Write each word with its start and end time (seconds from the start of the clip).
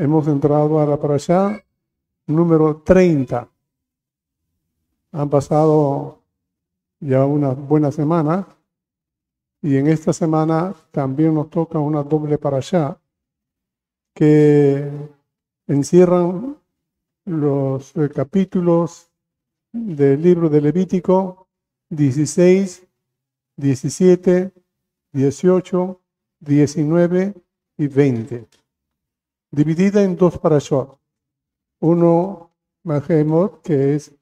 Hemos 0.00 0.26
entrado 0.28 0.80
a 0.80 0.86
la 0.86 0.96
parasha 0.96 1.62
número 2.26 2.78
30. 2.78 3.46
Han 5.12 5.28
pasado 5.28 6.22
ya 7.00 7.26
una 7.26 7.50
buena 7.50 7.92
semana 7.92 8.48
y 9.60 9.76
en 9.76 9.88
esta 9.88 10.14
semana 10.14 10.74
también 10.90 11.34
nos 11.34 11.50
toca 11.50 11.78
una 11.78 12.02
doble 12.02 12.38
parasha 12.38 12.98
que 14.14 14.90
encierran 15.66 16.56
los 17.26 17.94
eh, 17.94 18.08
capítulos 18.08 19.10
del 19.70 20.22
libro 20.22 20.48
de 20.48 20.62
Levítico 20.62 21.46
16, 21.90 22.86
17, 23.54 24.50
18, 25.12 26.00
19 26.40 27.34
y 27.76 27.86
20 27.86 28.59
dividida 29.50 30.02
en 30.02 30.16
dos 30.16 30.38
parashot. 30.38 30.98
Uno, 31.80 32.50
Mahemot, 32.84 33.62
que 33.62 33.94
es 33.94 34.12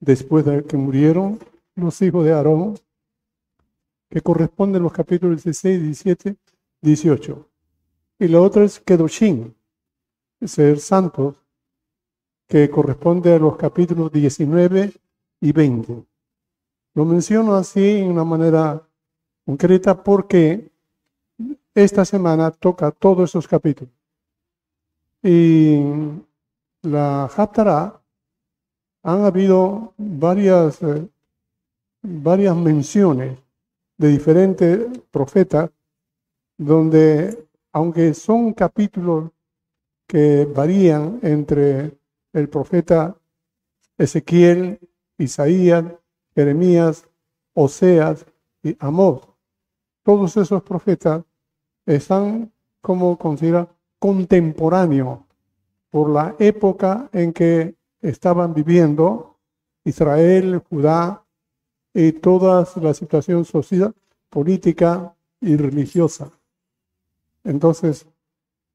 después 0.00 0.44
de 0.44 0.64
que 0.64 0.76
murieron 0.76 1.38
los 1.74 2.00
hijos 2.02 2.24
de 2.24 2.32
Aarón, 2.32 2.78
que 4.08 4.20
corresponde 4.20 4.78
a 4.78 4.82
los 4.82 4.92
capítulos 4.92 5.42
16, 5.42 5.82
17, 5.82 6.36
18. 6.82 7.48
Y 8.18 8.28
la 8.28 8.40
otra 8.40 8.64
es 8.64 8.80
Kedoshim, 8.80 9.52
ser 10.44 10.78
santos, 10.78 11.34
que 12.46 12.70
corresponde 12.70 13.34
a 13.34 13.38
los 13.38 13.56
capítulos 13.56 14.12
19 14.12 14.92
y 15.40 15.52
20. 15.52 16.04
Lo 16.94 17.04
menciono 17.04 17.54
así 17.54 17.98
en 17.98 18.08
una 18.08 18.24
manera 18.24 18.82
concreta 19.44 20.02
porque 20.02 20.70
esta 21.74 22.04
semana 22.04 22.50
toca 22.50 22.90
todos 22.90 23.30
esos 23.30 23.46
capítulos. 23.46 23.92
Y 25.22 25.80
la 26.82 27.24
Haftarah 27.24 28.00
han 29.02 29.24
habido 29.24 29.94
varias, 29.96 30.82
eh, 30.82 31.08
varias 32.02 32.56
menciones 32.56 33.38
de 33.96 34.08
diferentes 34.08 34.98
profetas 35.10 35.70
donde, 36.58 37.48
aunque 37.72 38.14
son 38.14 38.52
capítulos 38.52 39.30
que 40.06 40.44
varían 40.44 41.18
entre 41.22 41.98
el 42.32 42.48
profeta 42.48 43.16
Ezequiel, 43.98 44.78
Isaías, 45.18 45.84
Jeremías, 46.34 47.08
Oseas 47.54 48.26
y 48.62 48.76
Amós, 48.78 49.22
todos 50.02 50.36
esos 50.36 50.62
profetas 50.62 51.24
están 51.86 52.52
como 52.80 53.16
considera 53.16 53.68
contemporáneo 53.98 55.26
por 55.90 56.10
la 56.10 56.34
época 56.38 57.08
en 57.12 57.32
que 57.32 57.74
estaban 58.00 58.54
viviendo 58.54 59.36
Israel, 59.84 60.62
Judá 60.68 61.24
y 61.94 62.12
toda 62.12 62.66
la 62.82 62.92
situación 62.92 63.44
social, 63.44 63.94
política 64.28 65.14
y 65.40 65.56
religiosa. 65.56 66.30
Entonces, 67.44 68.06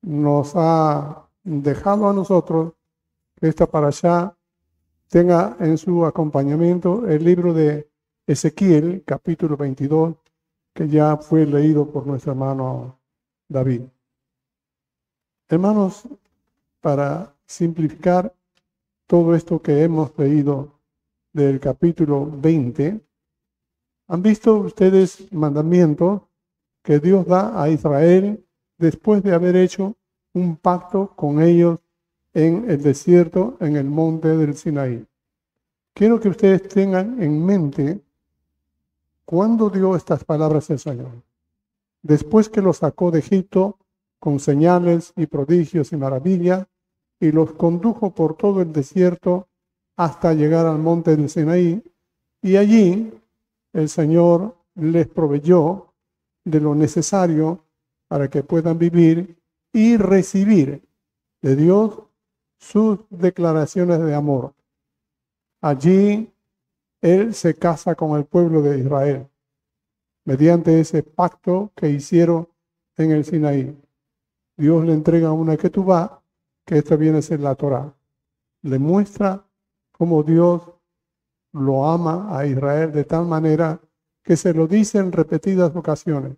nos 0.01 0.53
ha 0.55 1.27
dejado 1.43 2.09
a 2.09 2.13
nosotros 2.13 2.73
que 3.39 3.47
esta 3.47 3.67
para 3.67 3.87
allá 3.87 4.35
tenga 5.09 5.57
en 5.59 5.77
su 5.77 6.05
acompañamiento 6.05 7.07
el 7.07 7.23
libro 7.23 7.53
de 7.53 7.89
Ezequiel, 8.25 9.03
capítulo 9.05 9.57
22, 9.57 10.15
que 10.73 10.87
ya 10.87 11.17
fue 11.17 11.45
leído 11.45 11.91
por 11.91 12.07
nuestro 12.07 12.31
hermano 12.31 12.97
David. 13.49 13.81
Hermanos, 15.51 16.07
para 16.79 17.35
simplificar 17.45 18.33
todo 19.05 19.35
esto 19.35 19.61
que 19.61 19.83
hemos 19.83 20.17
leído 20.17 20.79
del 21.33 21.59
capítulo 21.59 22.25
20, 22.25 23.01
¿han 24.07 24.21
visto 24.21 24.55
ustedes 24.59 25.29
mandamientos 25.33 26.21
que 26.81 26.99
Dios 26.99 27.25
da 27.27 27.61
a 27.61 27.69
Israel 27.69 28.41
después 28.77 29.23
de 29.23 29.33
haber 29.33 29.57
hecho 29.57 29.97
un 30.33 30.55
pacto 30.55 31.13
con 31.17 31.41
ellos 31.41 31.79
en 32.33 32.71
el 32.71 32.81
desierto, 32.81 33.57
en 33.59 33.75
el 33.75 33.89
monte 33.89 34.29
del 34.29 34.55
Sinaí? 34.55 35.05
Quiero 35.93 36.17
que 36.21 36.29
ustedes 36.29 36.65
tengan 36.69 37.21
en 37.21 37.45
mente 37.45 37.99
cuándo 39.25 39.69
dio 39.69 39.97
estas 39.97 40.23
palabras 40.23 40.69
el 40.69 40.79
Señor. 40.79 41.11
Después 42.01 42.47
que 42.47 42.61
los 42.61 42.77
sacó 42.77 43.11
de 43.11 43.19
Egipto 43.19 43.77
con 44.21 44.39
señales 44.39 45.13
y 45.15 45.25
prodigios 45.25 45.91
y 45.91 45.97
maravillas, 45.97 46.67
y 47.19 47.31
los 47.31 47.53
condujo 47.53 48.13
por 48.13 48.37
todo 48.37 48.61
el 48.61 48.71
desierto 48.71 49.47
hasta 49.97 50.33
llegar 50.33 50.67
al 50.67 50.77
monte 50.77 51.15
del 51.15 51.27
Sinaí, 51.27 51.83
y 52.43 52.55
allí 52.55 53.11
el 53.73 53.89
Señor 53.89 54.55
les 54.75 55.07
proveyó 55.07 55.93
de 56.45 56.59
lo 56.59 56.75
necesario 56.75 57.65
para 58.07 58.29
que 58.29 58.43
puedan 58.43 58.77
vivir 58.77 59.37
y 59.73 59.97
recibir 59.97 60.87
de 61.41 61.55
Dios 61.55 62.03
sus 62.59 62.99
declaraciones 63.09 63.99
de 64.01 64.13
amor. 64.13 64.53
Allí 65.61 66.31
Él 67.01 67.33
se 67.33 67.55
casa 67.55 67.95
con 67.95 68.15
el 68.19 68.25
pueblo 68.25 68.61
de 68.61 68.77
Israel 68.77 69.27
mediante 70.25 70.79
ese 70.79 71.01
pacto 71.01 71.71
que 71.75 71.89
hicieron 71.89 72.47
en 72.97 73.11
el 73.11 73.25
Sinaí. 73.25 73.80
Dios 74.61 74.85
le 74.85 74.93
entrega 74.93 75.31
una 75.31 75.57
vas, 75.57 76.11
que 76.67 76.77
esta 76.77 76.95
viene 76.95 77.17
a 77.17 77.21
ser 77.23 77.39
la 77.39 77.55
Torah. 77.55 77.95
Le 78.61 78.77
muestra 78.77 79.43
cómo 79.91 80.21
Dios 80.21 80.61
lo 81.51 81.89
ama 81.89 82.37
a 82.37 82.45
Israel 82.45 82.91
de 82.91 83.03
tal 83.03 83.25
manera 83.25 83.81
que 84.23 84.37
se 84.37 84.53
lo 84.53 84.67
dice 84.67 84.99
en 84.99 85.11
repetidas 85.11 85.75
ocasiones. 85.75 86.37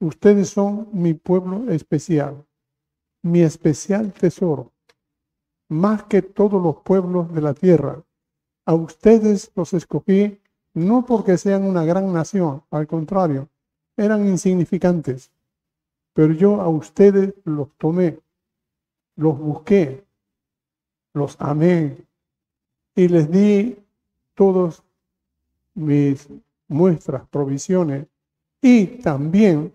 Ustedes 0.00 0.48
son 0.48 0.88
mi 0.92 1.14
pueblo 1.14 1.70
especial, 1.70 2.44
mi 3.22 3.42
especial 3.42 4.12
tesoro, 4.14 4.72
más 5.68 6.02
que 6.02 6.22
todos 6.22 6.60
los 6.60 6.78
pueblos 6.78 7.32
de 7.32 7.40
la 7.40 7.54
tierra. 7.54 8.02
A 8.66 8.74
ustedes 8.74 9.52
los 9.54 9.74
escogí 9.74 10.40
no 10.74 11.06
porque 11.06 11.38
sean 11.38 11.62
una 11.62 11.84
gran 11.84 12.12
nación, 12.12 12.64
al 12.72 12.88
contrario, 12.88 13.48
eran 13.96 14.26
insignificantes 14.26 15.30
pero 16.12 16.32
yo 16.32 16.60
a 16.60 16.68
ustedes 16.68 17.34
los 17.44 17.68
tomé, 17.78 18.18
los 19.16 19.38
busqué, 19.38 20.04
los 21.12 21.36
amé 21.40 21.96
y 22.94 23.08
les 23.08 23.30
di 23.30 23.76
todos 24.34 24.82
mis 25.74 26.28
muestras, 26.68 27.28
provisiones 27.28 28.06
y 28.60 28.86
también 28.86 29.72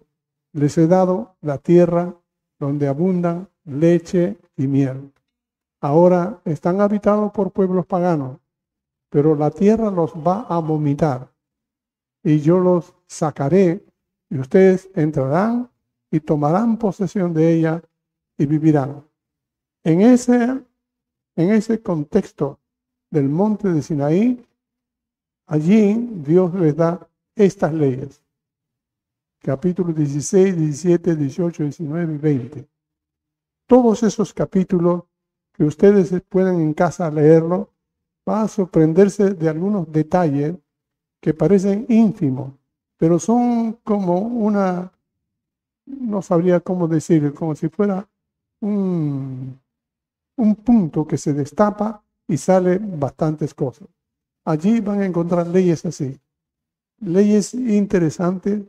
les 0.53 0.77
he 0.77 0.87
dado 0.87 1.35
la 1.41 1.57
tierra 1.57 2.13
donde 2.59 2.87
abundan 2.87 3.49
leche 3.65 4.37
y 4.55 4.67
miel. 4.67 5.11
Ahora 5.81 6.41
están 6.45 6.81
habitados 6.81 7.31
por 7.31 7.51
pueblos 7.51 7.85
paganos, 7.85 8.39
pero 9.09 9.35
la 9.35 9.51
tierra 9.51 9.91
los 9.91 10.13
va 10.13 10.45
a 10.49 10.59
vomitar 10.59 11.29
y 12.23 12.39
yo 12.39 12.59
los 12.59 12.93
sacaré 13.07 13.85
y 14.29 14.39
ustedes 14.39 14.89
entrarán 14.95 15.69
y 16.15 16.21
tomarán 16.21 16.77
posesión 16.77 17.33
de 17.33 17.53
ella 17.53 17.83
y 18.37 18.45
vivirán. 18.45 19.03
En 19.83 20.01
ese, 20.01 20.63
en 21.35 21.49
ese 21.49 21.81
contexto 21.81 22.59
del 23.09 23.27
monte 23.27 23.71
de 23.71 23.81
Sinaí, 23.81 24.45
allí 25.47 25.93
Dios 26.25 26.53
les 26.55 26.75
da 26.75 27.05
estas 27.35 27.73
leyes. 27.73 28.21
Capítulos 29.39 29.95
16, 29.95 30.57
17, 30.57 31.15
18, 31.15 31.63
19 31.63 32.13
y 32.13 32.17
20. 32.17 32.67
Todos 33.67 34.03
esos 34.03 34.33
capítulos 34.33 35.03
que 35.51 35.65
ustedes 35.65 36.13
pueden 36.29 36.61
en 36.61 36.73
casa 36.73 37.11
leerlo, 37.11 37.71
va 38.27 38.43
a 38.43 38.47
sorprenderse 38.47 39.31
de 39.31 39.49
algunos 39.49 39.91
detalles 39.91 40.55
que 41.21 41.33
parecen 41.33 41.85
ínfimos, 41.89 42.53
pero 42.97 43.19
son 43.19 43.73
como 43.83 44.19
una 44.19 44.91
no 45.85 46.21
sabría 46.21 46.59
cómo 46.59 46.87
decir, 46.87 47.33
como 47.33 47.55
si 47.55 47.69
fuera 47.69 48.07
un, 48.61 49.59
un 50.37 50.55
punto 50.55 51.05
que 51.05 51.17
se 51.17 51.33
destapa 51.33 52.03
y 52.27 52.37
sale 52.37 52.79
bastantes 52.79 53.53
cosas. 53.53 53.87
Allí 54.45 54.79
van 54.79 55.01
a 55.01 55.05
encontrar 55.05 55.47
leyes 55.47 55.85
así, 55.85 56.19
leyes 56.99 57.53
interesantes, 57.53 58.63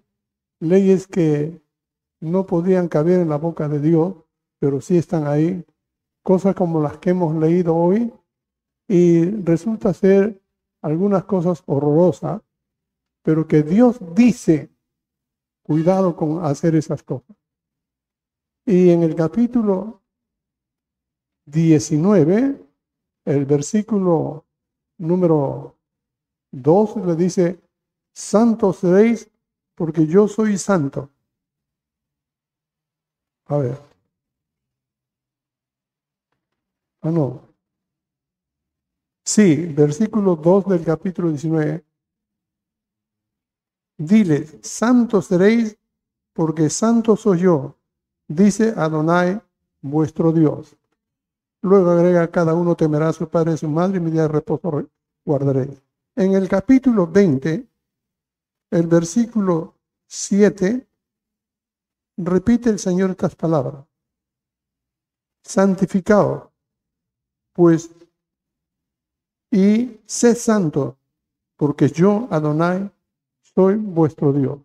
leyes 0.60 1.06
que 1.06 1.60
no 2.20 2.46
podían 2.46 2.88
caber 2.88 3.20
en 3.20 3.28
la 3.28 3.36
boca 3.36 3.68
de 3.68 3.80
Dios, 3.80 4.14
pero 4.58 4.80
sí 4.80 4.96
están 4.96 5.26
ahí, 5.26 5.64
cosas 6.22 6.54
como 6.54 6.80
las 6.80 6.98
que 6.98 7.10
hemos 7.10 7.34
leído 7.36 7.76
hoy, 7.76 8.12
y 8.88 9.24
resulta 9.42 9.92
ser 9.92 10.40
algunas 10.82 11.24
cosas 11.24 11.62
horrorosas, 11.66 12.40
pero 13.22 13.46
que 13.46 13.62
Dios 13.62 13.98
dice 14.14 14.70
Cuidado 15.66 16.14
con 16.14 16.44
hacer 16.44 16.76
esas 16.76 17.02
cosas. 17.02 17.36
Y 18.64 18.90
en 18.90 19.02
el 19.02 19.16
capítulo 19.16 20.00
19, 21.46 22.64
el 23.24 23.46
versículo 23.46 24.46
número 24.98 25.76
2 26.52 26.96
le 27.04 27.16
dice, 27.16 27.60
santos 28.14 28.76
seréis 28.76 29.28
porque 29.74 30.06
yo 30.06 30.28
soy 30.28 30.56
santo. 30.56 31.10
A 33.46 33.58
ver. 33.58 33.78
Ah, 37.02 37.10
no. 37.10 37.42
Sí, 39.24 39.66
versículo 39.66 40.36
2 40.36 40.66
del 40.68 40.84
capítulo 40.84 41.30
19. 41.30 41.85
Dile, 43.98 44.46
santos 44.62 45.26
seréis 45.26 45.78
porque 46.34 46.68
santo 46.68 47.16
soy 47.16 47.40
yo, 47.40 47.76
dice 48.28 48.74
Adonai, 48.76 49.40
vuestro 49.80 50.32
Dios. 50.32 50.76
Luego 51.62 51.90
agrega, 51.90 52.30
cada 52.30 52.54
uno 52.54 52.76
temerá 52.76 53.08
a 53.08 53.12
su 53.12 53.28
padre 53.28 53.54
y 53.54 53.56
su 53.56 53.68
madre 53.68 53.96
y 53.96 54.00
mi 54.00 54.10
día 54.10 54.22
de 54.22 54.28
reposo 54.28 54.86
guardaréis. 55.24 55.82
En 56.14 56.34
el 56.34 56.48
capítulo 56.48 57.06
20, 57.06 57.66
el 58.70 58.86
versículo 58.86 59.74
7, 60.06 60.86
repite 62.18 62.70
el 62.70 62.78
Señor 62.78 63.10
estas 63.10 63.34
palabras. 63.34 63.84
Santificado, 65.42 66.52
pues, 67.52 67.90
y 69.50 70.00
sed 70.06 70.36
santo, 70.36 70.98
porque 71.56 71.88
yo, 71.88 72.28
Adonai, 72.30 72.90
soy 73.56 73.76
vuestro 73.76 74.34
Dios. 74.34 74.60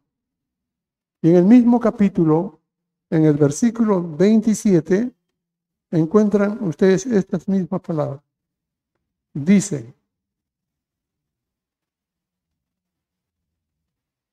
Y 1.21 1.29
en 1.29 1.38
el 1.38 1.45
mismo 1.45 1.79
capítulo, 1.79 2.59
en 3.09 3.23
el 3.23 3.38
versículo 3.38 4.01
27, 4.17 5.09
encuentran 5.91 6.61
ustedes 6.61 7.05
estas 7.05 7.47
mismas 7.47 7.79
palabras. 7.79 8.21
Dice, 9.33 9.93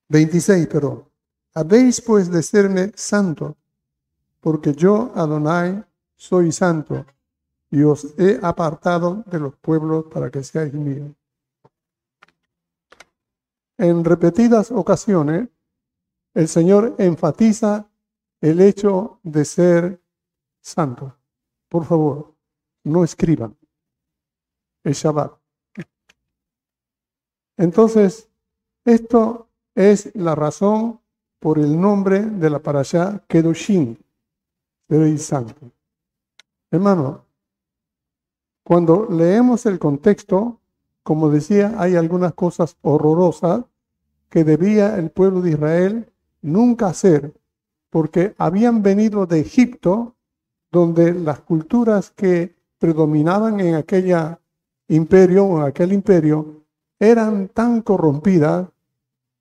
26, 0.09 0.67
pero 0.67 1.09
habéis 1.53 2.01
pues 2.01 2.29
de 2.29 2.43
serme 2.43 2.91
santo, 2.95 3.55
porque 4.41 4.73
yo, 4.73 5.13
Adonai, 5.15 5.85
soy 6.17 6.51
santo, 6.51 7.05
y 7.71 7.83
os 7.83 8.13
he 8.17 8.37
apartado 8.41 9.23
de 9.25 9.39
los 9.39 9.55
pueblos 9.55 10.05
para 10.11 10.29
que 10.29 10.43
seáis 10.43 10.73
míos. 10.73 11.18
En 13.79 14.03
repetidas 14.03 14.71
ocasiones, 14.71 15.47
el 16.33 16.49
Señor 16.49 16.95
enfatiza 16.97 17.89
el 18.41 18.59
hecho 18.59 19.21
de 19.23 19.45
ser 19.45 20.03
santo. 20.59 21.15
Por 21.69 21.85
favor, 21.85 22.35
no 22.83 23.05
escriban. 23.05 23.57
El 24.83 24.93
Shabbat. 24.93 25.31
Entonces, 27.55 28.29
esto 28.83 29.47
es 29.73 30.13
la 30.13 30.35
razón 30.35 30.99
por 31.39 31.57
el 31.57 31.79
nombre 31.79 32.19
de 32.19 32.49
la 32.49 32.59
parasha 32.59 33.23
Kedoshim, 33.29 33.95
el 34.89 35.19
santo. 35.19 35.71
Hermano, 36.69 37.23
cuando 38.61 39.07
leemos 39.09 39.65
el 39.65 39.79
contexto, 39.79 40.59
como 41.09 41.31
decía, 41.31 41.73
hay 41.79 41.95
algunas 41.95 42.35
cosas 42.35 42.77
horrorosas 42.83 43.63
que 44.29 44.43
debía 44.43 44.95
el 44.99 45.09
pueblo 45.09 45.41
de 45.41 45.49
Israel 45.49 46.13
nunca 46.43 46.85
hacer, 46.85 47.33
porque 47.89 48.35
habían 48.37 48.83
venido 48.83 49.25
de 49.25 49.39
Egipto, 49.39 50.13
donde 50.71 51.15
las 51.15 51.39
culturas 51.39 52.11
que 52.11 52.53
predominaban 52.77 53.59
en 53.59 53.73
aquel 53.73 54.13
imperio 54.87 55.45
o 55.45 55.61
aquel 55.61 55.93
imperio 55.93 56.61
eran 56.99 57.47
tan 57.47 57.81
corrompidas, 57.81 58.67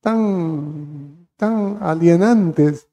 tan, 0.01 1.29
tan 1.37 1.83
alienantes, 1.83 2.89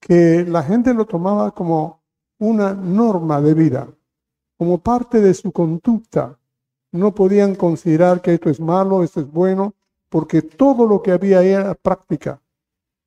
que 0.00 0.44
la 0.44 0.64
gente 0.64 0.92
lo 0.92 1.06
tomaba 1.06 1.52
como 1.52 2.00
una 2.40 2.74
norma 2.74 3.40
de 3.40 3.54
vida 3.54 3.88
como 4.56 4.78
parte 4.78 5.20
de 5.20 5.34
su 5.34 5.52
conducta. 5.52 6.36
No 6.92 7.14
podían 7.14 7.54
considerar 7.54 8.22
que 8.22 8.34
esto 8.34 8.50
es 8.50 8.60
malo, 8.60 9.02
esto 9.02 9.20
es 9.20 9.30
bueno, 9.30 9.74
porque 10.08 10.42
todo 10.42 10.86
lo 10.86 11.02
que 11.02 11.12
había 11.12 11.42
era 11.42 11.74
práctica. 11.74 12.40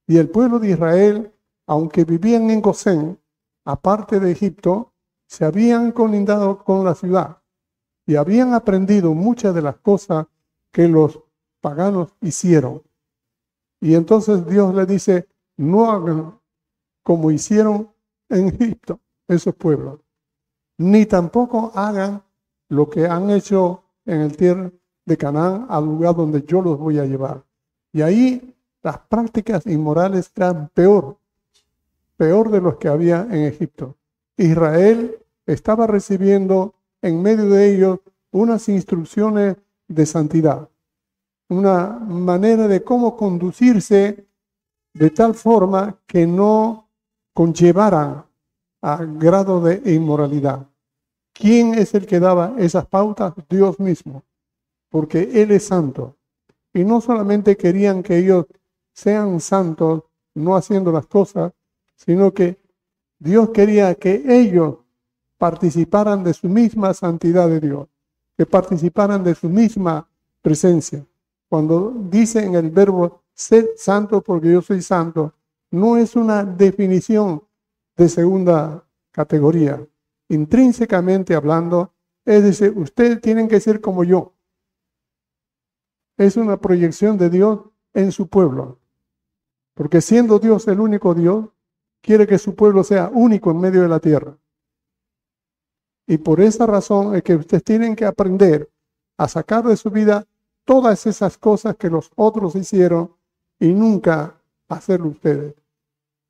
Y 0.07 0.17
el 0.17 0.29
pueblo 0.29 0.59
de 0.59 0.71
Israel, 0.71 1.31
aunque 1.65 2.05
vivían 2.05 2.49
en 2.49 2.61
Gosén, 2.61 3.19
aparte 3.65 4.19
de 4.19 4.31
Egipto, 4.31 4.93
se 5.27 5.45
habían 5.45 5.91
colindado 5.91 6.63
con 6.63 6.83
la 6.83 6.93
ciudad 6.93 7.37
y 8.05 8.15
habían 8.15 8.53
aprendido 8.53 9.13
muchas 9.13 9.55
de 9.55 9.61
las 9.61 9.77
cosas 9.77 10.27
que 10.71 10.87
los 10.87 11.19
paganos 11.61 12.13
hicieron. 12.21 12.81
Y 13.79 13.95
entonces 13.95 14.45
Dios 14.45 14.75
le 14.75 14.85
dice, 14.85 15.27
no 15.57 15.89
hagan 15.89 16.39
como 17.03 17.31
hicieron 17.31 17.89
en 18.29 18.49
Egipto 18.49 18.99
esos 19.27 19.55
pueblos 19.55 20.01
ni 20.81 21.05
tampoco 21.05 21.71
hagan 21.75 22.23
lo 22.71 22.89
que 22.89 23.05
han 23.05 23.29
hecho 23.29 23.83
en 24.05 24.21
el 24.21 24.37
tierra 24.37 24.71
de 25.05 25.17
Canaán, 25.17 25.65
al 25.69 25.85
lugar 25.85 26.15
donde 26.15 26.41
yo 26.43 26.61
los 26.61 26.79
voy 26.79 26.99
a 26.99 27.05
llevar. 27.05 27.43
Y 27.91 28.01
ahí 28.01 28.55
las 28.81 28.97
prácticas 28.97 29.67
inmorales 29.67 30.31
eran 30.33 30.69
peor, 30.73 31.17
peor 32.15 32.49
de 32.49 32.61
los 32.61 32.77
que 32.77 32.87
había 32.87 33.27
en 33.29 33.43
Egipto. 33.43 33.97
Israel 34.37 35.17
estaba 35.45 35.85
recibiendo 35.85 36.73
en 37.01 37.21
medio 37.21 37.49
de 37.49 37.75
ellos 37.75 37.99
unas 38.31 38.69
instrucciones 38.69 39.57
de 39.89 40.05
santidad, 40.05 40.69
una 41.49 41.87
manera 41.99 42.69
de 42.69 42.81
cómo 42.83 43.17
conducirse 43.17 44.25
de 44.93 45.09
tal 45.09 45.35
forma 45.35 45.97
que 46.07 46.25
no 46.25 46.87
conllevaran 47.33 48.23
a 48.81 49.03
grado 49.03 49.59
de 49.59 49.93
inmoralidad. 49.93 50.70
¿Quién 51.33 51.73
es 51.75 51.93
el 51.93 52.05
que 52.05 52.19
daba 52.19 52.55
esas 52.57 52.85
pautas? 52.85 53.33
Dios 53.49 53.79
mismo, 53.79 54.23
porque 54.89 55.41
Él 55.41 55.51
es 55.51 55.65
santo. 55.65 56.17
Y 56.73 56.83
no 56.83 57.01
solamente 57.01 57.57
querían 57.57 58.03
que 58.03 58.17
ellos 58.17 58.45
sean 58.93 59.39
santos, 59.39 60.03
no 60.33 60.55
haciendo 60.55 60.91
las 60.91 61.07
cosas, 61.07 61.53
sino 61.95 62.33
que 62.33 62.59
Dios 63.19 63.49
quería 63.49 63.95
que 63.95 64.23
ellos 64.27 64.77
participaran 65.37 66.23
de 66.23 66.33
su 66.33 66.47
misma 66.47 66.93
santidad 66.93 67.47
de 67.49 67.59
Dios, 67.59 67.87
que 68.37 68.45
participaran 68.45 69.23
de 69.23 69.35
su 69.35 69.49
misma 69.49 70.07
presencia. 70.41 71.05
Cuando 71.49 71.93
dice 72.09 72.43
en 72.43 72.55
el 72.55 72.69
verbo 72.69 73.23
ser 73.33 73.71
santo 73.75 74.21
porque 74.21 74.51
yo 74.51 74.61
soy 74.61 74.81
santo, 74.81 75.33
no 75.71 75.97
es 75.97 76.15
una 76.15 76.43
definición 76.43 77.43
de 77.95 78.09
segunda 78.09 78.83
categoría, 79.11 79.85
intrínsecamente 80.31 81.35
hablando, 81.35 81.93
es 82.23 82.41
decir, 82.41 82.73
ustedes 82.77 83.19
tienen 83.19 83.49
que 83.49 83.59
ser 83.59 83.81
como 83.81 84.05
yo. 84.05 84.33
Es 86.17 86.37
una 86.37 86.57
proyección 86.57 87.17
de 87.17 87.29
Dios 87.29 87.59
en 87.93 88.13
su 88.13 88.29
pueblo. 88.29 88.79
Porque 89.73 89.99
siendo 89.99 90.39
Dios 90.39 90.67
el 90.69 90.79
único 90.79 91.13
Dios, 91.13 91.49
quiere 92.01 92.27
que 92.27 92.37
su 92.37 92.55
pueblo 92.55 92.83
sea 92.83 93.09
único 93.13 93.51
en 93.51 93.59
medio 93.59 93.81
de 93.81 93.89
la 93.89 93.99
tierra. 93.99 94.37
Y 96.07 96.17
por 96.17 96.39
esa 96.39 96.65
razón 96.65 97.13
es 97.15 97.23
que 97.23 97.35
ustedes 97.35 97.63
tienen 97.63 97.95
que 97.95 98.05
aprender 98.05 98.71
a 99.17 99.27
sacar 99.27 99.65
de 99.65 99.75
su 99.75 99.89
vida 99.89 100.25
todas 100.63 101.05
esas 101.07 101.37
cosas 101.37 101.75
que 101.75 101.89
los 101.89 102.09
otros 102.15 102.55
hicieron 102.55 103.13
y 103.59 103.73
nunca 103.73 104.41
hacerlo 104.69 105.09
ustedes. 105.09 105.55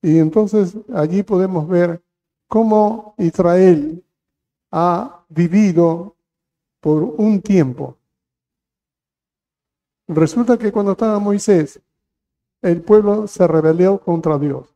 Y 0.02 0.18
entonces 0.18 0.76
allí 0.92 1.22
podemos 1.22 1.68
ver 1.68 2.02
cómo 2.52 3.16
Israel 3.18 4.04
ha 4.72 5.24
vivido 5.30 6.18
por 6.82 7.02
un 7.02 7.42
tiempo. 7.42 7.96
Resulta 10.10 10.58
que 10.58 10.70
cuando 10.70 10.92
estaba 10.92 11.18
Moisés, 11.18 11.80
el 12.62 12.82
pueblo 12.82 13.26
se 13.26 13.48
rebeló 13.48 14.02
contra 14.02 14.38
Dios. 14.38 14.68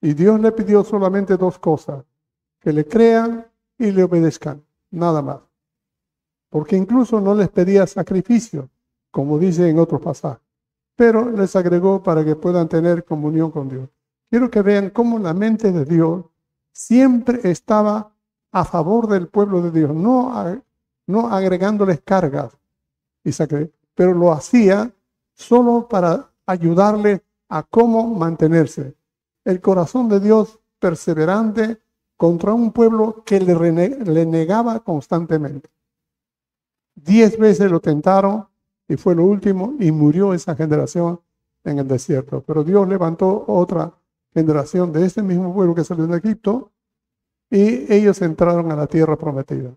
Y 0.00 0.14
Dios 0.14 0.40
le 0.40 0.52
pidió 0.52 0.82
solamente 0.84 1.36
dos 1.36 1.58
cosas, 1.58 2.02
que 2.60 2.72
le 2.72 2.86
crean 2.86 3.46
y 3.76 3.90
le 3.90 4.02
obedezcan, 4.02 4.64
nada 4.90 5.20
más. 5.20 5.40
Porque 6.48 6.78
incluso 6.78 7.20
no 7.20 7.34
les 7.34 7.50
pedía 7.50 7.86
sacrificio, 7.86 8.70
como 9.10 9.38
dice 9.38 9.68
en 9.68 9.78
otros 9.78 10.00
pasajes, 10.00 10.40
pero 10.94 11.30
les 11.30 11.54
agregó 11.56 12.02
para 12.02 12.24
que 12.24 12.36
puedan 12.36 12.70
tener 12.70 13.04
comunión 13.04 13.50
con 13.50 13.68
Dios. 13.68 13.90
Quiero 14.30 14.50
que 14.50 14.62
vean 14.62 14.90
cómo 14.90 15.18
la 15.18 15.34
mente 15.34 15.72
de 15.72 15.84
Dios 15.84 16.24
siempre 16.72 17.40
estaba 17.44 18.12
a 18.52 18.64
favor 18.64 19.06
del 19.08 19.28
pueblo 19.28 19.60
de 19.62 19.70
Dios, 19.70 19.94
no, 19.94 20.32
no 21.06 21.28
agregándoles 21.28 22.00
cargas, 22.00 22.56
pero 23.94 24.14
lo 24.14 24.32
hacía 24.32 24.92
solo 25.34 25.88
para 25.88 26.30
ayudarle 26.46 27.22
a 27.48 27.62
cómo 27.62 28.14
mantenerse. 28.14 28.94
El 29.44 29.60
corazón 29.60 30.08
de 30.08 30.20
Dios 30.20 30.58
perseverante 30.78 31.78
contra 32.16 32.52
un 32.54 32.72
pueblo 32.72 33.22
que 33.24 33.40
le, 33.40 33.54
le 34.04 34.26
negaba 34.26 34.80
constantemente. 34.80 35.68
Diez 36.94 37.38
veces 37.38 37.70
lo 37.70 37.80
tentaron 37.80 38.48
y 38.88 38.96
fue 38.96 39.14
lo 39.14 39.24
último 39.24 39.74
y 39.78 39.90
murió 39.92 40.32
esa 40.32 40.56
generación 40.56 41.20
en 41.64 41.78
el 41.78 41.88
desierto. 41.88 42.42
Pero 42.46 42.64
Dios 42.64 42.88
levantó 42.88 43.44
otra 43.46 43.92
generación 44.36 44.92
de 44.92 45.06
este 45.06 45.22
mismo 45.22 45.54
pueblo 45.54 45.74
que 45.74 45.82
salió 45.82 46.06
de 46.06 46.18
Egipto 46.18 46.70
y 47.50 47.90
ellos 47.90 48.20
entraron 48.20 48.70
a 48.70 48.76
la 48.76 48.86
tierra 48.86 49.16
prometida. 49.16 49.74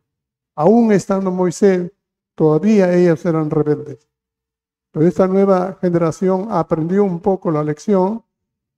Aún 0.53 0.91
estando 0.91 1.31
Moisés, 1.31 1.93
todavía 2.35 2.93
ellos 2.93 3.25
eran 3.25 3.49
rebeldes. 3.49 4.05
Pero 4.91 5.07
esta 5.07 5.27
nueva 5.27 5.77
generación 5.79 6.47
aprendió 6.49 7.05
un 7.05 7.21
poco 7.21 7.51
la 7.51 7.63
lección 7.63 8.21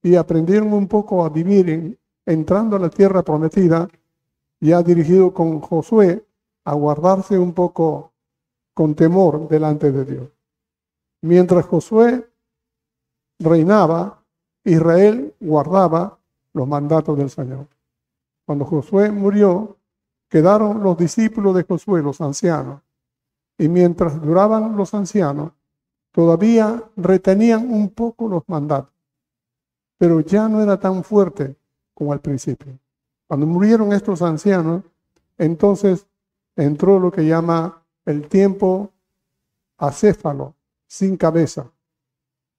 y 0.03 0.13
aprendieron 0.15 0.71
un 0.71 0.87
poco 0.87 1.25
a 1.25 1.29
vivir 1.29 1.97
entrando 2.27 2.75
a 2.75 2.79
la 2.79 2.89
tierra 2.91 3.23
prometida, 3.23 3.87
ya 4.59 4.83
dirigido 4.83 5.33
con 5.33 5.61
Josué 5.61 6.23
a 6.63 6.75
guardarse 6.75 7.39
un 7.39 7.53
poco 7.53 8.13
con 8.75 8.93
temor 8.93 9.47
delante 9.47 9.91
de 9.91 10.05
Dios. 10.05 10.29
Mientras 11.23 11.65
Josué 11.65 12.29
reinaba, 13.39 14.20
Israel 14.63 15.33
guardaba 15.39 16.19
los 16.53 16.67
mandatos 16.67 17.17
del 17.17 17.29
Señor. 17.29 17.67
Cuando 18.45 18.65
Josué 18.65 19.11
murió, 19.11 19.77
quedaron 20.29 20.83
los 20.83 20.97
discípulos 20.97 21.55
de 21.55 21.63
Josué, 21.63 22.01
los 22.01 22.21
ancianos, 22.21 22.81
y 23.57 23.67
mientras 23.67 24.21
duraban 24.21 24.75
los 24.75 24.93
ancianos, 24.93 25.51
todavía 26.11 26.83
retenían 26.95 27.71
un 27.71 27.89
poco 27.89 28.27
los 28.27 28.43
mandatos, 28.47 28.93
pero 29.97 30.19
ya 30.21 30.49
no 30.49 30.61
era 30.61 30.79
tan 30.79 31.03
fuerte 31.03 31.55
como 31.93 32.13
al 32.13 32.19
principio. 32.19 32.77
Cuando 33.27 33.45
murieron 33.45 33.93
estos 33.93 34.21
ancianos, 34.21 34.83
entonces 35.37 36.05
entró 36.55 36.99
lo 36.99 37.11
que 37.11 37.25
llama 37.25 37.83
el 38.05 38.27
tiempo 38.27 38.91
acéfalo, 39.77 40.55
sin 40.87 41.17
cabeza. 41.17 41.71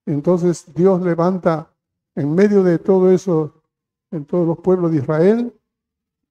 Entonces 0.07 0.73
Dios 0.75 1.03
levanta 1.03 1.72
en 2.15 2.35
medio 2.35 2.63
de 2.63 2.79
todo 2.79 3.11
eso, 3.11 3.63
en 4.11 4.25
todos 4.25 4.47
los 4.47 4.59
pueblos 4.59 4.91
de 4.91 4.99
Israel, 4.99 5.55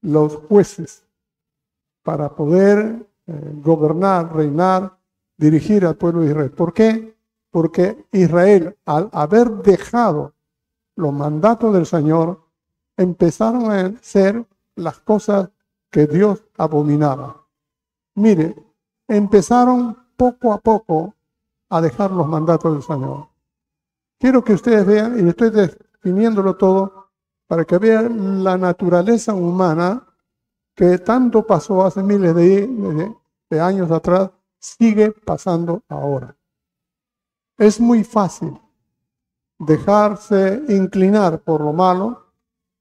los 0.02 0.36
jueces 0.36 1.04
para 2.04 2.36
poder 2.36 3.08
eh, 3.28 3.52
gobernar, 3.64 4.36
reinar, 4.36 4.98
dirigir 5.38 5.86
al 5.86 5.96
pueblo 5.96 6.22
de 6.22 6.28
Israel. 6.28 6.52
¿Por 6.52 6.74
qué? 6.74 7.16
Porque 7.50 8.06
Israel, 8.12 8.78
al 8.86 9.10
haber 9.12 9.50
dejado 9.50 10.34
los 10.96 11.14
mandatos 11.14 11.74
del 11.74 11.86
Señor, 11.86 12.42
empezaron 12.98 13.72
a 13.72 13.86
hacer 13.88 14.46
las 14.76 15.00
cosas 15.00 15.50
que 15.90 16.08
Dios 16.08 16.44
abominaba. 16.58 17.46
Mire, 18.16 18.56
empezaron 19.08 19.98
poco 20.16 20.54
a 20.54 20.60
poco 20.60 21.14
a 21.70 21.82
dejar 21.82 22.12
los 22.12 22.28
mandatos 22.28 22.74
del 22.74 22.84
Señor. 22.84 23.31
Quiero 24.22 24.44
que 24.44 24.54
ustedes 24.54 24.86
vean, 24.86 25.20
y 25.20 25.28
estoy 25.30 25.50
definiéndolo 25.50 26.56
todo, 26.56 27.10
para 27.48 27.66
que 27.66 27.80
vean 27.80 28.44
la 28.44 28.56
naturaleza 28.56 29.34
humana 29.34 30.08
que 30.76 31.00
tanto 31.00 31.48
pasó 31.48 31.84
hace 31.84 32.04
miles 32.04 32.36
de, 32.36 33.16
de 33.50 33.60
años 33.60 33.90
atrás, 33.90 34.30
sigue 34.60 35.12
pasando 35.12 35.82
ahora. 35.90 36.38
Es 37.58 37.80
muy 37.80 38.04
fácil 38.04 38.62
dejarse 39.58 40.66
inclinar 40.70 41.42
por 41.42 41.62
lo 41.62 41.74
malo 41.74 42.28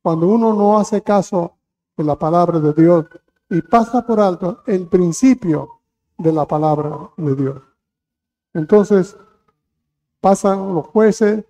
cuando 0.03 0.29
uno 0.29 0.53
no 0.53 0.79
hace 0.79 1.01
caso 1.01 1.57
de 1.97 2.05
la 2.05 2.17
palabra 2.17 2.61
de 2.61 2.75
Dios 2.75 3.07
y 3.49 3.63
pasa 3.63 4.07
por 4.07 4.21
alto 4.21 4.63
el 4.67 4.87
principio 4.89 5.81
de 6.19 6.35
la 6.35 6.47
palabra 6.47 7.13
de 7.17 7.35
Dios. 7.35 7.63
Entonces, 8.53 9.17
pasan 10.21 10.75
los 10.75 10.87
jueces, 10.87 11.45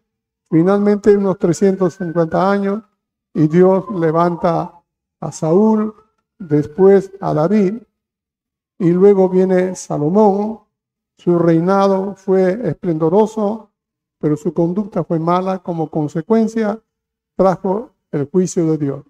finalmente 0.49 1.17
unos 1.17 1.39
350 1.39 2.51
años, 2.51 2.83
y 3.35 3.47
Dios 3.47 3.85
levanta 3.91 4.83
a 5.21 5.33
Saúl, 5.33 5.95
después 6.39 7.13
a 7.21 7.35
David, 7.35 7.83
y 8.79 8.91
luego 8.91 9.29
viene 9.29 9.77
Salomón. 9.77 10.61
Su 11.19 11.39
reinado 11.39 12.15
fue 12.17 12.59
esplendoroso, 12.69 13.71
pero 14.19 14.37
su 14.37 14.55
conducta 14.55 15.05
fue 15.05 15.19
mala. 15.19 15.59
Como 15.59 15.91
consecuencia, 15.91 16.83
trajo 17.37 17.91
el 18.11 18.29
juicio 18.31 18.71
de 18.71 18.79
Dios. 18.79 19.05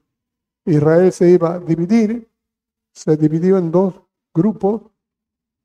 Israel 0.64 1.12
se 1.12 1.30
iba 1.30 1.54
a 1.54 1.58
dividir, 1.60 2.28
se 2.92 3.16
dividió 3.16 3.58
en 3.58 3.70
dos 3.70 3.94
grupos, 4.34 4.82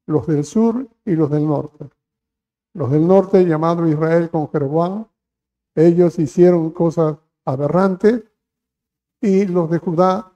los 0.05 0.27
del 0.27 0.45
sur 0.45 0.87
y 1.03 1.15
los 1.15 1.31
del 1.31 1.47
norte. 1.47 1.89
Los 2.75 2.91
del 2.91 3.07
norte, 3.07 3.45
llamado 3.45 3.87
Israel 3.87 4.29
con 4.29 4.51
Jeroboam, 4.51 5.05
ellos 5.75 6.19
hicieron 6.19 6.71
cosas 6.71 7.15
aberrantes 7.45 8.25
y 9.21 9.45
los 9.45 9.69
de 9.69 9.77
Judá 9.77 10.29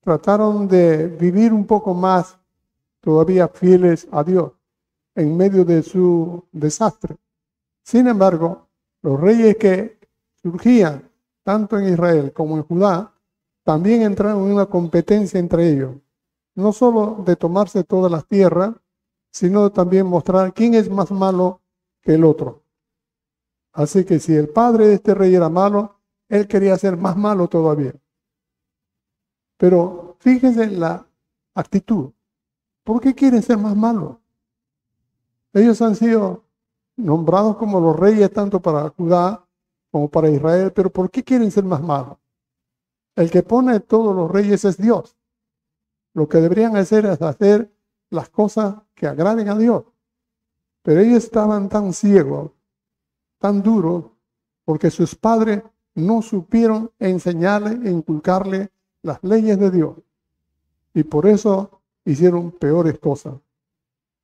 trataron 0.00 0.66
de 0.66 1.06
vivir 1.06 1.52
un 1.52 1.64
poco 1.64 1.94
más 1.94 2.38
todavía 3.00 3.46
fieles 3.46 4.08
a 4.10 4.24
Dios 4.24 4.50
en 5.14 5.36
medio 5.36 5.64
de 5.64 5.84
su 5.84 6.44
desastre. 6.50 7.18
Sin 7.84 8.08
embargo, 8.08 8.66
los 9.02 9.20
reyes 9.20 9.56
que 9.56 10.00
surgían 10.42 11.08
tanto 11.44 11.78
en 11.78 11.92
Israel 11.92 12.32
como 12.32 12.56
en 12.56 12.64
Judá 12.64 13.14
también 13.62 14.02
entraron 14.02 14.44
en 14.44 14.54
una 14.54 14.66
competencia 14.66 15.38
entre 15.38 15.70
ellos, 15.70 15.94
no 16.56 16.72
solo 16.72 17.22
de 17.24 17.36
tomarse 17.36 17.84
todas 17.84 18.10
las 18.10 18.26
tierras, 18.26 18.74
sino 19.30 19.70
también 19.70 20.06
mostrar 20.06 20.52
quién 20.52 20.74
es 20.74 20.90
más 20.90 21.12
malo 21.12 21.60
que 22.06 22.14
el 22.14 22.24
otro. 22.24 22.62
Así 23.72 24.04
que 24.04 24.20
si 24.20 24.32
el 24.32 24.48
padre 24.48 24.86
de 24.86 24.94
este 24.94 25.12
rey 25.12 25.34
era 25.34 25.48
malo, 25.48 25.98
él 26.28 26.46
quería 26.46 26.78
ser 26.78 26.96
más 26.96 27.16
malo 27.16 27.48
todavía. 27.48 27.94
Pero 29.56 30.16
fíjense 30.20 30.62
en 30.62 30.78
la 30.78 31.04
actitud. 31.54 32.12
¿Por 32.84 33.00
qué 33.00 33.12
quieren 33.12 33.42
ser 33.42 33.58
más 33.58 33.76
malos? 33.76 34.18
Ellos 35.52 35.82
han 35.82 35.96
sido 35.96 36.44
nombrados 36.94 37.56
como 37.56 37.80
los 37.80 37.98
reyes 37.98 38.32
tanto 38.32 38.62
para 38.62 38.88
Judá 38.90 39.44
como 39.90 40.08
para 40.08 40.30
Israel, 40.30 40.72
pero 40.72 40.90
¿por 40.90 41.10
qué 41.10 41.24
quieren 41.24 41.50
ser 41.50 41.64
más 41.64 41.82
malos? 41.82 42.18
El 43.16 43.32
que 43.32 43.42
pone 43.42 43.80
todos 43.80 44.14
los 44.14 44.30
reyes 44.30 44.64
es 44.64 44.76
Dios. 44.76 45.16
Lo 46.14 46.28
que 46.28 46.38
deberían 46.38 46.76
hacer 46.76 47.04
es 47.06 47.20
hacer 47.20 47.74
las 48.10 48.28
cosas 48.28 48.76
que 48.94 49.08
agraden 49.08 49.48
a 49.48 49.58
Dios. 49.58 49.82
Pero 50.86 51.00
ellos 51.00 51.24
estaban 51.24 51.68
tan 51.68 51.92
ciegos, 51.92 52.52
tan 53.40 53.60
duros, 53.60 54.04
porque 54.64 54.88
sus 54.88 55.16
padres 55.16 55.64
no 55.96 56.22
supieron 56.22 56.92
enseñarle 57.00 57.88
e 57.88 57.90
inculcarle 57.90 58.70
las 59.02 59.18
leyes 59.24 59.58
de 59.58 59.72
Dios. 59.72 59.96
Y 60.94 61.02
por 61.02 61.26
eso 61.26 61.80
hicieron 62.04 62.52
peores 62.52 63.00
cosas. 63.00 63.34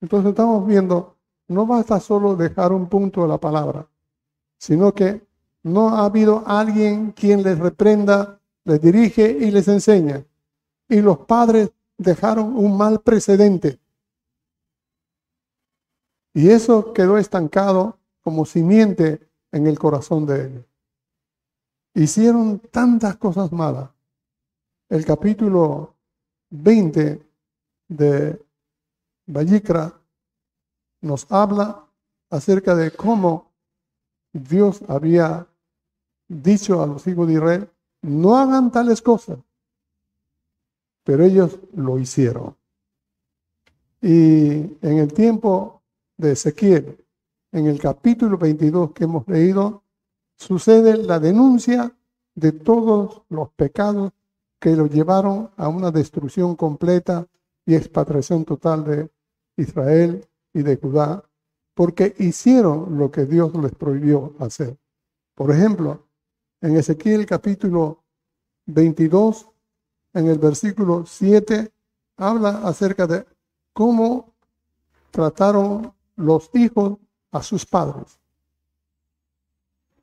Entonces 0.00 0.30
estamos 0.30 0.64
viendo, 0.64 1.16
no 1.48 1.66
basta 1.66 1.98
solo 1.98 2.36
dejar 2.36 2.70
un 2.70 2.86
punto 2.88 3.22
de 3.22 3.28
la 3.28 3.38
palabra, 3.38 3.88
sino 4.56 4.94
que 4.94 5.20
no 5.64 5.88
ha 5.88 6.04
habido 6.04 6.44
alguien 6.46 7.10
quien 7.10 7.42
les 7.42 7.58
reprenda, 7.58 8.38
les 8.62 8.80
dirige 8.80 9.28
y 9.28 9.50
les 9.50 9.66
enseña. 9.66 10.24
Y 10.88 11.00
los 11.00 11.18
padres 11.18 11.72
dejaron 11.98 12.56
un 12.56 12.76
mal 12.76 13.00
precedente. 13.00 13.80
Y 16.34 16.50
eso 16.50 16.92
quedó 16.92 17.18
estancado 17.18 17.98
como 18.22 18.44
simiente 18.46 19.28
en 19.50 19.66
el 19.66 19.78
corazón 19.78 20.26
de 20.26 20.46
ellos. 20.46 20.64
Hicieron 21.94 22.58
tantas 22.58 23.16
cosas 23.16 23.52
malas. 23.52 23.90
El 24.88 25.04
capítulo 25.04 25.94
20 26.50 27.22
de 27.88 28.42
Vallicra 29.26 29.92
nos 31.02 31.30
habla 31.30 31.84
acerca 32.30 32.74
de 32.74 32.90
cómo 32.92 33.50
Dios 34.32 34.80
había 34.88 35.46
dicho 36.28 36.82
a 36.82 36.86
los 36.86 37.06
hijos 37.06 37.28
de 37.28 37.34
Israel, 37.34 37.70
no 38.00 38.36
hagan 38.36 38.70
tales 38.70 39.02
cosas. 39.02 39.38
Pero 41.04 41.24
ellos 41.24 41.58
lo 41.74 41.98
hicieron. 41.98 42.56
Y 44.00 44.78
en 44.80 44.98
el 44.98 45.12
tiempo 45.12 45.81
de 46.16 46.32
Ezequiel, 46.32 47.04
en 47.52 47.66
el 47.66 47.78
capítulo 47.78 48.38
22 48.38 48.92
que 48.92 49.04
hemos 49.04 49.26
leído, 49.28 49.82
sucede 50.36 50.96
la 50.96 51.20
denuncia 51.20 51.94
de 52.34 52.52
todos 52.52 53.22
los 53.28 53.50
pecados 53.50 54.12
que 54.58 54.76
lo 54.76 54.86
llevaron 54.86 55.50
a 55.56 55.68
una 55.68 55.90
destrucción 55.90 56.56
completa 56.56 57.26
y 57.66 57.74
expatriación 57.74 58.44
total 58.44 58.84
de 58.84 59.10
Israel 59.56 60.26
y 60.54 60.62
de 60.62 60.76
Judá, 60.76 61.24
porque 61.74 62.14
hicieron 62.18 62.98
lo 62.98 63.10
que 63.10 63.26
Dios 63.26 63.54
les 63.54 63.74
prohibió 63.74 64.34
hacer. 64.38 64.76
Por 65.34 65.50
ejemplo, 65.50 66.06
en 66.60 66.76
Ezequiel 66.76 67.26
capítulo 67.26 68.04
22, 68.66 69.48
en 70.14 70.28
el 70.28 70.38
versículo 70.38 71.04
7 71.06 71.72
habla 72.16 72.60
acerca 72.62 73.06
de 73.06 73.26
cómo 73.72 74.32
trataron 75.10 75.92
los 76.16 76.50
hijos 76.54 76.98
a 77.30 77.42
sus 77.42 77.64
padres. 77.66 78.18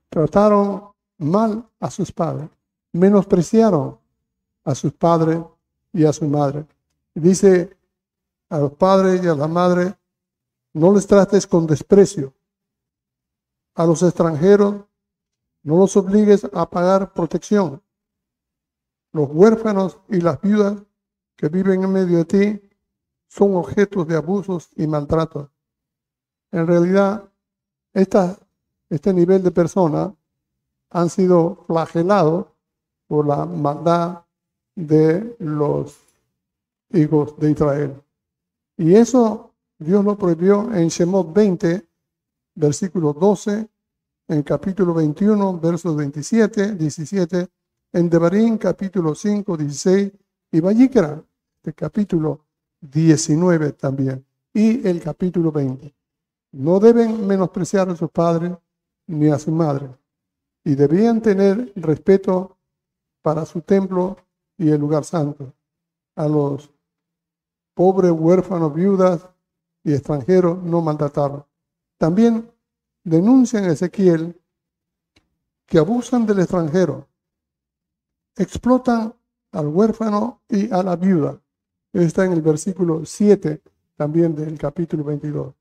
Trataron 0.09 0.91
mal 1.17 1.69
a 1.79 1.91
sus 1.91 2.11
padres, 2.11 2.49
menospreciaron 2.91 3.99
a 4.63 4.75
sus 4.75 4.93
padres 4.93 5.39
y 5.93 6.05
a 6.05 6.13
su 6.13 6.25
madre. 6.25 6.65
Dice 7.13 7.77
a 8.49 8.59
los 8.59 8.73
padres 8.73 9.23
y 9.23 9.27
a 9.27 9.35
la 9.35 9.47
madre, 9.47 9.95
no 10.73 10.93
les 10.93 11.05
trates 11.05 11.45
con 11.45 11.67
desprecio. 11.67 12.33
A 13.75 13.85
los 13.85 14.01
extranjeros, 14.03 14.85
no 15.63 15.77
los 15.77 15.95
obligues 15.97 16.47
a 16.53 16.69
pagar 16.69 17.13
protección. 17.13 17.81
Los 19.11 19.29
huérfanos 19.31 19.99
y 20.07 20.21
las 20.21 20.39
viudas 20.41 20.81
que 21.35 21.49
viven 21.49 21.83
en 21.83 21.91
medio 21.91 22.17
de 22.19 22.25
ti 22.25 22.69
son 23.27 23.55
objetos 23.55 24.07
de 24.07 24.15
abusos 24.15 24.69
y 24.75 24.87
maltratos. 24.87 25.49
En 26.51 26.65
realidad, 26.65 27.29
este 27.93 29.13
nivel 29.13 29.43
de 29.43 29.51
personas 29.51 30.13
han 30.89 31.09
sido 31.09 31.63
flagelados 31.67 32.47
por 33.07 33.27
la 33.27 33.45
maldad 33.45 34.23
de 34.75 35.35
los 35.39 35.97
hijos 36.91 37.37
de 37.37 37.51
Israel. 37.51 38.01
Y 38.77 38.95
eso 38.95 39.53
Dios 39.77 40.03
lo 40.03 40.17
prohibió 40.17 40.73
en 40.73 40.87
Shemot 40.87 41.33
20, 41.33 41.87
versículo 42.55 43.13
12, 43.13 43.69
en 44.29 44.43
capítulo 44.43 44.93
21, 44.93 45.59
versos 45.59 45.95
27, 45.95 46.75
17, 46.75 47.47
en 47.93 48.09
Devarim 48.09 48.57
capítulo 48.57 49.15
5, 49.15 49.57
16 49.57 50.11
y 50.51 50.59
Vallicra, 50.59 51.23
el 51.63 51.75
capítulo 51.75 52.45
19 52.81 53.73
también, 53.73 54.25
y 54.53 54.87
el 54.87 55.01
capítulo 55.01 55.51
20. 55.51 55.98
No 56.51 56.79
deben 56.79 57.27
menospreciar 57.27 57.89
a 57.89 57.95
sus 57.95 58.09
padres 58.09 58.53
ni 59.07 59.29
a 59.29 59.39
su 59.39 59.51
madre, 59.51 59.89
y 60.63 60.75
debían 60.75 61.21
tener 61.21 61.71
respeto 61.75 62.57
para 63.21 63.45
su 63.45 63.61
templo 63.61 64.17
y 64.57 64.69
el 64.69 64.79
lugar 64.79 65.03
santo. 65.03 65.53
A 66.15 66.27
los 66.27 66.71
pobres, 67.73 68.11
huérfanos, 68.11 68.73
viudas 68.73 69.27
y 69.83 69.93
extranjeros 69.93 70.61
no 70.61 70.81
maltrataron. 70.81 71.45
También 71.97 72.51
denuncian 73.03 73.63
a 73.65 73.71
Ezequiel 73.71 74.39
que 75.65 75.77
abusan 75.77 76.25
del 76.25 76.39
extranjero, 76.39 77.07
explotan 78.35 79.13
al 79.51 79.67
huérfano 79.67 80.41
y 80.49 80.71
a 80.71 80.83
la 80.83 80.95
viuda. 80.95 81.39
Está 81.93 82.25
en 82.25 82.33
el 82.33 82.41
versículo 82.41 83.05
7 83.05 83.61
también 83.95 84.35
del 84.35 84.57
capítulo 84.57 85.03
22. 85.03 85.58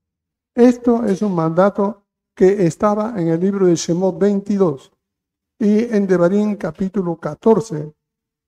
Esto 0.58 1.04
es 1.04 1.22
un 1.22 1.36
mandato 1.36 2.02
que 2.34 2.66
estaba 2.66 3.14
en 3.16 3.28
el 3.28 3.38
libro 3.38 3.66
de 3.66 3.76
Shemot 3.76 4.18
22 4.18 4.90
y 5.56 5.84
en 5.84 6.04
Devarim 6.04 6.56
capítulo 6.56 7.14
14, 7.14 7.94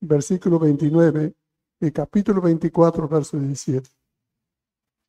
versículo 0.01 0.59
29 0.59 1.33
y 1.79 1.91
capítulo 1.93 2.41
24, 2.41 3.07
verso 3.07 3.39
17. 3.39 3.89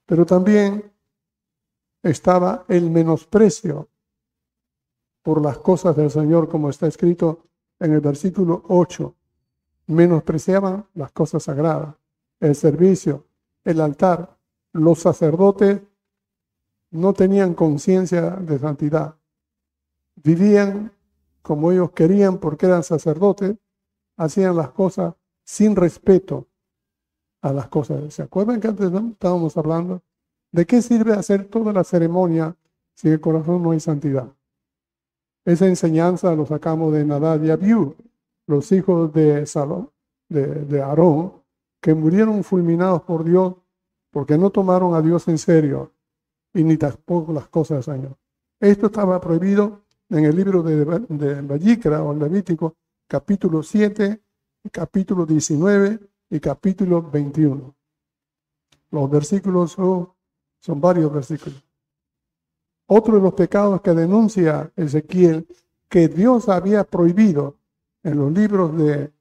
Pero 0.06 0.28
también 0.28 0.94
estaba 2.04 2.66
el 2.68 2.92
menosprecio 2.92 3.90
por 5.24 5.42
las 5.42 5.58
cosas 5.58 5.96
del 5.96 6.12
Señor, 6.12 6.48
como 6.48 6.70
está 6.70 6.86
escrito 6.86 7.48
en 7.80 7.94
el 7.94 8.02
versículo 8.02 8.64
8. 8.68 9.16
Menospreciaban 9.88 10.86
las 10.94 11.12
cosas 11.14 11.42
sagradas, 11.42 11.96
el 12.40 12.54
servicio, 12.54 13.26
el 13.64 13.82
altar. 13.82 14.38
Los 14.74 15.00
sacerdotes 15.00 15.82
no 16.92 17.14
tenían 17.14 17.54
conciencia 17.54 18.32
de 18.32 18.60
santidad. 18.60 19.16
Vivían 20.16 20.92
como 21.42 21.72
ellos 21.72 21.92
querían 21.92 22.38
porque 22.38 22.68
eran 22.68 22.84
sacerdotes, 22.84 23.56
hacían 24.18 24.56
las 24.56 24.70
cosas 24.70 25.16
sin 25.44 25.76
respeto 25.76 26.48
a 27.42 27.52
las 27.52 27.68
cosas. 27.70 28.14
¿Se 28.14 28.22
acuerdan 28.22 28.60
que 28.60 28.68
antes 28.68 28.92
estábamos 28.92 29.58
hablando? 29.58 30.04
¿De 30.52 30.66
qué 30.66 30.82
sirve 30.82 31.14
hacer 31.14 31.46
toda 31.46 31.74
la 31.74 31.84
ceremonia 31.84 32.56
si 32.94 33.08
en 33.08 33.16
el 33.16 33.22
corazón 33.22 33.64
no 33.64 33.72
hay 33.72 33.80
santidad? 33.80 34.28
Esa 35.46 35.66
enseñanza 35.68 36.36
lo 36.36 36.46
sacamos 36.46 36.94
de 36.94 37.04
Nadab 37.04 37.44
y 37.44 37.50
Abiú, 37.50 37.96
los 38.46 38.72
hijos 38.72 39.12
de, 39.14 39.46
Salón, 39.48 39.90
de, 40.30 40.46
de 40.46 40.82
Aarón, 40.82 41.34
que 41.82 41.96
murieron 41.96 42.44
fulminados 42.44 43.02
por 43.02 43.24
Dios 43.24 43.56
porque 44.12 44.38
no 44.38 44.52
tomaron 44.52 44.94
a 44.94 45.02
Dios 45.02 45.28
en 45.30 45.40
serio 45.40 45.92
y 46.54 46.64
ni 46.64 46.78
tampoco 46.78 47.34
las 47.34 47.48
cosas 47.48 47.86
del 47.86 47.96
Señor. 47.96 48.18
Esto 48.60 48.88
estaba 48.88 49.20
prohibido 49.20 49.82
en 50.10 50.26
el 50.26 50.36
libro 50.36 50.62
de, 50.62 50.86
de 50.86 51.42
Vallicra 51.42 52.04
o 52.04 52.14
Levítico, 52.14 52.76
capítulo 53.08 53.64
7, 53.64 54.22
capítulo 54.72 55.26
19 55.26 56.00
y 56.30 56.40
capítulo 56.40 57.02
21. 57.02 57.76
Los 58.92 59.10
versículos 59.10 59.72
son, 59.72 60.10
son 60.60 60.82
varios 60.82 61.12
versículos. 61.12 61.64
Otro 62.88 63.16
de 63.16 63.22
los 63.22 63.34
pecados 63.34 63.82
que 63.82 63.94
denuncia 63.94 64.72
Ezequiel 64.76 65.48
que 65.88 66.08
Dios 66.08 66.50
había 66.50 66.84
prohibido 66.84 67.58
en 68.04 68.18
los 68.18 68.32
libros 68.32 68.78
de 68.78 69.12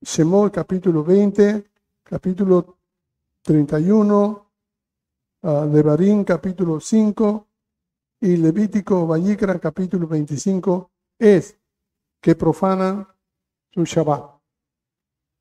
Shemot 0.00 0.52
capítulo 0.52 1.02
20, 1.02 1.64
capítulo 2.04 2.76
31, 3.42 4.47
uh, 5.42 5.66
de 5.66 5.82
Barín 5.82 6.24
capítulo 6.24 6.80
5 6.80 7.46
y 8.20 8.36
Levítico 8.36 9.06
Vallicra 9.06 9.58
capítulo 9.58 10.06
25 10.06 10.90
es 11.18 11.58
que 12.20 12.34
profanan 12.34 13.06
su 13.70 13.84
Shabbat. 13.84 14.40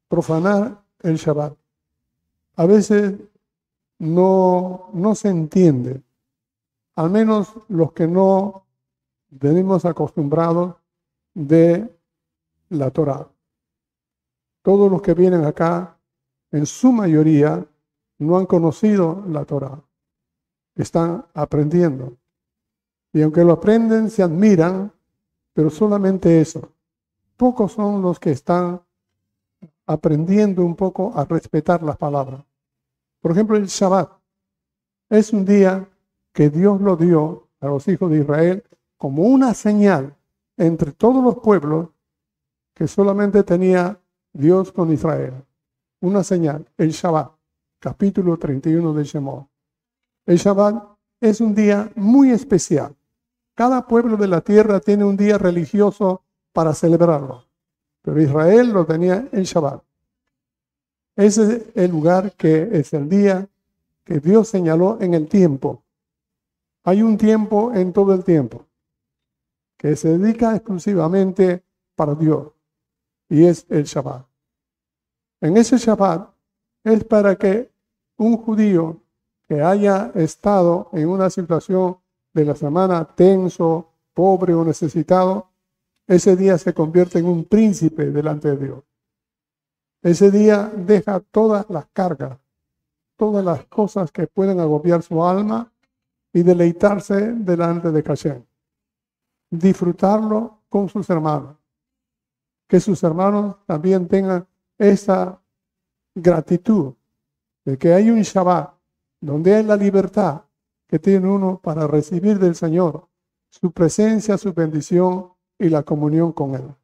Profanar 0.08 0.84
el 1.00 1.16
Shabbat. 1.18 1.58
A 2.56 2.66
veces 2.66 3.16
no, 4.00 4.90
no 4.94 5.16
se 5.16 5.30
entiende, 5.30 6.04
al 6.96 7.10
menos 7.10 7.54
los 7.68 7.94
que 7.94 8.08
no 8.08 8.66
venimos 9.30 9.86
acostumbrados 9.86 10.76
de 11.34 11.88
la 12.70 12.92
Torah. 12.92 13.28
Todos 14.62 14.92
los 14.92 15.02
que 15.02 15.14
vienen 15.14 15.46
acá, 15.46 15.98
en 16.52 16.66
su 16.66 16.92
mayoría, 16.92 17.66
no 18.20 18.38
han 18.38 18.46
conocido 18.46 19.24
la 19.28 19.46
Torah. 19.46 19.87
Están 20.78 21.26
aprendiendo. 21.34 22.18
Y 23.12 23.22
aunque 23.22 23.44
lo 23.44 23.54
aprenden, 23.54 24.10
se 24.10 24.24
admiran, 24.24 24.92
pero 25.54 25.70
solamente 25.70 26.40
eso. 26.40 26.72
Pocos 27.36 27.74
son 27.74 28.02
los 28.02 28.20
que 28.20 28.32
están 28.32 28.82
aprendiendo 29.86 30.64
un 30.64 30.76
poco 30.76 31.12
a 31.16 31.26
respetar 31.26 31.82
las 31.82 31.98
palabras. 31.98 32.44
Por 33.22 33.32
ejemplo, 33.32 33.58
el 33.58 33.66
Shabbat 33.66 34.12
es 35.10 35.34
un 35.34 35.46
día 35.46 35.90
que 36.34 36.50
Dios 36.50 36.80
lo 36.82 36.96
dio 36.96 37.48
a 37.60 37.68
los 37.68 37.88
hijos 37.88 38.12
de 38.12 38.20
Israel 38.20 38.64
como 38.98 39.24
una 39.24 39.54
señal 39.54 40.16
entre 40.58 40.92
todos 40.92 41.24
los 41.24 41.40
pueblos 41.40 41.90
que 42.74 42.88
solamente 42.88 43.44
tenía 43.44 44.00
Dios 44.34 44.72
con 44.72 44.92
Israel. 44.92 45.34
Una 46.02 46.24
señal, 46.24 46.68
el 46.78 46.92
Shabbat, 46.92 47.32
capítulo 47.80 48.38
31 48.38 48.94
de 48.94 49.04
Shemot. 49.04 49.48
El 50.28 50.38
Shabbat 50.38 50.84
es 51.22 51.40
un 51.40 51.56
día 51.56 51.90
muy 51.96 52.32
especial. 52.32 52.94
Cada 53.56 53.88
pueblo 53.88 54.18
de 54.18 54.28
la 54.28 54.42
tierra 54.42 54.82
tiene 54.82 55.06
un 55.06 55.16
día 55.16 55.38
religioso 55.38 56.22
para 56.52 56.74
celebrarlo, 56.74 57.46
pero 58.02 58.22
Israel 58.22 58.72
lo 58.72 58.86
tenía 58.86 59.30
en 59.32 59.44
Shabbat. 59.44 59.82
Ese 61.16 61.44
es 61.44 61.64
el 61.76 61.92
lugar 61.92 62.34
que 62.34 62.68
es 62.74 62.94
el 62.94 63.08
día 63.08 63.48
que 64.04 64.20
Dios 64.20 64.50
señaló 64.50 64.98
en 65.00 65.14
el 65.14 65.30
tiempo. 65.30 65.82
Hay 66.84 67.02
un 67.02 67.18
tiempo 67.18 67.74
en 67.74 67.94
todo 67.94 68.14
el 68.14 68.26
tiempo 68.26 68.66
que 69.78 69.96
se 69.96 70.18
dedica 70.18 70.58
exclusivamente 70.58 71.64
para 71.96 72.16
Dios 72.16 72.52
y 73.30 73.46
es 73.46 73.66
el 73.70 73.86
Shabbat. 73.86 74.26
En 75.40 75.56
ese 75.56 75.78
Shabbat 75.78 76.30
es 76.84 77.06
para 77.06 77.38
que 77.38 77.72
un 78.18 78.38
judío 78.38 79.02
que 79.48 79.62
haya 79.62 80.12
estado 80.16 80.90
en 80.94 81.08
una 81.08 81.30
situación 81.30 81.98
de 82.34 82.46
la 82.46 82.56
semana 82.56 83.06
tenso, 83.06 83.90
pobre 84.14 84.54
o 84.54 84.66
necesitado, 84.66 85.50
ese 86.06 86.36
día 86.36 86.58
se 86.58 86.74
convierte 86.74 87.20
en 87.20 87.26
un 87.26 87.46
príncipe 87.46 88.12
delante 88.12 88.50
de 88.50 88.66
Dios. 88.66 88.84
Ese 90.02 90.32
día 90.32 90.72
deja 90.76 91.20
todas 91.20 91.70
las 91.70 91.88
cargas, 91.88 92.38
todas 93.16 93.44
las 93.44 93.66
cosas 93.66 94.12
que 94.12 94.28
pueden 94.28 94.60
agobiar 94.60 95.02
su 95.02 95.24
alma 95.24 95.72
y 96.32 96.44
deleitarse 96.44 97.34
delante 97.34 97.92
de 97.92 98.04
Hashem. 98.04 98.44
Disfrutarlo 99.50 100.60
con 100.70 100.88
sus 100.90 101.10
hermanos. 101.10 101.56
Que 102.68 102.80
sus 102.80 103.02
hermanos 103.04 103.56
también 103.66 104.08
tengan 104.08 104.46
esa 104.78 105.42
gratitud 106.14 106.94
de 107.66 107.78
que 107.78 107.94
hay 107.94 108.10
un 108.10 108.22
Shabbat 108.22 108.77
donde 109.20 109.56
hay 109.56 109.64
la 109.64 109.76
libertad 109.76 110.44
que 110.88 111.00
tiene 111.00 111.28
uno 111.28 111.60
para 111.62 111.88
recibir 111.88 112.40
del 112.40 112.56
Señor 112.56 113.08
su 113.50 113.72
presencia, 113.72 114.38
su 114.38 114.54
bendición 114.54 115.34
y 115.58 115.70
la 115.70 115.84
comunión 115.84 116.32
con 116.32 116.56
Él. 116.56 116.76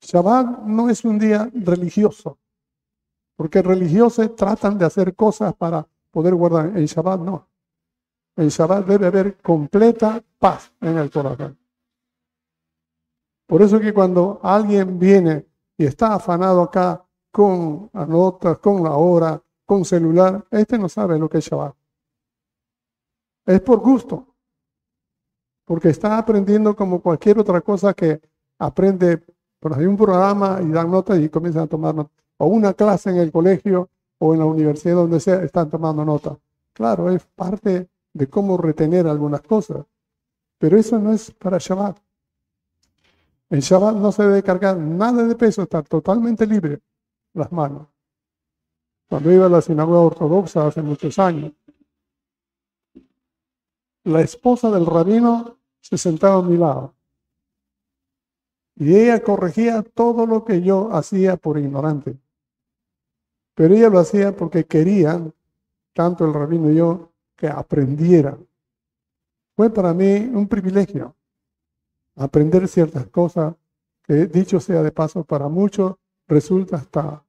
Shabbat 0.00 0.60
no 0.64 0.90
es 0.90 1.04
un 1.04 1.18
día 1.18 1.50
religioso, 1.54 2.38
porque 3.36 3.62
religiosos 3.62 4.34
tratan 4.36 4.78
de 4.78 4.84
hacer 4.84 5.14
cosas 5.14 5.54
para 5.54 5.86
poder 6.10 6.34
guardar. 6.34 6.76
En 6.76 6.84
Shabbat 6.86 7.20
no. 7.20 7.48
En 8.36 8.48
Shabbat 8.48 8.86
debe 8.86 9.06
haber 9.06 9.36
completa 9.38 10.22
paz 10.38 10.72
en 10.80 10.98
el 10.98 11.10
corazón. 11.10 11.58
Por 13.46 13.62
eso 13.62 13.80
que 13.80 13.94
cuando 13.94 14.40
alguien 14.42 14.98
viene 14.98 15.46
y 15.76 15.86
está 15.86 16.14
afanado 16.14 16.62
acá 16.62 17.04
con 17.32 17.90
anotas, 17.92 18.58
con 18.58 18.82
la 18.82 18.92
hora, 18.92 19.42
con 19.68 19.84
celular, 19.84 20.46
este 20.50 20.78
no 20.78 20.88
sabe 20.88 21.18
lo 21.18 21.28
que 21.28 21.38
es 21.38 21.44
Shabbat. 21.44 21.74
Es 23.44 23.60
por 23.60 23.80
gusto, 23.80 24.34
porque 25.66 25.90
está 25.90 26.16
aprendiendo 26.16 26.74
como 26.74 27.02
cualquier 27.02 27.38
otra 27.38 27.60
cosa 27.60 27.92
que 27.92 28.18
aprende 28.58 29.22
por 29.60 29.78
hay 29.78 29.84
un 29.84 29.98
programa 29.98 30.58
y 30.62 30.70
dan 30.70 30.90
notas 30.90 31.18
y 31.18 31.28
comienzan 31.28 31.64
a 31.64 31.66
tomar 31.66 31.94
notas. 31.94 32.16
O 32.38 32.46
una 32.46 32.72
clase 32.72 33.10
en 33.10 33.18
el 33.18 33.30
colegio 33.30 33.90
o 34.18 34.32
en 34.32 34.40
la 34.40 34.46
universidad, 34.46 34.94
donde 34.94 35.20
sea, 35.20 35.42
están 35.42 35.68
tomando 35.68 36.02
notas. 36.02 36.38
Claro, 36.72 37.10
es 37.10 37.26
parte 37.26 37.90
de 38.14 38.26
cómo 38.26 38.56
retener 38.56 39.06
algunas 39.06 39.42
cosas. 39.42 39.84
Pero 40.56 40.78
eso 40.78 40.98
no 40.98 41.12
es 41.12 41.30
para 41.32 41.58
Shabbat. 41.58 41.98
En 43.50 43.60
Shabbat 43.60 43.96
no 43.96 44.12
se 44.12 44.22
debe 44.22 44.42
cargar 44.42 44.78
nada 44.78 45.24
de 45.24 45.34
peso, 45.34 45.60
estar 45.60 45.86
totalmente 45.86 46.46
libre 46.46 46.80
las 47.34 47.52
manos. 47.52 47.86
Cuando 49.08 49.32
iba 49.32 49.46
a 49.46 49.48
la 49.48 49.60
sinagoga 49.60 50.00
ortodoxa 50.00 50.66
hace 50.66 50.82
muchos 50.82 51.18
años, 51.18 51.52
la 54.04 54.20
esposa 54.20 54.70
del 54.70 54.86
rabino 54.86 55.56
se 55.80 55.96
sentaba 55.96 56.36
a 56.36 56.42
mi 56.42 56.56
lado 56.56 56.94
y 58.76 58.94
ella 58.94 59.20
corregía 59.22 59.82
todo 59.82 60.24
lo 60.26 60.44
que 60.44 60.62
yo 60.62 60.92
hacía 60.92 61.36
por 61.36 61.58
ignorante. 61.58 62.16
Pero 63.54 63.74
ella 63.74 63.88
lo 63.88 63.98
hacía 63.98 64.36
porque 64.36 64.64
quería, 64.64 65.20
tanto 65.92 66.24
el 66.24 66.32
rabino 66.32 66.70
y 66.70 66.76
yo, 66.76 67.10
que 67.34 67.48
aprendiera. 67.48 68.38
Fue 69.56 69.70
para 69.70 69.92
mí 69.92 70.30
un 70.32 70.46
privilegio 70.46 71.16
aprender 72.14 72.68
ciertas 72.68 73.06
cosas 73.08 73.54
que, 74.04 74.26
dicho 74.26 74.60
sea 74.60 74.82
de 74.82 74.92
paso, 74.92 75.24
para 75.24 75.48
muchos 75.48 75.96
resulta 76.28 76.76
hasta 76.76 77.24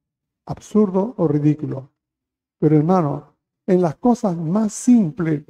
absurdo 0.50 1.14
o 1.18 1.28
ridículo. 1.28 1.90
Pero 2.60 2.76
hermano, 2.76 3.36
en 3.66 3.82
las 3.82 3.96
cosas 3.96 4.36
más 4.36 4.74
simples 4.74 5.44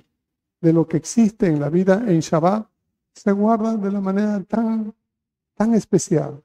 de 0.61 0.73
lo 0.73 0.87
que 0.87 0.97
existe 0.97 1.47
en 1.47 1.59
la 1.59 1.69
vida 1.69 2.03
en 2.05 2.19
Shabbat, 2.19 2.69
se 3.13 3.31
guarda 3.31 3.75
de 3.75 3.91
la 3.91 4.01
manera 4.01 4.43
tan 4.43 4.93
tan 5.59 5.73
especial, 5.73 6.41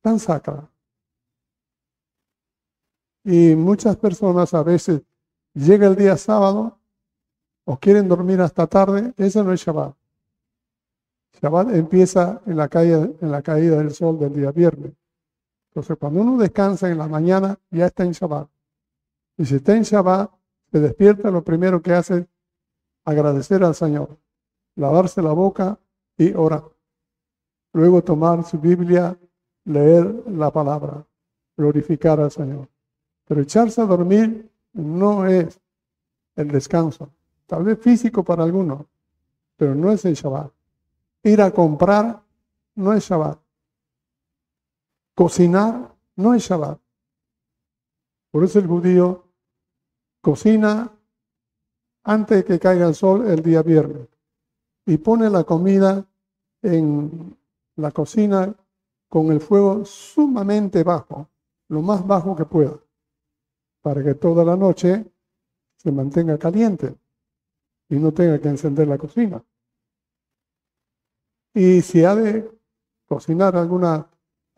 tan 0.00 0.18
sacra. 0.18 0.66
Y 3.22 3.54
muchas 3.54 3.96
personas 3.96 4.54
a 4.54 4.62
veces 4.62 5.02
llega 5.52 5.86
el 5.86 5.94
día 5.94 6.16
sábado 6.16 6.78
o 7.66 7.78
quieren 7.78 8.08
dormir 8.08 8.40
hasta 8.40 8.66
tarde, 8.66 9.12
eso 9.18 9.44
no 9.44 9.52
es 9.52 9.60
Shabbat. 9.60 9.94
Shabbat 11.42 11.74
empieza 11.74 12.40
en 12.46 12.56
la, 12.56 12.70
en 12.72 13.30
la 13.30 13.42
caída 13.42 13.76
del 13.76 13.92
sol 13.92 14.18
del 14.18 14.32
día 14.32 14.52
viernes. 14.52 14.92
Entonces, 15.70 15.96
cuando 15.98 16.20
uno 16.20 16.36
descansa 16.36 16.90
en 16.90 16.98
la 16.98 17.08
mañana, 17.08 17.58
ya 17.70 17.86
está 17.86 18.04
en 18.04 18.12
Shabbat. 18.12 18.48
Y 19.36 19.46
si 19.46 19.56
está 19.56 19.76
en 19.76 19.82
Shabbat, 19.82 20.30
se 20.70 20.80
despierta, 20.80 21.30
lo 21.30 21.42
primero 21.42 21.80
que 21.80 21.92
hace 21.92 22.18
es 22.18 22.26
agradecer 23.04 23.64
al 23.64 23.74
Señor, 23.74 24.18
lavarse 24.76 25.22
la 25.22 25.32
boca 25.32 25.78
y 26.16 26.32
orar 26.34 26.64
luego 27.72 28.02
tomar 28.02 28.44
su 28.44 28.58
Biblia, 28.58 29.16
leer 29.64 30.24
la 30.28 30.50
palabra, 30.50 31.04
glorificar 31.56 32.20
al 32.20 32.30
Señor. 32.30 32.68
Pero 33.26 33.42
echarse 33.42 33.80
a 33.80 33.86
dormir 33.86 34.50
no 34.72 35.26
es 35.26 35.60
el 36.36 36.48
descanso, 36.48 37.10
tal 37.46 37.64
vez 37.64 37.78
físico 37.78 38.24
para 38.24 38.44
algunos, 38.44 38.86
pero 39.56 39.74
no 39.74 39.90
es 39.92 40.04
el 40.04 40.14
Shabbat. 40.14 40.50
Ir 41.22 41.40
a 41.42 41.50
comprar 41.50 42.22
no 42.74 42.92
es 42.92 43.04
Shabbat. 43.04 43.38
Cocinar 45.20 45.94
no 46.16 46.32
es 46.32 46.44
Shabbat. 46.44 46.80
Por 48.30 48.42
eso 48.42 48.58
el 48.58 48.66
judío 48.66 49.28
cocina 50.22 50.90
antes 52.04 52.38
de 52.38 52.44
que 52.46 52.58
caiga 52.58 52.88
el 52.88 52.94
sol 52.94 53.26
el 53.26 53.42
día 53.42 53.60
viernes 53.62 54.08
y 54.86 54.96
pone 54.96 55.28
la 55.28 55.44
comida 55.44 56.08
en 56.62 57.36
la 57.76 57.90
cocina 57.90 58.56
con 59.10 59.30
el 59.30 59.42
fuego 59.42 59.84
sumamente 59.84 60.84
bajo, 60.84 61.28
lo 61.68 61.82
más 61.82 62.06
bajo 62.06 62.34
que 62.34 62.46
pueda, 62.46 62.80
para 63.82 64.02
que 64.02 64.14
toda 64.14 64.42
la 64.42 64.56
noche 64.56 65.04
se 65.76 65.92
mantenga 65.92 66.38
caliente 66.38 66.96
y 67.90 67.96
no 67.96 68.10
tenga 68.14 68.38
que 68.38 68.48
encender 68.48 68.88
la 68.88 68.96
cocina. 68.96 69.44
Y 71.52 71.82
si 71.82 72.06
ha 72.06 72.14
de 72.14 72.50
cocinar 73.06 73.54
alguna 73.54 74.08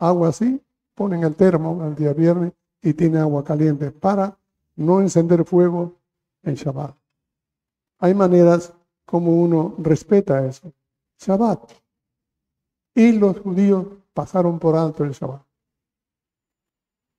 agua 0.07 0.29
así, 0.29 0.61
ponen 0.95 1.23
el 1.23 1.35
termo 1.35 1.83
el 1.85 1.95
día 1.95 2.13
viernes 2.13 2.53
y 2.81 2.93
tiene 2.93 3.19
agua 3.19 3.43
caliente 3.43 3.91
para 3.91 4.37
no 4.75 4.99
encender 4.99 5.45
fuego 5.45 5.95
en 6.43 6.55
Shabbat. 6.55 6.95
Hay 7.99 8.13
maneras 8.13 8.73
como 9.05 9.31
uno 9.41 9.75
respeta 9.77 10.45
eso. 10.45 10.73
Shabbat 11.19 11.71
y 12.95 13.13
los 13.13 13.39
judíos 13.39 13.87
pasaron 14.13 14.59
por 14.59 14.75
alto 14.75 15.03
el 15.03 15.11
Shabbat. 15.11 15.41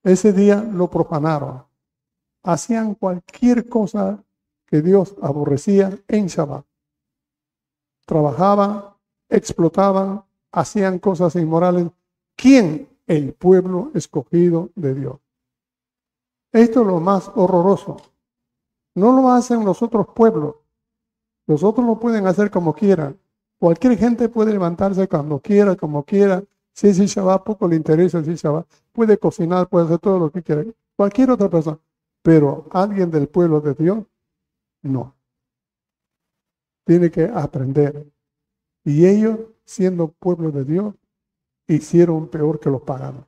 Ese 0.03 0.33
día 0.33 0.57
lo 0.57 0.91
profanaron. 0.91 1.65
Hacían 2.43 2.95
cualquier 2.95 3.69
cosa 3.69 4.23
que 4.67 4.83
Dios 4.83 5.15
aborrecía 5.23 5.99
en 6.09 6.27
Shabbat. 6.27 6.67
Trabajaban, 8.05 8.85
explotaban, 9.31 10.23
hacían 10.53 10.99
cosas 10.99 11.35
inmorales. 11.37 11.87
¿Quién? 12.37 12.89
El 13.07 13.35
pueblo 13.35 13.91
escogido 13.95 14.71
de 14.75 14.95
Dios. 14.95 15.21
Esto 16.53 16.81
es 16.83 16.87
lo 16.87 17.01
más 17.01 17.31
horroroso. 17.35 17.97
No 18.95 19.13
lo 19.13 19.31
hacen 19.31 19.65
los 19.65 19.83
otros 19.83 20.07
pueblos. 20.15 20.55
Los 21.47 21.63
otros 21.63 21.85
lo 21.85 21.99
pueden 21.99 22.27
hacer 22.27 22.51
como 22.51 22.75
quieran. 22.75 23.19
Cualquier 23.59 23.99
gente 23.99 24.29
puede 24.29 24.53
levantarse 24.53 25.09
cuando 25.09 25.41
quiera, 25.41 25.77
como 25.77 26.05
quiera. 26.05 26.45
Si 26.73 26.89
es 26.89 26.99
Shabbat, 26.99 27.45
poco 27.45 27.69
le 27.69 27.77
interesa 27.77 28.19
el 28.19 28.25
Shabbat. 28.25 28.67
Puede 28.93 29.19
cocinar, 29.19 29.69
puede 29.69 29.87
hacer 29.87 29.99
todo 29.99 30.19
lo 30.19 30.31
que 30.31 30.43
quiera. 30.43 30.65
Cualquier 30.97 31.31
otra 31.31 31.49
persona. 31.49 31.79
Pero 32.23 32.67
alguien 32.71 33.11
del 33.11 33.29
pueblo 33.29 33.61
de 33.61 33.75
Dios, 33.75 34.05
no. 34.83 35.15
Tiene 36.85 37.11
que 37.11 37.25
aprender. 37.25 38.07
Y 38.85 39.07
ellos, 39.07 39.41
siendo 39.65 40.09
pueblo 40.09 40.51
de 40.51 40.65
Dios, 40.65 40.95
hicieron 41.67 42.29
peor 42.29 42.61
que 42.61 42.71
los 42.71 42.83
paganos. 42.83 43.27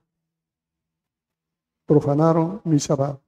Profanaron 1.87 2.61
mi 2.65 2.79
Shabbat. 2.79 3.21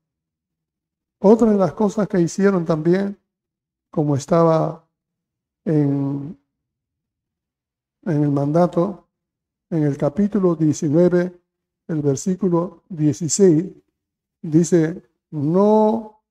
Otra 1.20 1.50
de 1.50 1.56
las 1.56 1.72
cosas 1.72 2.06
que 2.08 2.20
hicieron 2.20 2.64
también, 2.64 3.18
como 3.90 4.14
estaba 4.16 4.88
en 5.64 6.38
en 8.08 8.22
el 8.22 8.30
mandato, 8.30 9.08
en 9.70 9.82
el 9.82 9.96
capítulo 9.96 10.54
19, 10.54 11.40
el 11.88 12.02
versículo 12.02 12.82
16, 12.88 13.66
dice, 14.42 15.02
no 15.30 16.22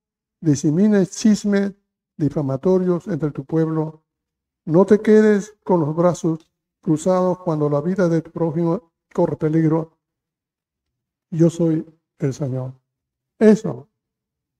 disemines 0.41 1.11
chismes 1.11 1.73
difamatorios 2.17 3.07
entre 3.07 3.31
tu 3.31 3.45
pueblo, 3.45 4.03
no 4.65 4.85
te 4.85 4.99
quedes 5.01 5.55
con 5.63 5.81
los 5.81 5.95
brazos 5.95 6.51
cruzados 6.87 7.39
cuando 7.39 7.69
la 7.69 7.81
vida 7.81 8.07
de 8.07 8.21
tu 8.21 8.31
prójimo 8.31 8.93
corre 9.13 9.35
peligro. 9.35 9.91
Yo 11.29 11.49
soy 11.49 11.85
el 12.17 12.33
Señor. 12.33 12.71
Eso 13.37 13.89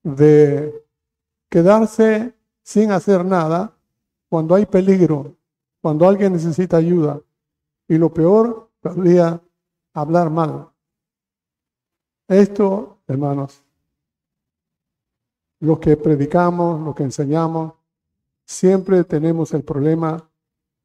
de 0.04 0.84
quedarse 1.48 2.34
sin 2.62 2.92
hacer 2.92 3.24
nada 3.24 3.74
cuando 4.28 4.56
hay 4.56 4.66
peligro 4.66 5.38
cuando 5.82 6.06
alguien 6.06 6.34
necesita 6.34 6.76
ayuda. 6.76 7.22
Y 7.88 7.98
lo 7.98 8.14
peor, 8.14 8.72
podría 8.82 9.42
hablar 9.94 10.30
mal. 10.30 10.70
Esto, 12.28 12.98
hermanos, 13.08 13.64
los 15.62 15.80
que 15.80 15.96
predicamos, 15.96 16.82
los 16.82 16.94
que 16.94 17.04
enseñamos, 17.04 17.72
siempre 18.44 19.06
tenemos 19.06 19.54
el 19.54 19.64
problema 19.64 20.30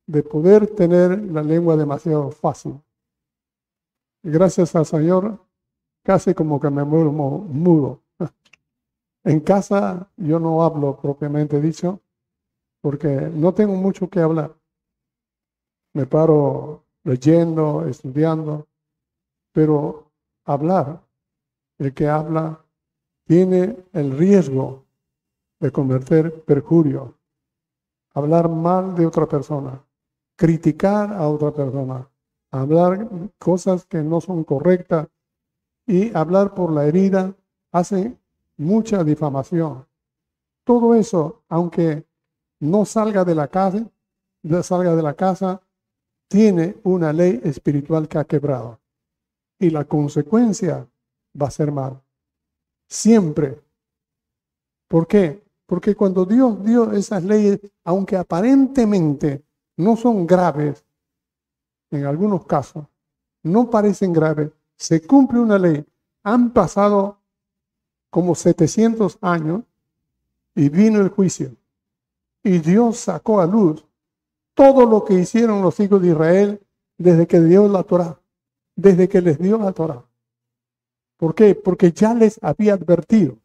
de 0.07 0.23
poder 0.23 0.67
tener 0.75 1.19
la 1.31 1.43
lengua 1.43 1.77
demasiado 1.77 2.31
fácil. 2.31 2.81
Gracias 4.23 4.75
al 4.77 4.87
Señor, 4.87 5.39
casi 6.03 6.35
como 6.35 6.61
que 6.61 6.71
me 6.71 6.83
vuelvo 6.83 7.39
mudo. 7.39 8.03
En 9.25 9.39
casa 9.39 10.11
yo 10.17 10.41
no 10.41 10.65
hablo 10.65 10.97
propiamente 11.01 11.61
dicho, 11.61 12.01
porque 12.81 13.09
no 13.09 13.55
tengo 13.55 13.75
mucho 13.75 14.11
que 14.11 14.19
hablar. 14.19 14.53
Me 15.95 16.07
paro 16.07 16.85
leyendo, 17.05 17.87
estudiando, 17.87 18.67
pero 19.53 20.11
hablar, 20.45 21.01
el 21.79 21.95
que 21.95 22.09
habla 22.09 22.65
tiene 23.25 23.77
el 23.93 24.17
riesgo 24.19 24.85
de 25.61 25.71
cometer 25.71 26.43
perjurio, 26.45 27.15
hablar 28.15 28.49
mal 28.49 28.95
de 28.97 29.07
otra 29.07 29.27
persona, 29.27 29.85
criticar 30.37 31.13
a 31.13 31.29
otra 31.29 31.53
persona, 31.53 32.09
hablar 32.51 33.09
cosas 33.39 33.87
que 33.87 34.03
no 34.03 34.21
son 34.21 34.45
correctas 34.45 35.09
y 35.87 36.15
hablar 36.17 36.55
por 36.55 36.73
la 36.73 36.87
herida 36.87 37.35
hace 37.73 38.17
mucha 38.57 39.03
difamación. 39.05 39.87
Todo 40.65 40.95
eso, 40.95 41.43
aunque 41.49 42.07
no 42.61 42.85
salga 42.85 43.25
de 43.25 43.35
la 43.35 43.49
casa, 43.49 43.91
salga 44.63 44.95
de 44.95 45.03
la 45.03 45.15
casa, 45.15 45.61
tiene 46.29 46.77
una 46.85 47.13
ley 47.13 47.41
espiritual 47.45 48.09
que 48.09 48.19
ha 48.19 48.25
quebrado. 48.25 48.81
Y 49.59 49.71
la 49.71 49.85
consecuencia 49.85 50.89
va 51.41 51.49
a 51.49 51.51
ser 51.51 51.73
mal. 51.73 52.03
Siempre. 52.89 53.61
¿Por 54.89 55.07
qué? 55.07 55.43
Porque 55.67 55.95
cuando 55.95 56.25
Dios 56.25 56.65
dio 56.65 56.93
esas 56.93 57.25
leyes, 57.25 57.61
aunque 57.85 58.17
aparentemente 58.17 59.45
no 59.83 59.97
son 59.97 60.27
graves, 60.27 60.85
en 61.91 62.07
algunos 62.07 62.47
casos, 62.47 62.87
no 63.43 63.69
parecen 63.69 64.13
graves, 64.13 64.51
se 64.77 65.07
cumple 65.07 65.41
una 65.41 65.59
ley. 65.59 65.85
Han 66.23 66.53
pasado 66.53 67.19
como 68.11 68.35
700 68.35 69.19
años 69.21 69.63
y 70.55 70.69
vino 70.69 71.01
el 71.01 71.09
juicio. 71.09 71.55
Y 72.43 72.59
Dios 72.59 72.99
sacó 72.99 73.41
a 73.41 73.47
luz 73.47 73.85
todo 74.55 74.87
lo 74.87 75.05
que 75.05 75.15
hicieron 75.15 75.63
los 75.63 75.79
hijos 75.81 76.01
de 76.03 76.09
Israel 76.09 76.67
desde 76.99 77.27
que 77.27 77.41
dio 77.41 77.69
la 77.69 77.83
Torah, 77.83 78.21
desde 78.77 79.09
que 79.09 79.21
les 79.21 79.39
dio 79.39 79.59
la 79.59 79.73
Torah. 79.73 80.05
¿Por 81.17 81.35
qué? 81.35 81.55
Porque 81.55 81.93
ya 81.93 82.15
les 82.15 82.39
había 82.43 82.75
advertido 82.75 83.39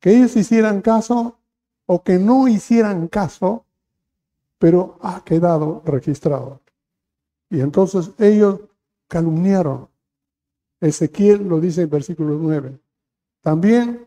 que 0.00 0.16
ellos 0.16 0.36
hicieran 0.36 0.82
caso 0.82 1.38
o 1.86 2.02
que 2.02 2.18
no 2.18 2.48
hicieran 2.48 3.08
caso, 3.08 3.64
pero 4.62 4.96
ha 5.00 5.24
quedado 5.24 5.82
registrado. 5.84 6.60
Y 7.50 7.58
entonces 7.58 8.12
ellos 8.16 8.60
calumniaron. 9.08 9.88
Ezequiel 10.80 11.48
lo 11.48 11.58
dice 11.58 11.82
en 11.82 11.90
versículo 11.90 12.38
9. 12.40 12.78
También 13.40 14.06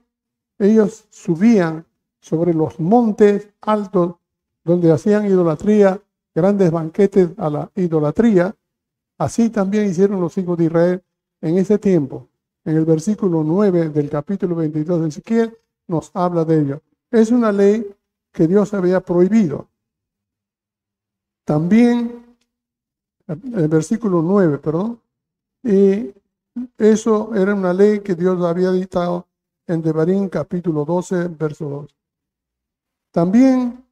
ellos 0.58 1.08
subían 1.10 1.86
sobre 2.22 2.54
los 2.54 2.80
montes 2.80 3.50
altos 3.60 4.16
donde 4.64 4.94
hacían 4.94 5.26
idolatría, 5.26 6.02
grandes 6.34 6.72
banquetes 6.72 7.32
a 7.36 7.50
la 7.50 7.72
idolatría. 7.76 8.56
Así 9.18 9.50
también 9.50 9.90
hicieron 9.90 10.22
los 10.22 10.38
hijos 10.38 10.58
de 10.58 10.66
Israel 10.68 11.04
en 11.42 11.58
ese 11.58 11.78
tiempo. 11.80 12.30
En 12.64 12.78
el 12.78 12.86
versículo 12.86 13.44
9 13.44 13.90
del 13.90 14.10
capítulo 14.10 14.56
22 14.56 15.02
de 15.02 15.08
Ezequiel 15.10 15.58
nos 15.88 16.12
habla 16.14 16.46
de 16.46 16.62
ello. 16.62 16.82
Es 17.12 17.30
una 17.32 17.52
ley 17.52 17.86
que 18.32 18.48
Dios 18.48 18.74
había 18.74 19.02
prohibido. 19.02 19.68
También, 21.46 22.36
el 23.28 23.68
versículo 23.68 24.24
9, 24.24 24.58
perdón, 24.58 25.00
y 25.64 26.12
eso 26.78 27.34
era 27.36 27.54
una 27.54 27.72
ley 27.72 28.00
que 28.00 28.16
Dios 28.16 28.44
había 28.44 28.72
dictado 28.72 29.28
en 29.68 29.82
Devarim 29.82 30.28
capítulo 30.28 30.86
12, 30.86 31.28
verso 31.28 31.70
2. 31.70 31.96
También 33.12 33.86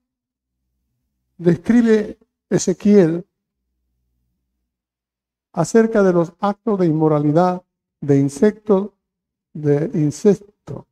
describe 1.37 2.17
Ezequiel 2.49 3.25
acerca 5.51 6.01
de 6.01 6.13
los 6.13 6.33
actos 6.39 6.79
de 6.79 6.87
inmoralidad 6.87 7.61
de 8.01 8.19
insectos, 8.19 8.89
de 9.53 9.91
incesto 9.93 10.87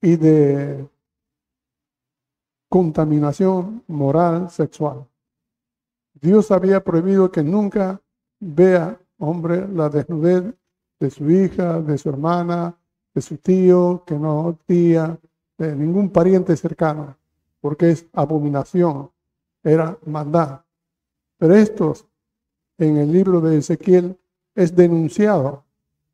y 0.00 0.16
de 0.16 0.88
contaminación 2.68 3.82
moral 3.88 4.50
sexual. 4.50 5.06
Dios 6.20 6.50
había 6.50 6.82
prohibido 6.82 7.30
que 7.30 7.42
nunca 7.42 8.00
vea, 8.40 8.98
hombre, 9.18 9.68
la 9.68 9.88
desnudez 9.88 10.54
de 10.98 11.10
su 11.10 11.30
hija, 11.30 11.80
de 11.80 11.98
su 11.98 12.08
hermana, 12.08 12.74
de 13.14 13.20
su 13.20 13.36
tío, 13.36 14.02
que 14.06 14.18
no 14.18 14.58
tía, 14.66 15.18
de 15.58 15.76
ningún 15.76 16.10
pariente 16.10 16.56
cercano, 16.56 17.16
porque 17.60 17.90
es 17.90 18.06
abominación, 18.12 19.10
era 19.62 19.98
maldad. 20.06 20.62
Pero 21.38 21.54
estos, 21.54 22.06
en 22.78 22.96
el 22.96 23.12
libro 23.12 23.40
de 23.40 23.58
Ezequiel, 23.58 24.18
es 24.54 24.74
denunciado 24.74 25.64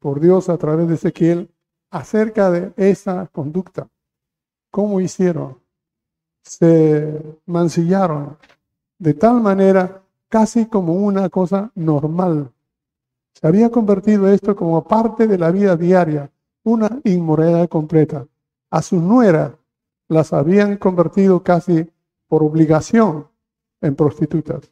por 0.00 0.20
Dios 0.20 0.48
a 0.48 0.58
través 0.58 0.88
de 0.88 0.94
Ezequiel 0.94 1.50
acerca 1.90 2.50
de 2.50 2.72
esa 2.76 3.28
conducta. 3.28 3.88
¿Cómo 4.70 5.00
hicieron? 5.00 5.58
Se 6.42 7.38
mancillaron 7.46 8.36
de 9.02 9.14
tal 9.14 9.40
manera 9.40 10.00
casi 10.28 10.66
como 10.66 10.94
una 10.94 11.28
cosa 11.28 11.72
normal 11.74 12.52
se 13.32 13.48
había 13.48 13.68
convertido 13.68 14.28
esto 14.28 14.54
como 14.54 14.86
parte 14.86 15.26
de 15.26 15.38
la 15.38 15.50
vida 15.50 15.76
diaria, 15.76 16.30
una 16.62 17.00
inmoralidad 17.02 17.68
completa. 17.68 18.28
A 18.70 18.82
sus 18.82 19.02
nueras 19.02 19.52
las 20.06 20.32
habían 20.32 20.76
convertido 20.76 21.42
casi 21.42 21.90
por 22.28 22.44
obligación 22.44 23.26
en 23.80 23.96
prostitutas. 23.96 24.70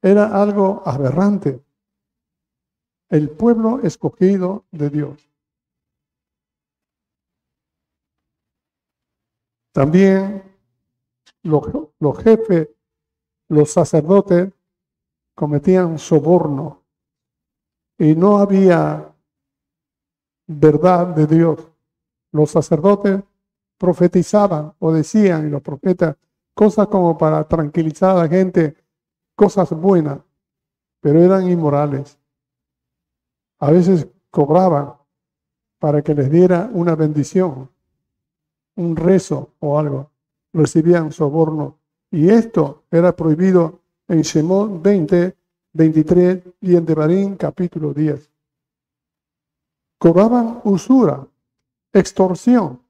Era 0.00 0.40
algo 0.40 0.82
aberrante. 0.86 1.62
El 3.10 3.28
pueblo 3.28 3.80
escogido 3.82 4.64
de 4.70 4.88
Dios. 4.88 5.28
También 9.72 10.42
los, 11.42 11.62
los 11.98 12.18
jefes, 12.18 12.68
los 13.54 13.72
sacerdotes, 13.72 14.52
cometían 15.34 15.98
soborno 15.98 16.82
y 17.98 18.14
no 18.14 18.38
había 18.38 19.14
verdad 20.46 21.08
de 21.08 21.26
Dios. 21.26 21.68
Los 22.32 22.50
sacerdotes 22.50 23.22
profetizaban 23.78 24.74
o 24.78 24.92
decían, 24.92 25.46
y 25.46 25.50
los 25.50 25.62
profetas, 25.62 26.16
cosas 26.54 26.88
como 26.88 27.16
para 27.18 27.46
tranquilizar 27.48 28.16
a 28.16 28.22
la 28.22 28.28
gente, 28.28 28.76
cosas 29.34 29.70
buenas, 29.70 30.18
pero 31.00 31.20
eran 31.20 31.48
inmorales. 31.48 32.18
A 33.58 33.70
veces 33.70 34.06
cobraban 34.30 34.94
para 35.78 36.02
que 36.02 36.14
les 36.14 36.30
diera 36.30 36.70
una 36.72 36.94
bendición, 36.94 37.70
un 38.76 38.96
rezo 38.96 39.54
o 39.60 39.78
algo. 39.78 40.10
Recibían 40.52 41.12
soborno. 41.12 41.78
Y 42.14 42.30
esto 42.30 42.84
era 42.92 43.16
prohibido 43.16 43.80
en 44.06 44.22
Shemón 44.22 44.80
20, 44.80 45.36
23 45.72 46.42
y 46.60 46.76
en 46.76 46.86
Devarim 46.86 47.36
capítulo 47.36 47.92
10. 47.92 48.30
Cobraban 49.98 50.60
usura, 50.62 51.26
extorsión. 51.92 52.80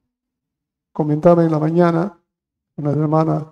Comentaba 0.91 1.43
en 1.43 1.49
la 1.49 1.57
mañana 1.57 2.19
una 2.75 2.91
hermana 2.91 3.51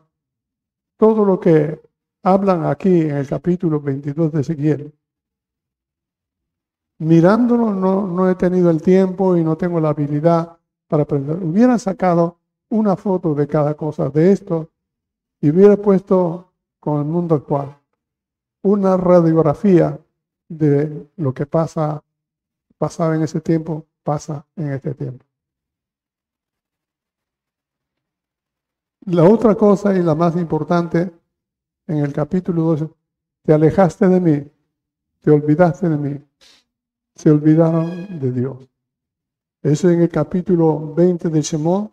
todo 0.96 1.26
lo 1.26 1.40
que 1.40 1.82
hablan 2.22 2.68
aquí 2.68 3.02
en 3.02 3.18
el 3.18 3.28
capítulo 3.28 3.82
22 3.82 4.32
de 4.32 4.42
Ezequiel. 4.42 4.94
Mirándolo 7.00 7.74
no, 7.74 8.06
no 8.06 8.30
he 8.30 8.36
tenido 8.36 8.70
el 8.70 8.80
tiempo 8.80 9.36
y 9.36 9.44
no 9.44 9.58
tengo 9.58 9.80
la 9.80 9.90
habilidad 9.90 10.56
para 10.88 11.02
aprender. 11.02 11.38
Hubiera 11.38 11.80
sacado 11.80 12.38
una 12.70 12.96
foto 12.96 13.34
de 13.34 13.48
cada 13.48 13.74
cosa 13.74 14.10
de 14.10 14.32
esto 14.32 14.70
y 15.43 15.49
hubiera 15.49 15.75
puesto 15.75 16.53
con 16.79 16.99
el 16.99 17.06
mundo 17.06 17.36
actual 17.36 17.77
una 18.62 18.95
radiografía 18.95 19.99
de 20.47 21.10
lo 21.17 21.34
que 21.34 21.45
pasa, 21.45 22.01
pasaba 22.77 23.13
en 23.17 23.23
ese 23.23 23.41
tiempo, 23.41 23.86
pasa 24.03 24.47
en 24.56 24.71
este 24.71 24.93
tiempo. 24.93 25.25
La 29.08 29.25
otra 29.25 29.53
cosa 29.56 29.93
y 29.93 30.01
la 30.01 30.15
más 30.15 30.38
importante 30.38 31.12
en 31.88 31.97
el 31.97 32.13
capítulo 32.13 32.62
12, 32.62 32.89
te 33.41 33.51
alejaste 33.51 34.08
de 34.08 34.19
mí, 34.21 34.51
te 35.19 35.29
olvidaste 35.29 35.89
de 35.89 35.97
mí, 35.97 36.25
se 37.15 37.29
olvidaron 37.29 38.17
de 38.17 38.32
Dios. 38.32 38.69
Eso 39.62 39.89
en 39.89 40.03
el 40.03 40.10
capítulo 40.10 40.93
20 40.93 41.27
de 41.27 41.41
Shemón, 41.41 41.91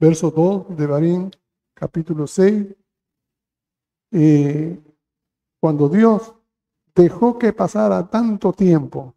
verso 0.00 0.30
2 0.30 0.74
de 0.74 0.86
Barín, 0.86 1.30
capítulo 1.74 2.26
6. 2.26 2.85
Y 4.16 4.80
cuando 5.60 5.90
Dios 5.90 6.34
dejó 6.94 7.38
que 7.38 7.52
pasara 7.52 8.08
tanto 8.08 8.54
tiempo 8.54 9.12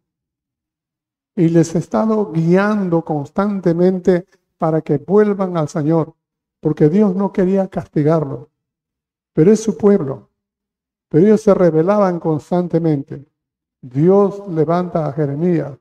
y 1.34 1.48
les 1.48 1.74
ha 1.74 1.78
estado 1.78 2.30
guiando 2.30 3.02
constantemente 3.02 4.26
para 4.58 4.82
que 4.82 4.98
vuelvan 4.98 5.56
al 5.56 5.70
Señor, 5.70 6.12
porque 6.60 6.90
Dios 6.90 7.16
no 7.16 7.32
quería 7.32 7.66
castigarlos, 7.68 8.48
pero 9.32 9.50
es 9.50 9.62
su 9.62 9.78
pueblo. 9.78 10.28
Pero 11.08 11.24
ellos 11.24 11.40
se 11.40 11.54
rebelaban 11.54 12.20
constantemente. 12.20 13.24
Dios 13.80 14.46
levanta 14.48 15.06
a 15.06 15.14
Jeremías, 15.14 15.78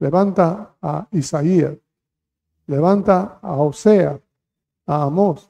levanta 0.00 0.74
a 0.82 1.06
Isaías, 1.12 1.78
levanta 2.66 3.38
a 3.40 3.54
Osea, 3.58 4.20
a 4.86 5.02
Amós, 5.04 5.48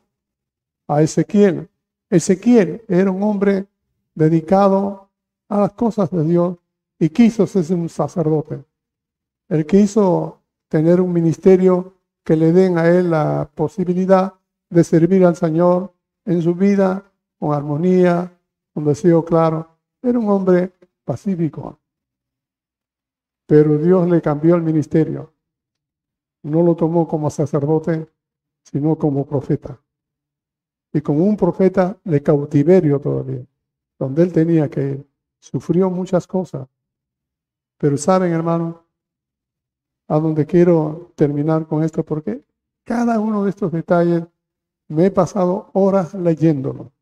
a 0.86 1.00
Ezequiel. 1.00 1.66
Ezequiel 2.10 2.82
era 2.88 3.10
un 3.10 3.22
hombre 3.22 3.68
dedicado 4.14 5.10
a 5.48 5.60
las 5.60 5.72
cosas 5.72 6.10
de 6.10 6.24
Dios 6.24 6.58
y 6.98 7.08
quiso 7.08 7.46
ser 7.46 7.72
un 7.74 7.88
sacerdote. 7.88 8.64
Él 9.48 9.64
quiso 9.64 10.42
tener 10.68 11.00
un 11.00 11.12
ministerio 11.12 11.94
que 12.24 12.36
le 12.36 12.52
den 12.52 12.78
a 12.78 12.88
él 12.88 13.10
la 13.10 13.50
posibilidad 13.54 14.34
de 14.68 14.84
servir 14.84 15.24
al 15.24 15.36
Señor 15.36 15.94
en 16.24 16.42
su 16.42 16.54
vida 16.54 17.04
con 17.38 17.54
armonía, 17.54 18.36
con 18.74 18.84
deseo 18.84 19.24
claro. 19.24 19.68
Era 20.02 20.18
un 20.18 20.28
hombre 20.28 20.72
pacífico. 21.04 21.78
Pero 23.46 23.78
Dios 23.78 24.08
le 24.08 24.20
cambió 24.20 24.54
el 24.56 24.62
ministerio. 24.62 25.32
No 26.42 26.62
lo 26.62 26.74
tomó 26.74 27.06
como 27.08 27.30
sacerdote, 27.30 28.08
sino 28.62 28.96
como 28.96 29.26
profeta. 29.26 29.80
Y 30.92 31.00
como 31.00 31.24
un 31.24 31.36
profeta 31.36 31.96
de 32.04 32.22
cautiverio 32.22 33.00
todavía, 33.00 33.44
donde 33.98 34.22
él 34.22 34.32
tenía 34.32 34.68
que 34.68 34.82
ir. 34.82 35.06
Sufrió 35.38 35.88
muchas 35.88 36.26
cosas. 36.26 36.68
Pero 37.78 37.96
saben, 37.96 38.32
hermano, 38.32 38.84
a 40.08 40.18
donde 40.18 40.44
quiero 40.44 41.12
terminar 41.14 41.66
con 41.66 41.82
esto, 41.84 42.04
porque 42.04 42.44
cada 42.84 43.20
uno 43.20 43.44
de 43.44 43.50
estos 43.50 43.70
detalles 43.70 44.24
me 44.88 45.06
he 45.06 45.10
pasado 45.10 45.70
horas 45.72 46.14
leyéndolo. 46.14 46.92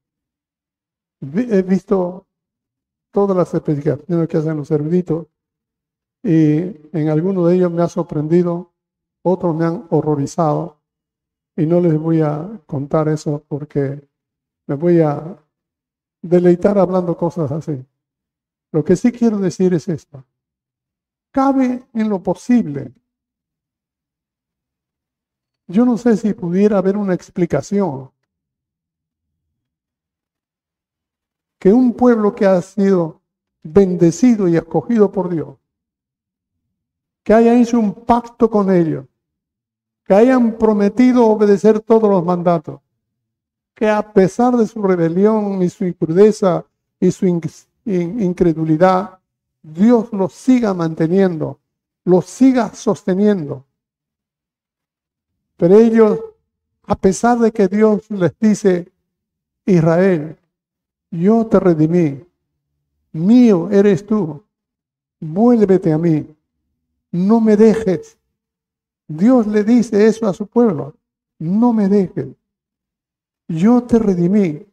He 1.20 1.62
visto 1.62 2.26
todas 3.10 3.36
las 3.36 3.52
especificaciones 3.54 4.28
que 4.28 4.36
hacen 4.36 4.56
los 4.58 4.70
eruditos 4.70 5.26
y 6.22 6.58
en 6.92 7.08
algunos 7.08 7.48
de 7.48 7.56
ellos 7.56 7.72
me 7.72 7.82
ha 7.82 7.88
sorprendido, 7.88 8.72
otros 9.22 9.56
me 9.56 9.64
han 9.64 9.86
horrorizado 9.90 10.77
y 11.58 11.66
no 11.66 11.80
les 11.80 11.98
voy 11.98 12.20
a 12.20 12.48
contar 12.66 13.08
eso 13.08 13.44
porque 13.48 14.08
me 14.68 14.76
voy 14.76 15.00
a 15.00 15.36
deleitar 16.22 16.78
hablando 16.78 17.16
cosas 17.16 17.50
así. 17.50 17.84
Lo 18.70 18.84
que 18.84 18.94
sí 18.94 19.10
quiero 19.10 19.38
decir 19.38 19.74
es 19.74 19.88
esto. 19.88 20.24
Cabe 21.32 21.84
en 21.92 22.08
lo 22.08 22.22
posible. 22.22 22.94
Yo 25.66 25.84
no 25.84 25.98
sé 25.98 26.16
si 26.16 26.32
pudiera 26.32 26.78
haber 26.78 26.96
una 26.96 27.14
explicación. 27.14 28.12
Que 31.58 31.72
un 31.72 31.92
pueblo 31.92 32.36
que 32.36 32.46
ha 32.46 32.62
sido 32.62 33.20
bendecido 33.64 34.46
y 34.46 34.56
escogido 34.56 35.10
por 35.10 35.28
Dios, 35.28 35.56
que 37.24 37.34
haya 37.34 37.60
hecho 37.60 37.80
un 37.80 37.92
pacto 37.92 38.48
con 38.48 38.70
ellos, 38.70 39.06
que 40.08 40.14
hayan 40.14 40.56
prometido 40.56 41.26
obedecer 41.26 41.80
todos 41.80 42.08
los 42.08 42.24
mandatos, 42.24 42.80
que 43.74 43.90
a 43.90 44.14
pesar 44.14 44.56
de 44.56 44.66
su 44.66 44.82
rebelión 44.82 45.62
y 45.62 45.68
su 45.68 45.84
impureza 45.84 46.64
y 46.98 47.10
su 47.10 47.26
incredulidad, 47.84 49.18
Dios 49.62 50.10
los 50.12 50.32
siga 50.32 50.72
manteniendo, 50.72 51.60
los 52.04 52.24
siga 52.24 52.72
sosteniendo. 52.74 53.66
Pero 55.58 55.78
ellos, 55.78 56.18
a 56.84 56.96
pesar 56.96 57.38
de 57.38 57.52
que 57.52 57.68
Dios 57.68 58.10
les 58.10 58.32
dice, 58.40 58.90
Israel, 59.66 60.38
yo 61.10 61.46
te 61.46 61.60
redimí, 61.60 62.24
mío 63.12 63.68
eres 63.70 64.06
tú, 64.06 64.42
vuélvete 65.20 65.92
a 65.92 65.98
mí, 65.98 66.34
no 67.10 67.42
me 67.42 67.58
dejes. 67.58 68.17
Dios 69.08 69.46
le 69.46 69.64
dice 69.64 70.06
eso 70.06 70.28
a 70.28 70.34
su 70.34 70.46
pueblo, 70.46 70.94
no 71.38 71.72
me 71.72 71.88
dejes, 71.88 72.28
yo 73.48 73.82
te 73.82 73.98
redimí, 73.98 74.66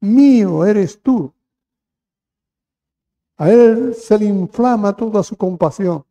mío 0.00 0.66
eres 0.66 1.00
tú, 1.00 1.32
a 3.42 3.50
él 3.50 3.94
se 3.94 4.18
le 4.18 4.26
inflama 4.26 4.94
toda 4.94 5.22
su 5.24 5.36
compasión. 5.36 6.04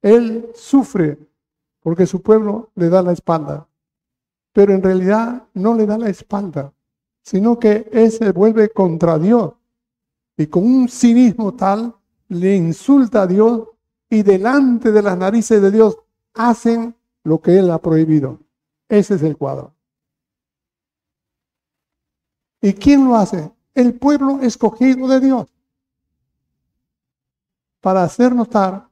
Él 0.00 0.50
sufre 0.54 1.18
porque 1.80 2.06
su 2.06 2.22
pueblo 2.22 2.70
le 2.76 2.88
da 2.88 3.02
la 3.02 3.12
espalda. 3.12 3.68
Pero 4.52 4.72
en 4.72 4.82
realidad 4.82 5.44
no 5.52 5.74
le 5.74 5.84
da 5.84 5.98
la 5.98 6.08
espalda, 6.08 6.72
sino 7.22 7.58
que 7.58 7.90
él 7.92 8.10
se 8.10 8.32
vuelve 8.32 8.70
contra 8.70 9.18
Dios. 9.18 9.52
Y 10.36 10.46
con 10.46 10.64
un 10.64 10.88
cinismo 10.88 11.54
tal 11.54 11.94
le 12.28 12.56
insulta 12.56 13.22
a 13.22 13.26
Dios 13.26 13.68
y 14.08 14.22
delante 14.22 14.92
de 14.92 15.02
las 15.02 15.18
narices 15.18 15.60
de 15.60 15.70
Dios 15.70 15.98
hacen 16.34 16.94
lo 17.24 17.40
que 17.40 17.58
él 17.58 17.70
ha 17.70 17.78
prohibido. 17.78 18.38
Ese 18.88 19.14
es 19.14 19.22
el 19.22 19.36
cuadro. 19.36 19.74
¿Y 22.60 22.72
quién 22.74 23.04
lo 23.04 23.16
hace? 23.16 23.52
El 23.74 23.94
pueblo 23.94 24.40
escogido 24.42 25.06
de 25.08 25.20
Dios 25.20 25.46
para 27.80 28.02
hacer 28.02 28.34
notar 28.34 28.88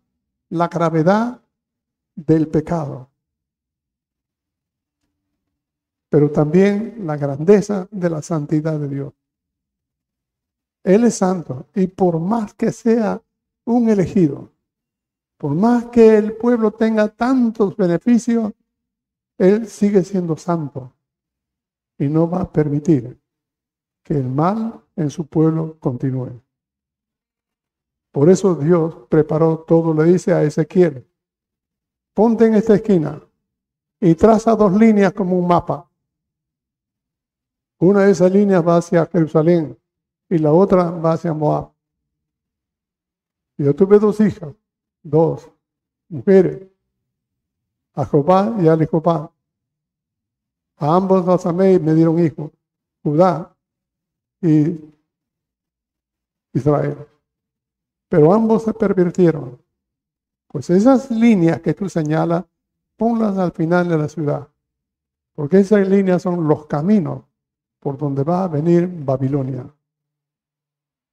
la 0.48 0.68
gravedad 0.68 1.40
del 2.14 2.48
pecado, 2.48 3.10
pero 6.08 6.30
también 6.30 6.94
la 7.04 7.16
grandeza 7.16 7.88
de 7.90 8.10
la 8.10 8.22
santidad 8.22 8.78
de 8.78 8.88
Dios. 8.88 9.12
Él 10.84 11.04
es 11.04 11.16
santo 11.16 11.66
y 11.74 11.88
por 11.88 12.20
más 12.20 12.54
que 12.54 12.70
sea 12.70 13.20
un 13.64 13.88
elegido, 13.88 14.52
por 15.36 15.54
más 15.54 15.86
que 15.86 16.16
el 16.16 16.36
pueblo 16.36 16.70
tenga 16.70 17.08
tantos 17.08 17.76
beneficios, 17.76 18.52
Él 19.38 19.66
sigue 19.66 20.02
siendo 20.02 20.36
santo 20.36 20.92
y 21.98 22.08
no 22.08 22.28
va 22.28 22.42
a 22.42 22.52
permitir 22.52 23.18
que 24.02 24.14
el 24.14 24.28
mal 24.28 24.82
en 24.94 25.10
su 25.10 25.26
pueblo 25.26 25.78
continúe. 25.78 26.40
Por 28.12 28.30
eso 28.30 28.54
Dios 28.54 29.06
preparó 29.10 29.58
todo, 29.58 29.92
le 29.92 30.04
dice 30.04 30.32
a 30.32 30.42
Ezequiel, 30.42 31.06
ponte 32.14 32.46
en 32.46 32.54
esta 32.54 32.74
esquina 32.74 33.22
y 34.00 34.14
traza 34.14 34.56
dos 34.56 34.72
líneas 34.72 35.12
como 35.12 35.38
un 35.38 35.46
mapa. 35.46 35.90
Una 37.78 38.04
de 38.04 38.12
esas 38.12 38.32
líneas 38.32 38.66
va 38.66 38.78
hacia 38.78 39.04
Jerusalén 39.06 39.78
y 40.30 40.38
la 40.38 40.52
otra 40.52 40.90
va 40.90 41.12
hacia 41.12 41.34
Moab. 41.34 41.72
Yo 43.58 43.74
tuve 43.74 43.98
dos 43.98 44.20
hijas, 44.20 44.54
dos 45.10 45.50
mujeres, 46.08 46.62
a 47.94 48.04
Jobá 48.04 48.54
y 48.60 48.68
a. 48.68 49.30
A 50.78 50.94
ambos 50.94 51.24
los 51.24 51.46
amé 51.46 51.74
y 51.74 51.78
me 51.78 51.94
dieron 51.94 52.18
hijos, 52.18 52.50
Judá 53.02 53.56
y 54.42 54.78
Israel 56.52 57.06
pero 58.08 58.32
ambos 58.32 58.62
se 58.62 58.72
pervirtieron. 58.72 59.60
Pues 60.48 60.70
esas 60.70 61.10
líneas 61.10 61.60
que 61.60 61.74
tú 61.74 61.88
señalas, 61.88 62.44
ponlas 62.96 63.36
al 63.36 63.52
final 63.52 63.88
de 63.88 63.98
la 63.98 64.08
ciudad, 64.08 64.48
porque 65.34 65.58
esas 65.58 65.86
líneas 65.88 66.22
son 66.22 66.46
los 66.46 66.66
caminos 66.66 67.24
por 67.80 67.98
donde 67.98 68.22
va 68.22 68.44
a 68.44 68.48
venir 68.48 68.88
Babilonia. 69.04 69.66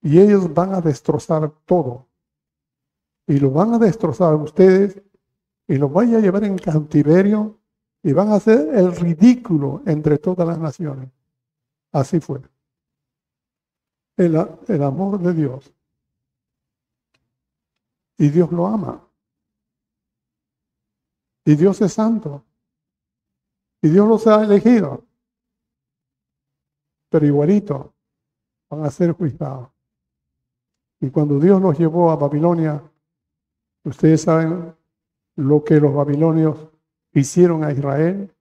Y 0.01 0.19
ellos 0.19 0.53
van 0.53 0.73
a 0.73 0.81
destrozar 0.81 1.51
todo. 1.65 2.05
Y 3.27 3.39
lo 3.39 3.51
van 3.51 3.73
a 3.73 3.79
destrozar 3.79 4.35
ustedes 4.35 5.01
y 5.67 5.77
los 5.77 5.91
van 5.91 6.15
a 6.15 6.19
llevar 6.19 6.43
en 6.43 6.57
cautiverio 6.57 7.59
y 8.01 8.11
van 8.11 8.29
a 8.29 8.35
hacer 8.35 8.75
el 8.75 8.95
ridículo 8.95 9.81
entre 9.85 10.17
todas 10.17 10.47
las 10.47 10.59
naciones. 10.59 11.09
Así 11.91 12.19
fue. 12.19 12.41
El, 14.17 14.35
el 14.67 14.83
amor 14.83 15.19
de 15.19 15.33
Dios 15.33 15.73
y 18.17 18.29
Dios 18.29 18.51
lo 18.51 18.67
ama. 18.67 19.05
Y 21.45 21.55
Dios 21.55 21.81
es 21.81 21.93
santo. 21.93 22.43
Y 23.81 23.89
Dios 23.89 24.07
los 24.07 24.27
ha 24.27 24.43
elegido. 24.43 25.03
Pero 27.09 27.25
igualito 27.25 27.93
van 28.69 28.85
a 28.85 28.91
ser 28.91 29.11
juzgados. 29.11 29.69
Y 30.99 31.09
cuando 31.09 31.39
Dios 31.39 31.61
los 31.61 31.77
llevó 31.77 32.11
a 32.11 32.15
Babilonia, 32.15 32.81
ustedes 33.83 34.21
saben 34.21 34.75
lo 35.35 35.63
que 35.63 35.79
los 35.79 35.93
babilonios 35.93 36.69
hicieron 37.13 37.63
a 37.63 37.71
Israel. 37.71 38.31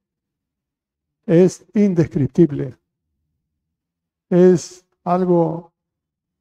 Es 1.26 1.64
indescriptible. 1.74 2.76
Es 4.28 4.84
algo 5.04 5.72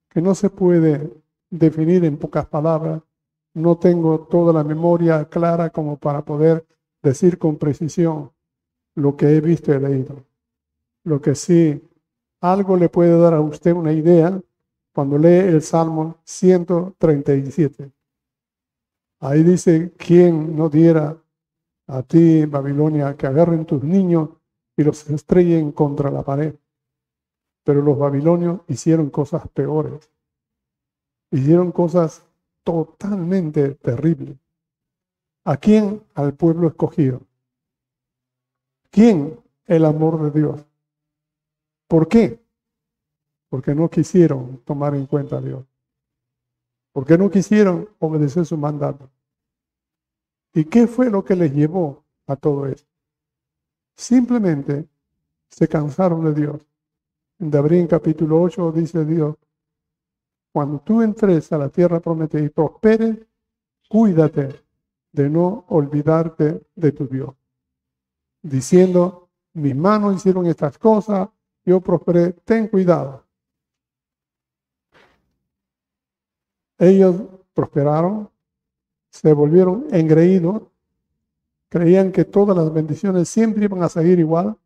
que 0.10 0.22
no 0.22 0.36
se 0.36 0.50
puede 0.50 1.12
definir 1.50 2.06
en 2.06 2.18
pocas 2.18 2.46
palabras 2.46 3.02
no 3.54 3.78
tengo 3.78 4.22
toda 4.22 4.54
la 4.54 4.64
memoria 4.64 5.26
clara 5.26 5.70
como 5.70 5.98
para 5.98 6.24
poder 6.24 6.66
decir 7.02 7.38
con 7.38 7.58
precisión 7.58 8.32
lo 8.96 9.16
que 9.16 9.36
he 9.36 9.42
visto 9.42 9.74
y 9.74 9.80
leído. 9.80 10.24
Lo 11.04 11.22
que 11.22 11.36
sí, 11.36 11.82
algo 12.40 12.78
le 12.78 12.90
puede 12.90 13.20
dar 13.20 13.34
a 13.34 13.42
usted 13.42 13.74
una 13.74 13.92
idea 13.92 14.40
cuando 14.94 15.18
lee 15.18 15.48
el 15.48 15.62
Salmo 15.62 16.18
137. 16.24 17.92
Ahí 19.22 19.44
dice, 19.44 19.94
¿quién 19.98 20.56
no 20.56 20.68
diera 20.68 21.16
a 21.86 22.02
ti, 22.02 22.46
Babilonia, 22.46 23.16
que 23.16 23.28
agarren 23.28 23.66
tus 23.66 23.84
niños 23.84 24.30
y 24.76 24.84
los 24.84 25.08
estrellen 25.12 25.72
contra 25.72 26.10
la 26.10 26.24
pared? 26.24 26.56
Pero 27.64 27.84
los 27.84 28.00
babilonios 28.00 28.62
hicieron 28.68 29.12
cosas 29.12 29.48
peores. 29.50 30.10
Hicieron 31.30 31.72
cosas 31.72 32.26
totalmente 32.64 33.76
terribles. 33.76 34.38
¿A 35.46 35.56
quién? 35.58 36.02
Al 36.16 36.34
pueblo 36.34 36.68
escogido. 36.68 37.22
¿Quién? 38.90 39.40
El 39.68 39.86
amor 39.86 40.20
de 40.24 40.40
Dios. 40.40 40.66
¿Por 41.88 42.08
qué? 42.08 42.40
Porque 43.50 43.76
no 43.76 43.88
quisieron 43.88 44.64
tomar 44.66 44.96
en 44.96 45.06
cuenta 45.06 45.38
a 45.38 45.42
Dios. 45.42 45.64
Porque 46.92 47.18
no 47.18 47.30
quisieron 47.30 47.90
obedecer 48.00 48.46
su 48.46 48.58
mandato. 48.58 49.10
¿Y 50.54 50.66
qué 50.66 50.88
fue 50.88 51.10
lo 51.10 51.24
que 51.24 51.36
les 51.36 51.54
llevó 51.54 52.04
a 52.28 52.36
todo 52.36 52.66
esto? 52.66 52.90
Simplemente 53.96 54.88
se 55.48 55.68
cansaron 55.68 56.26
de 56.26 56.34
Dios. 56.34 56.68
En 57.40 57.52
Dabrien 57.52 57.88
capítulo 57.88 58.42
8 58.42 58.72
dice 58.72 59.06
Dios, 59.06 59.36
cuando 60.52 60.80
tú 60.80 61.02
entres 61.02 61.52
a 61.54 61.58
la 61.58 61.70
tierra 61.70 62.00
prometida 62.00 62.42
y 62.42 62.50
prosperes, 62.50 63.18
cuídate 63.90 64.50
de 65.12 65.30
no 65.30 65.66
olvidarte 65.70 66.62
de 66.76 66.92
tu 66.92 67.08
Dios. 67.08 67.34
Diciendo, 68.42 69.30
mis 69.54 69.76
manos 69.76 70.16
hicieron 70.16 70.46
estas 70.46 70.78
cosas, 70.78 71.30
yo 71.66 71.80
prosperé, 71.80 72.34
ten 72.34 72.68
cuidado. 72.68 73.24
Ellos 76.82 77.16
prosperaron, 77.54 78.28
se 79.12 79.32
volvieron 79.34 79.86
engreídos, 79.92 80.64
creían 81.70 82.12
que 82.12 82.26
todas 82.26 82.58
las 82.58 82.74
bendiciones 82.74 83.30
siempre 83.30 83.66
iban 83.66 83.84
a 83.84 83.88
seguir 83.88 84.18
igual, 84.18 84.58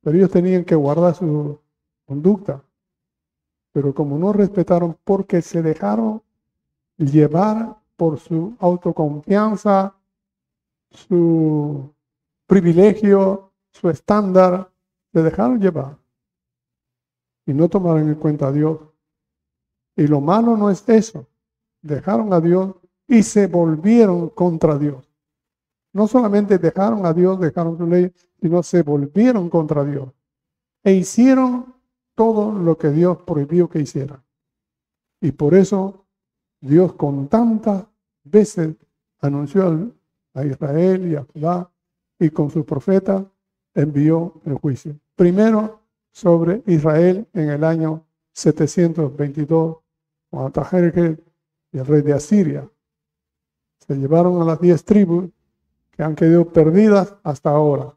pero 0.00 0.16
ellos 0.16 0.30
tenían 0.30 0.64
que 0.64 0.74
guardar 0.74 1.14
su 1.14 1.60
conducta. 2.06 2.64
Pero 3.72 3.94
como 3.94 4.18
no 4.18 4.32
respetaron 4.32 4.96
porque 5.04 5.42
se 5.42 5.60
dejaron 5.60 6.22
llevar 6.96 7.76
por 7.96 8.18
su 8.18 8.56
autoconfianza, 8.58 9.94
su 10.88 11.92
privilegio, 12.46 13.50
su 13.72 13.90
estándar, 13.90 14.70
se 15.12 15.22
dejaron 15.22 15.60
llevar 15.60 15.98
y 17.44 17.52
no 17.52 17.68
tomaron 17.68 18.08
en 18.08 18.14
cuenta 18.14 18.48
a 18.48 18.52
Dios. 18.52 18.95
Y 19.96 20.06
lo 20.06 20.20
malo 20.20 20.56
no 20.56 20.70
es 20.70 20.86
eso. 20.88 21.26
Dejaron 21.80 22.32
a 22.32 22.40
Dios 22.40 22.74
y 23.08 23.22
se 23.22 23.46
volvieron 23.46 24.28
contra 24.28 24.78
Dios. 24.78 25.08
No 25.92 26.06
solamente 26.06 26.58
dejaron 26.58 27.06
a 27.06 27.14
Dios, 27.14 27.40
dejaron 27.40 27.78
su 27.78 27.86
ley, 27.86 28.12
sino 28.40 28.62
se 28.62 28.82
volvieron 28.82 29.48
contra 29.48 29.84
Dios. 29.84 30.10
E 30.84 30.92
hicieron 30.92 31.74
todo 32.14 32.52
lo 32.52 32.76
que 32.76 32.90
Dios 32.90 33.18
prohibió 33.22 33.68
que 33.68 33.80
hicieran. 33.80 34.22
Y 35.20 35.32
por 35.32 35.54
eso 35.54 36.06
Dios 36.60 36.92
con 36.94 37.28
tantas 37.28 37.86
veces 38.24 38.76
anunció 39.20 39.92
a 40.34 40.44
Israel 40.44 41.10
y 41.10 41.16
a 41.16 41.24
Judá 41.24 41.70
y 42.18 42.30
con 42.30 42.50
sus 42.50 42.64
profetas 42.64 43.24
envió 43.74 44.40
el 44.44 44.54
juicio. 44.54 44.98
Primero 45.14 45.80
sobre 46.12 46.62
Israel 46.66 47.26
en 47.32 47.50
el 47.50 47.64
año 47.64 48.04
722 48.32 49.78
con 50.36 50.46
Atajerjes 50.46 51.18
y 51.72 51.78
el 51.78 51.86
rey 51.86 52.02
de 52.02 52.12
Asiria. 52.12 52.70
Se 53.78 53.94
llevaron 53.94 54.42
a 54.42 54.44
las 54.44 54.60
diez 54.60 54.84
tribus 54.84 55.30
que 55.92 56.02
han 56.02 56.14
quedado 56.14 56.52
perdidas 56.52 57.16
hasta 57.22 57.50
ahora. 57.50 57.96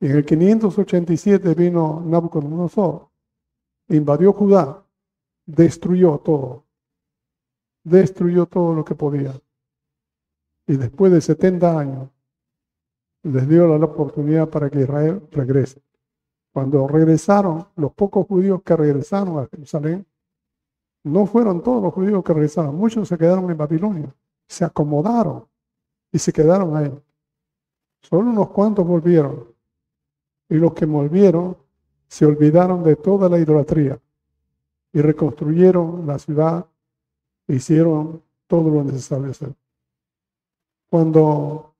Y 0.00 0.06
en 0.06 0.16
el 0.16 0.24
587 0.24 1.54
vino 1.54 2.02
Nabucodonosor, 2.06 3.08
invadió 3.88 4.32
Judá, 4.32 4.82
destruyó 5.44 6.18
todo, 6.18 6.64
destruyó 7.84 8.46
todo 8.46 8.74
lo 8.74 8.84
que 8.84 8.94
podía. 8.94 9.34
Y 10.66 10.76
después 10.76 11.12
de 11.12 11.20
70 11.20 11.78
años, 11.78 12.08
les 13.22 13.46
dio 13.46 13.66
la 13.66 13.84
oportunidad 13.84 14.48
para 14.48 14.70
que 14.70 14.80
Israel 14.80 15.26
regrese. 15.32 15.82
Cuando 16.52 16.88
regresaron, 16.88 17.66
los 17.76 17.92
pocos 17.92 18.26
judíos 18.26 18.62
que 18.62 18.74
regresaron 18.74 19.38
a 19.38 19.46
Jerusalén, 19.48 20.06
no 21.06 21.24
fueron 21.24 21.62
todos 21.62 21.80
los 21.80 21.94
judíos 21.94 22.24
que 22.24 22.32
regresaron, 22.32 22.74
muchos 22.74 23.08
se 23.08 23.16
quedaron 23.16 23.48
en 23.48 23.56
Babilonia, 23.56 24.12
se 24.48 24.64
acomodaron 24.64 25.46
y 26.10 26.18
se 26.18 26.32
quedaron 26.32 26.76
ahí. 26.76 26.92
Solo 28.02 28.30
unos 28.30 28.50
cuantos 28.50 28.84
volvieron. 28.84 29.54
Y 30.48 30.56
los 30.56 30.74
que 30.74 30.84
volvieron 30.84 31.56
se 32.08 32.26
olvidaron 32.26 32.82
de 32.82 32.96
toda 32.96 33.28
la 33.28 33.38
idolatría 33.38 34.00
y 34.92 35.00
reconstruyeron 35.00 36.06
la 36.06 36.18
ciudad 36.18 36.66
e 37.46 37.54
hicieron 37.54 38.20
todo 38.48 38.68
lo 38.68 38.82
necesario 38.82 39.30
hacer. 39.30 39.54
Cuando 40.90 41.72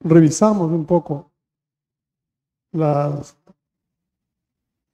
revisamos 0.00 0.70
un 0.70 0.84
poco 0.84 1.30
las 2.72 3.34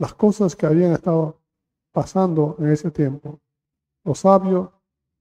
las 0.01 0.15
cosas 0.15 0.57
que 0.57 0.65
habían 0.65 0.93
estado 0.93 1.39
pasando 1.93 2.57
en 2.59 2.71
ese 2.71 2.91
tiempo. 2.91 3.39
Los 4.03 4.21
sabios 4.21 4.71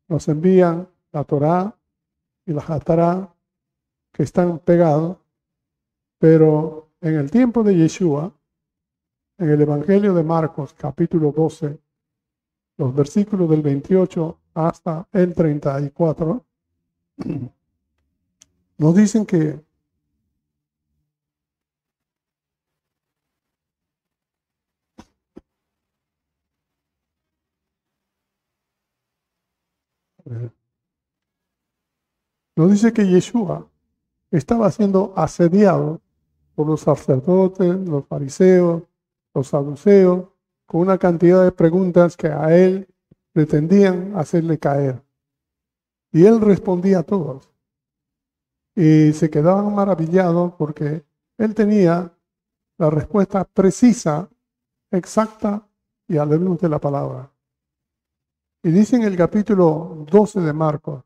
nos 0.07 0.25
envían 0.29 0.87
la 1.11 1.25
Torá 1.25 1.77
y 2.45 2.53
la 2.53 2.63
Hatará 2.65 3.35
que 4.13 4.23
están 4.23 4.57
pegados, 4.59 5.17
pero 6.17 6.91
en 7.01 7.15
el 7.15 7.29
tiempo 7.29 7.61
de 7.61 7.75
Yeshua, 7.75 8.31
en 9.37 9.49
el 9.49 9.61
Evangelio 9.61 10.13
de 10.13 10.23
Marcos 10.23 10.73
capítulo 10.73 11.33
12, 11.33 11.77
los 12.77 12.95
versículos 12.95 13.49
del 13.49 13.61
28 13.61 14.39
hasta 14.53 15.09
el 15.11 15.33
34, 15.33 16.45
nos 18.77 18.95
dicen 18.95 19.25
que 19.25 19.61
Nos 32.55 32.71
dice 32.71 32.93
que 32.93 33.07
Yeshua 33.07 33.69
estaba 34.31 34.69
siendo 34.71 35.13
asediado 35.15 36.01
por 36.55 36.67
los 36.67 36.81
sacerdotes, 36.81 37.75
los 37.87 38.05
fariseos, 38.05 38.83
los 39.33 39.47
saduceos, 39.47 40.27
con 40.65 40.81
una 40.81 40.97
cantidad 40.97 41.43
de 41.43 41.51
preguntas 41.51 42.15
que 42.15 42.27
a 42.27 42.55
él 42.55 42.87
pretendían 43.31 44.15
hacerle 44.15 44.59
caer. 44.59 45.01
Y 46.11 46.25
él 46.25 46.41
respondía 46.41 46.99
a 46.99 47.03
todos. 47.03 47.49
Y 48.75 49.13
se 49.13 49.29
quedaban 49.29 49.73
maravillados 49.73 50.53
porque 50.53 51.05
él 51.37 51.55
tenía 51.55 52.13
la 52.77 52.89
respuesta 52.89 53.43
precisa, 53.45 54.29
exacta 54.91 55.67
y 56.07 56.17
a 56.17 56.25
la 56.25 56.35
luz 56.35 56.59
de 56.59 56.69
la 56.69 56.79
palabra. 56.79 57.31
Y 58.61 58.71
dice 58.71 58.97
en 58.97 59.03
el 59.03 59.15
capítulo 59.15 60.05
12 60.11 60.41
de 60.41 60.51
Marcos, 60.51 61.03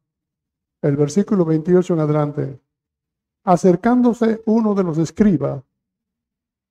el 0.81 0.97
versículo 0.97 1.45
28 1.45 1.93
en 1.93 1.99
adelante, 1.99 2.61
acercándose 3.43 4.41
uno 4.47 4.73
de 4.73 4.83
los 4.83 4.97
escribas 4.97 5.63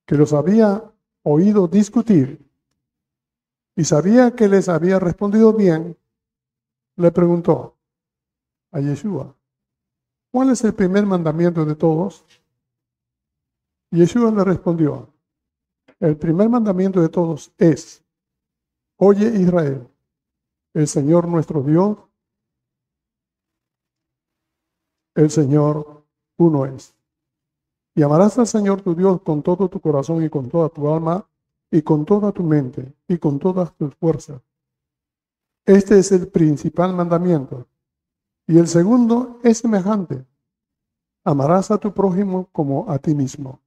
que 0.04 0.16
los 0.16 0.32
había 0.32 0.82
oído 1.22 1.68
discutir 1.68 2.44
y 3.76 3.84
sabía 3.84 4.32
que 4.34 4.48
les 4.48 4.68
había 4.68 4.98
respondido 4.98 5.52
bien, 5.52 5.96
le 6.96 7.12
preguntó 7.12 7.76
a 8.72 8.80
Yeshua, 8.80 9.34
¿cuál 10.32 10.50
es 10.50 10.64
el 10.64 10.74
primer 10.74 11.06
mandamiento 11.06 11.64
de 11.64 11.76
todos? 11.76 12.24
Yeshua 13.92 14.32
le 14.32 14.42
respondió, 14.42 15.08
el 16.00 16.16
primer 16.16 16.48
mandamiento 16.48 17.00
de 17.00 17.08
todos 17.08 17.52
es, 17.56 18.04
oye 18.96 19.28
Israel, 19.28 19.88
el 20.74 20.88
Señor 20.88 21.28
nuestro 21.28 21.62
Dios, 21.62 21.98
el 25.14 25.30
Señor 25.30 26.04
uno 26.38 26.66
es. 26.66 26.94
Y 27.94 28.02
amarás 28.02 28.38
al 28.38 28.46
Señor 28.46 28.80
tu 28.80 28.94
Dios 28.94 29.20
con 29.22 29.42
todo 29.42 29.68
tu 29.68 29.80
corazón 29.80 30.24
y 30.24 30.30
con 30.30 30.48
toda 30.48 30.68
tu 30.70 30.92
alma 30.92 31.28
y 31.70 31.82
con 31.82 32.04
toda 32.04 32.32
tu 32.32 32.42
mente 32.42 32.94
y 33.06 33.18
con 33.18 33.38
todas 33.38 33.74
tus 33.76 33.94
fuerzas. 33.94 34.40
Este 35.66 35.98
es 35.98 36.10
el 36.12 36.28
principal 36.28 36.94
mandamiento. 36.94 37.66
Y 38.46 38.58
el 38.58 38.66
segundo 38.66 39.38
es 39.42 39.58
semejante. 39.58 40.26
Amarás 41.24 41.70
a 41.70 41.78
tu 41.78 41.92
prójimo 41.92 42.48
como 42.50 42.90
a 42.90 42.98
ti 42.98 43.14
mismo. 43.14 43.60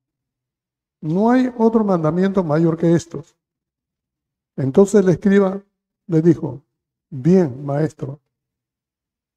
No 1.02 1.30
hay 1.30 1.54
otro 1.58 1.84
mandamiento 1.84 2.44
mayor 2.44 2.78
que 2.78 2.94
estos. 2.94 3.38
Entonces 4.58 5.02
el 5.02 5.10
escriba 5.10 5.62
le 6.08 6.22
dijo, 6.22 6.65
bien, 7.22 7.66
maestro, 7.66 8.20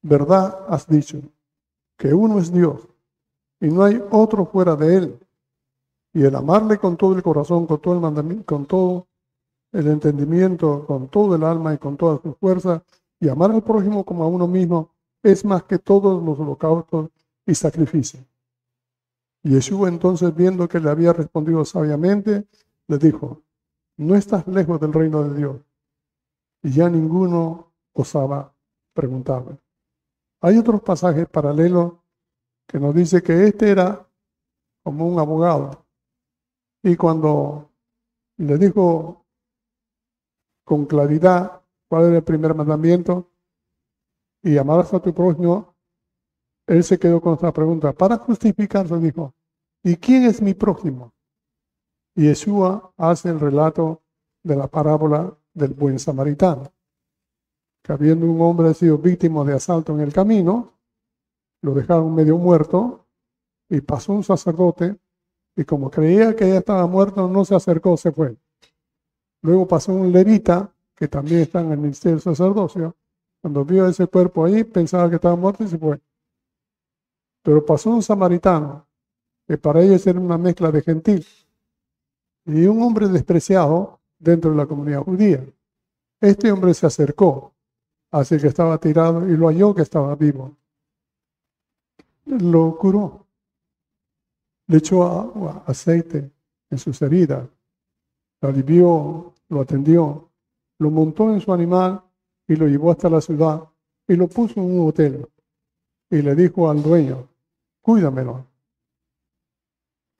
verdad 0.01 0.65
has 0.67 0.87
dicho, 0.87 1.21
que 1.97 2.13
uno 2.13 2.39
es 2.39 2.51
Dios 2.51 2.87
y 3.59 3.67
no 3.67 3.83
hay 3.83 4.01
otro 4.11 4.45
fuera 4.45 4.75
de 4.75 4.95
él. 4.95 5.19
Y 6.13 6.23
el 6.23 6.35
amarle 6.35 6.77
con 6.77 6.97
todo 6.97 7.15
el 7.15 7.21
corazón, 7.21 7.67
con 7.67 7.79
todo 7.79 7.93
el 7.93 7.99
mandamiento, 7.99 8.45
con 8.45 8.65
todo 8.65 9.07
el 9.71 9.87
entendimiento, 9.87 10.85
con 10.87 11.07
todo 11.07 11.35
el 11.35 11.43
alma 11.43 11.73
y 11.73 11.77
con 11.77 11.95
toda 11.97 12.19
su 12.21 12.33
fuerza, 12.33 12.83
y 13.19 13.29
amar 13.29 13.51
al 13.51 13.61
prójimo 13.61 14.03
como 14.03 14.23
a 14.23 14.27
uno 14.27 14.47
mismo, 14.47 14.91
es 15.21 15.43
más 15.45 15.63
que 15.63 15.77
todos 15.77 16.23
los 16.23 16.39
holocaustos 16.39 17.09
y 17.45 17.53
sacrificios. 17.53 18.23
Yeshua 19.43 19.89
entonces, 19.89 20.35
viendo 20.35 20.67
que 20.67 20.79
le 20.79 20.89
había 20.89 21.13
respondido 21.13 21.63
sabiamente, 21.63 22.45
le 22.87 22.97
dijo, 22.97 23.41
no 23.97 24.15
estás 24.15 24.47
lejos 24.47 24.79
del 24.79 24.93
reino 24.93 25.23
de 25.23 25.37
Dios. 25.37 25.57
Y 26.63 26.71
ya 26.71 26.89
ninguno 26.89 27.68
osaba 28.01 28.55
preguntarle. 28.93 29.57
Hay 30.41 30.57
otros 30.57 30.81
pasajes 30.81 31.27
paralelos 31.27 31.93
que 32.67 32.79
nos 32.79 32.93
dice 32.95 33.21
que 33.21 33.47
este 33.47 33.71
era 33.71 34.07
como 34.83 35.07
un 35.07 35.19
abogado. 35.19 35.85
Y 36.83 36.95
cuando 36.95 37.71
le 38.37 38.57
dijo 38.57 39.25
con 40.63 40.85
claridad 40.85 41.61
cuál 41.89 42.05
era 42.05 42.17
el 42.17 42.23
primer 42.23 42.53
mandamiento 42.55 43.29
y 44.41 44.57
amarás 44.57 44.93
a 44.93 45.01
tu 45.01 45.13
prójimo, 45.13 45.75
él 46.67 46.83
se 46.83 46.99
quedó 46.99 47.19
con 47.19 47.33
esta 47.33 47.51
pregunta. 47.51 47.91
Para 47.91 48.17
justificarse 48.17 48.97
dijo, 48.99 49.33
¿y 49.83 49.97
quién 49.97 50.23
es 50.23 50.41
mi 50.41 50.53
prójimo? 50.53 51.13
Y 52.15 52.27
Yeshua 52.27 52.93
hace 52.95 53.29
el 53.29 53.39
relato 53.39 54.03
de 54.43 54.55
la 54.55 54.67
parábola 54.67 55.35
del 55.53 55.73
buen 55.73 55.99
samaritano, 55.99 56.71
que 57.89 57.93
habiendo 57.93 58.27
un 58.27 58.39
hombre 58.39 58.71
sido 58.75 58.99
víctima 58.99 59.43
de 59.43 59.53
asalto 59.53 59.95
en 59.95 60.01
el 60.01 60.13
camino, 60.13 60.73
lo 61.63 61.73
dejaron 61.73 62.13
medio 62.13 62.37
muerto 62.37 63.07
y 63.67 63.81
pasó 63.81 64.13
un 64.13 64.23
sacerdote 64.23 64.95
y 65.55 65.63
como 65.63 65.89
creía 65.89 66.35
que 66.35 66.47
ya 66.47 66.57
estaba 66.59 66.85
muerto, 66.85 67.27
no 67.27 67.43
se 67.45 67.55
acercó, 67.55 67.97
se 67.97 68.11
fue. 68.11 68.37
Luego 69.41 69.67
pasó 69.67 69.91
un 69.91 70.11
levita, 70.11 70.71
que 70.95 71.07
también 71.07 71.41
está 71.41 71.61
en 71.61 71.71
el 71.71 71.79
ministerio 71.79 72.17
del 72.17 72.21
sacerdocio, 72.21 72.95
cuando 73.41 73.65
vio 73.65 73.87
ese 73.87 74.05
cuerpo 74.05 74.45
ahí, 74.45 74.63
pensaba 74.63 75.09
que 75.09 75.15
estaba 75.15 75.35
muerto 75.35 75.63
y 75.63 75.67
se 75.69 75.79
fue. 75.79 75.99
Pero 77.41 77.65
pasó 77.65 77.89
un 77.89 78.03
samaritano, 78.03 78.85
que 79.47 79.57
para 79.57 79.81
ellos 79.81 80.05
era 80.05 80.19
una 80.19 80.37
mezcla 80.37 80.71
de 80.71 80.83
gentil, 80.83 81.25
y 82.45 82.67
un 82.67 82.83
hombre 82.83 83.07
despreciado 83.07 83.99
dentro 84.19 84.51
de 84.51 84.57
la 84.57 84.67
comunidad 84.67 85.01
judía. 85.01 85.43
Este 86.21 86.51
hombre 86.51 86.75
se 86.75 86.85
acercó 86.85 87.55
el 88.11 88.41
que 88.41 88.47
estaba 88.47 88.77
tirado 88.79 89.27
y 89.27 89.37
lo 89.37 89.47
halló 89.47 89.73
que 89.73 89.83
estaba 89.83 90.15
vivo. 90.15 90.55
Lo 92.25 92.77
curó. 92.77 93.25
Le 94.67 94.77
echó 94.77 95.03
agua, 95.03 95.63
aceite 95.65 96.31
en 96.69 96.77
sus 96.77 97.01
heridas. 97.01 97.47
Lo 98.41 98.49
alivió, 98.49 99.33
lo 99.49 99.61
atendió, 99.61 100.29
lo 100.79 100.91
montó 100.91 101.31
en 101.31 101.41
su 101.41 101.51
animal 101.53 102.01
y 102.47 102.55
lo 102.55 102.67
llevó 102.67 102.91
hasta 102.91 103.09
la 103.09 103.21
ciudad 103.21 103.63
y 104.07 104.15
lo 104.15 104.27
puso 104.27 104.59
en 104.59 104.79
un 104.79 104.87
hotel. 104.87 105.27
Y 106.09 106.21
le 106.21 106.35
dijo 106.35 106.69
al 106.69 106.81
dueño, 106.81 107.27
cuídamelo. 107.81 108.45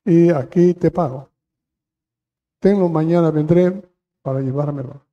Y 0.04 0.30
aquí 0.30 0.74
te 0.74 0.90
pago. 0.90 1.28
Tenlo 2.60 2.88
mañana, 2.88 3.30
vendré 3.30 3.82
para 4.22 4.40
llevármelo. 4.40 5.09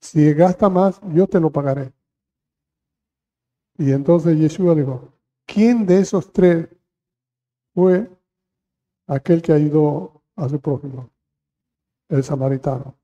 Si 0.00 0.32
gasta 0.34 0.68
más, 0.68 1.00
yo 1.12 1.26
te 1.26 1.38
lo 1.38 1.50
pagaré. 1.50 1.92
Y 3.76 3.92
entonces 3.92 4.38
Yeshua 4.38 4.74
dijo, 4.74 5.12
¿quién 5.46 5.86
de 5.86 6.00
esos 6.00 6.32
tres 6.32 6.68
fue 7.74 8.10
aquel 9.06 9.42
que 9.42 9.52
ayudó 9.52 10.22
a 10.36 10.48
su 10.48 10.60
prójimo? 10.60 11.10
El 12.08 12.24
samaritano. 12.24 12.94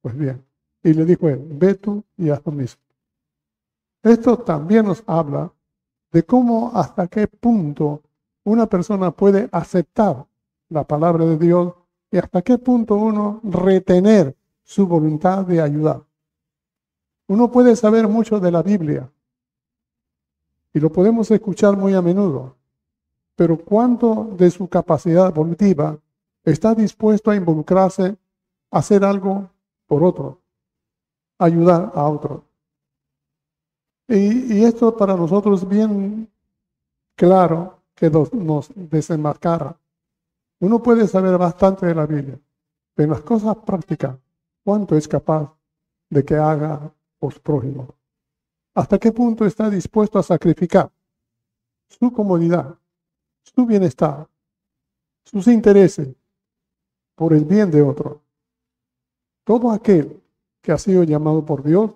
Pues 0.00 0.16
bien. 0.16 0.44
Y 0.82 0.92
le 0.92 1.04
dijo 1.04 1.28
él, 1.28 1.42
ve 1.50 1.74
tú 1.74 2.04
y 2.16 2.30
haz 2.30 2.42
lo 2.44 2.52
mismo. 2.52 2.82
Esto 4.02 4.38
también 4.38 4.84
nos 4.84 5.02
habla 5.06 5.50
de 6.12 6.22
cómo 6.24 6.70
hasta 6.74 7.08
qué 7.08 7.26
punto 7.26 8.02
una 8.44 8.66
persona 8.66 9.10
puede 9.10 9.48
aceptar 9.50 10.26
la 10.68 10.84
palabra 10.84 11.24
de 11.24 11.38
Dios 11.38 11.74
y 12.10 12.18
hasta 12.18 12.42
qué 12.42 12.58
punto 12.58 12.96
uno 12.96 13.40
retener 13.42 14.36
su 14.62 14.86
voluntad 14.86 15.46
de 15.46 15.60
ayudar. 15.60 16.04
Uno 17.26 17.50
puede 17.50 17.74
saber 17.76 18.06
mucho 18.06 18.38
de 18.38 18.50
la 18.50 18.62
Biblia 18.62 19.10
y 20.72 20.80
lo 20.80 20.90
podemos 20.90 21.30
escuchar 21.30 21.76
muy 21.76 21.94
a 21.94 22.02
menudo, 22.02 22.56
pero 23.36 23.56
¿cuánto 23.56 24.30
de 24.36 24.50
su 24.50 24.68
capacidad 24.68 25.28
evolutiva 25.28 25.96
está 26.44 26.74
dispuesto 26.74 27.30
a 27.30 27.36
involucrarse, 27.36 28.16
a 28.70 28.78
hacer 28.78 29.04
algo 29.04 29.48
por 29.86 30.02
otro, 30.02 30.40
ayudar 31.38 31.92
a 31.94 32.08
otro? 32.08 32.44
Y, 34.08 34.62
esto 34.64 34.94
para 34.96 35.16
nosotros 35.16 35.62
es 35.62 35.68
bien 35.68 36.28
claro 37.16 37.78
que 37.94 38.10
nos, 38.10 38.70
desenmascara. 38.74 39.78
Uno 40.60 40.82
puede 40.82 41.08
saber 41.08 41.38
bastante 41.38 41.86
de 41.86 41.94
la 41.94 42.06
Biblia, 42.06 42.38
pero 42.94 43.04
en 43.04 43.10
las 43.12 43.22
cosas 43.22 43.56
prácticas 43.64 44.16
cuánto 44.62 44.96
es 44.96 45.08
capaz 45.08 45.54
de 46.10 46.24
que 46.24 46.34
haga 46.34 46.92
por 47.24 47.40
prójimo. 47.40 47.94
¿Hasta 48.74 48.98
qué 48.98 49.10
punto 49.10 49.46
está 49.46 49.70
dispuesto 49.70 50.18
a 50.18 50.22
sacrificar 50.22 50.92
su 51.88 52.12
comodidad, 52.12 52.76
su 53.42 53.64
bienestar, 53.64 54.28
sus 55.24 55.46
intereses 55.46 56.14
por 57.14 57.32
el 57.32 57.46
bien 57.46 57.70
de 57.70 57.80
otro? 57.80 58.20
Todo 59.42 59.70
aquel 59.70 60.22
que 60.60 60.72
ha 60.72 60.76
sido 60.76 61.02
llamado 61.04 61.46
por 61.46 61.62
Dios, 61.62 61.94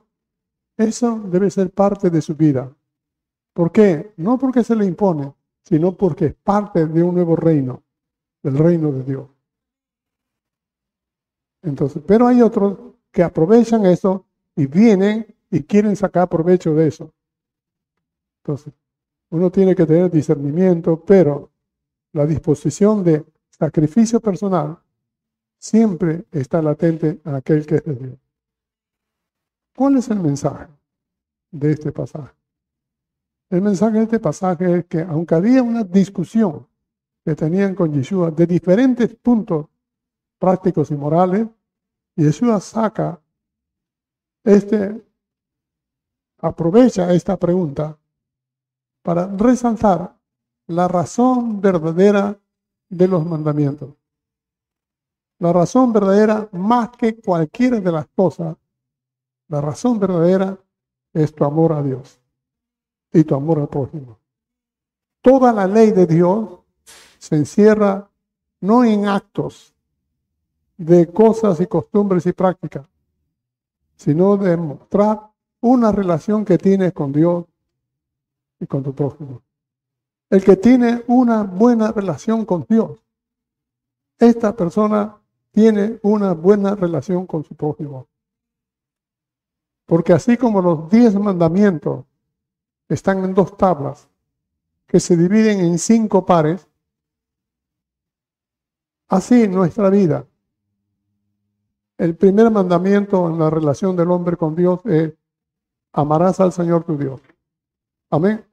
eso 0.78 1.18
debe 1.26 1.50
ser 1.50 1.70
parte 1.72 2.08
de 2.08 2.22
su 2.22 2.34
vida. 2.34 2.74
¿Por 3.52 3.70
qué? 3.70 4.14
No 4.16 4.38
porque 4.38 4.64
se 4.64 4.76
le 4.76 4.86
impone, 4.86 5.34
sino 5.62 5.94
porque 5.94 6.26
es 6.26 6.34
parte 6.36 6.86
de 6.86 7.02
un 7.02 7.14
nuevo 7.14 7.36
reino, 7.36 7.82
del 8.42 8.56
reino 8.56 8.92
de 8.92 9.02
Dios. 9.02 9.28
Entonces, 11.60 12.02
pero 12.06 12.26
hay 12.26 12.40
otros 12.40 12.78
que 13.10 13.22
aprovechan 13.22 13.84
eso 13.84 14.27
y 14.58 14.66
vienen 14.66 15.24
y 15.52 15.62
quieren 15.62 15.94
sacar 15.94 16.28
provecho 16.28 16.74
de 16.74 16.88
eso. 16.88 17.14
Entonces, 18.42 18.74
uno 19.30 19.52
tiene 19.52 19.76
que 19.76 19.86
tener 19.86 20.10
discernimiento, 20.10 21.00
pero 21.04 21.48
la 22.12 22.26
disposición 22.26 23.04
de 23.04 23.24
sacrificio 23.50 24.18
personal 24.18 24.76
siempre 25.58 26.24
está 26.32 26.60
latente 26.60 27.20
a 27.22 27.36
aquel 27.36 27.64
que 27.64 27.76
es 27.76 27.84
de 27.84 27.94
Dios. 27.94 28.18
¿Cuál 29.76 29.98
es 29.98 30.10
el 30.10 30.18
mensaje 30.18 30.66
de 31.52 31.70
este 31.70 31.92
pasaje? 31.92 32.34
El 33.50 33.62
mensaje 33.62 33.98
de 33.98 34.04
este 34.04 34.18
pasaje 34.18 34.78
es 34.78 34.84
que 34.86 35.02
aunque 35.02 35.36
había 35.36 35.62
una 35.62 35.84
discusión 35.84 36.66
que 37.24 37.36
tenían 37.36 37.76
con 37.76 37.92
Yeshua 37.92 38.32
de 38.32 38.44
diferentes 38.44 39.14
puntos 39.14 39.66
prácticos 40.36 40.90
y 40.90 40.96
morales, 40.96 41.46
Yeshua 42.16 42.58
saca 42.58 43.20
este, 44.48 45.04
aprovecha 46.38 47.12
esta 47.12 47.36
pregunta 47.36 47.98
para 49.02 49.26
resaltar 49.26 50.16
la 50.68 50.88
razón 50.88 51.60
verdadera 51.60 52.38
de 52.88 53.08
los 53.08 53.26
mandamientos. 53.26 53.90
La 55.38 55.52
razón 55.52 55.92
verdadera, 55.92 56.48
más 56.52 56.88
que 56.96 57.20
cualquiera 57.20 57.78
de 57.78 57.92
las 57.92 58.06
cosas, 58.08 58.56
la 59.48 59.60
razón 59.60 59.98
verdadera 59.98 60.58
es 61.12 61.34
tu 61.34 61.44
amor 61.44 61.74
a 61.74 61.82
Dios 61.82 62.18
y 63.12 63.24
tu 63.24 63.34
amor 63.34 63.60
al 63.60 63.68
prójimo. 63.68 64.18
Toda 65.20 65.52
la 65.52 65.66
ley 65.66 65.90
de 65.90 66.06
Dios 66.06 66.60
se 67.18 67.36
encierra 67.36 68.08
no 68.60 68.82
en 68.82 69.06
actos 69.06 69.74
de 70.78 71.06
cosas 71.12 71.60
y 71.60 71.66
costumbres 71.66 72.24
y 72.24 72.32
prácticas, 72.32 72.88
sino 73.98 74.36
de 74.36 74.56
mostrar 74.56 75.30
una 75.60 75.90
relación 75.90 76.44
que 76.44 76.56
tienes 76.56 76.92
con 76.92 77.12
Dios 77.12 77.44
y 78.60 78.66
con 78.66 78.82
tu 78.82 78.94
prójimo. 78.94 79.42
El 80.30 80.44
que 80.44 80.56
tiene 80.56 81.02
una 81.08 81.42
buena 81.42 81.90
relación 81.90 82.44
con 82.44 82.64
Dios, 82.68 82.98
esta 84.18 84.54
persona 84.54 85.16
tiene 85.50 85.98
una 86.02 86.32
buena 86.32 86.76
relación 86.76 87.26
con 87.26 87.42
su 87.42 87.56
prójimo. 87.56 88.06
Porque 89.84 90.12
así 90.12 90.36
como 90.36 90.62
los 90.62 90.88
diez 90.90 91.14
mandamientos 91.14 92.04
están 92.88 93.24
en 93.24 93.34
dos 93.34 93.56
tablas 93.56 94.08
que 94.86 95.00
se 95.00 95.16
dividen 95.16 95.60
en 95.60 95.78
cinco 95.78 96.24
pares. 96.24 96.68
Así 99.08 99.48
nuestra 99.48 99.90
vida. 99.90 100.24
El 101.98 102.16
primer 102.16 102.48
mandamiento 102.50 103.28
en 103.28 103.40
la 103.40 103.50
relación 103.50 103.96
del 103.96 104.10
hombre 104.12 104.36
con 104.36 104.54
Dios 104.54 104.80
es 104.86 105.12
amarás 105.92 106.38
al 106.38 106.52
Señor 106.52 106.84
tu 106.84 106.96
Dios. 106.96 107.20
Amén. 108.08 108.46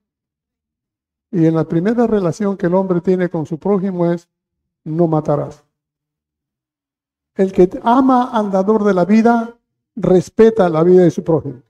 Y 1.31 1.45
en 1.45 1.53
la 1.53 1.63
primera 1.63 2.07
relación 2.07 2.57
que 2.57 2.65
el 2.65 2.73
hombre 2.73 3.01
tiene 3.01 3.29
con 3.29 3.45
su 3.45 3.59
prójimo 3.59 4.11
es 4.11 4.27
no 4.83 5.07
matarás. 5.07 5.63
El 7.35 7.51
que 7.51 7.69
ama 7.83 8.31
al 8.31 8.49
dador 8.49 8.83
de 8.83 8.93
la 8.93 9.05
vida 9.05 9.55
respeta 9.95 10.67
la 10.67 10.83
vida 10.83 11.03
de 11.03 11.11
su 11.11 11.23
prójimo. 11.23 11.61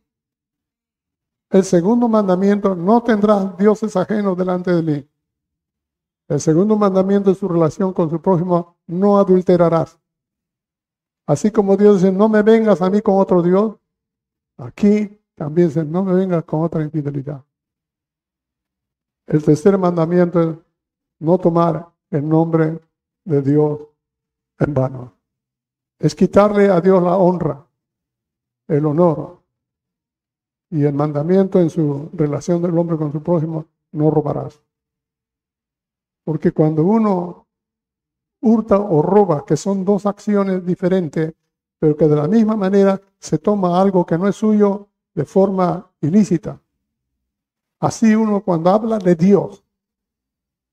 El 1.50 1.64
segundo 1.64 2.08
mandamiento, 2.08 2.76
no 2.76 3.04
tendrás 3.04 3.58
dioses 3.58 3.96
ajenos 3.98 4.38
delante 4.38 4.72
de 4.72 4.82
mí. 4.82 5.10
El 6.28 6.40
segundo 6.40 6.78
mandamiento 6.78 7.32
es 7.32 7.38
su 7.38 7.48
relación 7.48 7.94
con 7.94 8.10
su 8.10 8.22
prójimo, 8.22 8.78
no 8.88 9.18
adulterarás. 9.18 10.00
Así 11.28 11.52
como 11.52 11.76
Dios 11.76 12.02
dice, 12.02 12.12
no 12.12 12.30
me 12.30 12.42
vengas 12.44 12.82
a 12.82 12.90
mí 12.90 13.02
con 13.02 13.20
otro 13.20 13.42
Dios, 13.42 13.76
aquí 14.58 15.20
también 15.34 15.70
dice, 15.70 15.84
no 15.84 16.04
me 16.04 16.14
vengas 16.14 16.44
con 16.44 16.64
otra 16.64 16.84
infidelidad. 16.84 17.44
El 19.28 19.44
tercer 19.44 19.78
mandamiento 19.78 20.42
es 20.42 20.58
no 21.20 21.38
tomar 21.38 21.90
el 22.12 22.28
nombre 22.30 22.80
de 23.24 23.42
Dios 23.42 23.80
en 24.60 24.74
vano. 24.74 25.14
Es 25.98 26.14
quitarle 26.14 26.70
a 26.70 26.80
Dios 26.80 27.02
la 27.02 27.18
honra, 27.18 27.66
el 28.68 28.86
honor, 28.86 29.40
y 30.70 30.84
el 30.84 30.94
mandamiento 30.94 31.60
en 31.60 31.70
su 31.70 32.10
relación 32.14 32.62
del 32.62 32.78
hombre 32.78 32.98
con 32.98 33.12
su 33.12 33.22
prójimo, 33.22 33.66
no 33.92 34.12
robarás. 34.12 34.62
Porque 36.24 36.52
cuando 36.52 36.84
uno 36.84 37.45
hurta 38.46 38.80
o 38.80 39.02
roba, 39.02 39.44
que 39.44 39.58
son 39.58 39.84
dos 39.84 40.06
acciones 40.06 40.64
diferentes, 40.64 41.34
pero 41.80 41.98
que 41.98 42.08
de 42.08 42.16
la 42.16 42.28
misma 42.28 42.56
manera 42.56 43.02
se 43.20 43.40
toma 43.40 43.82
algo 43.82 44.06
que 44.06 44.20
no 44.20 44.28
es 44.28 44.36
suyo 44.36 44.88
de 45.16 45.26
forma 45.26 45.90
ilícita. 46.00 46.62
Así 47.80 48.14
uno 48.14 48.42
cuando 48.42 48.70
habla 48.70 49.00
de 49.00 49.16
Dios 49.16 49.64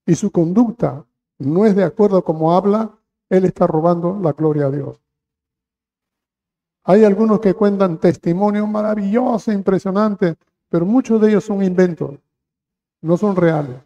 y 0.05 0.15
su 0.15 0.31
conducta 0.31 1.07
no 1.39 1.65
es 1.65 1.75
de 1.75 1.85
acuerdo 1.85 2.23
como 2.23 2.53
habla, 2.53 2.91
él 3.31 3.47
está 3.47 3.67
robando 3.67 4.19
la 4.21 4.33
gloria 4.33 4.67
a 4.67 4.71
Dios. 4.71 5.01
Hay 6.85 7.05
algunos 7.05 7.41
que 7.41 7.55
cuentan 7.55 7.99
testimonios 7.99 8.69
maravillosos, 8.69 9.55
impresionantes, 9.55 10.37
pero 10.69 10.85
muchos 10.85 11.19
de 11.23 11.31
ellos 11.31 11.45
son 11.45 11.63
inventos, 11.65 12.19
no 13.01 13.17
son 13.17 13.35
reales. 13.35 13.81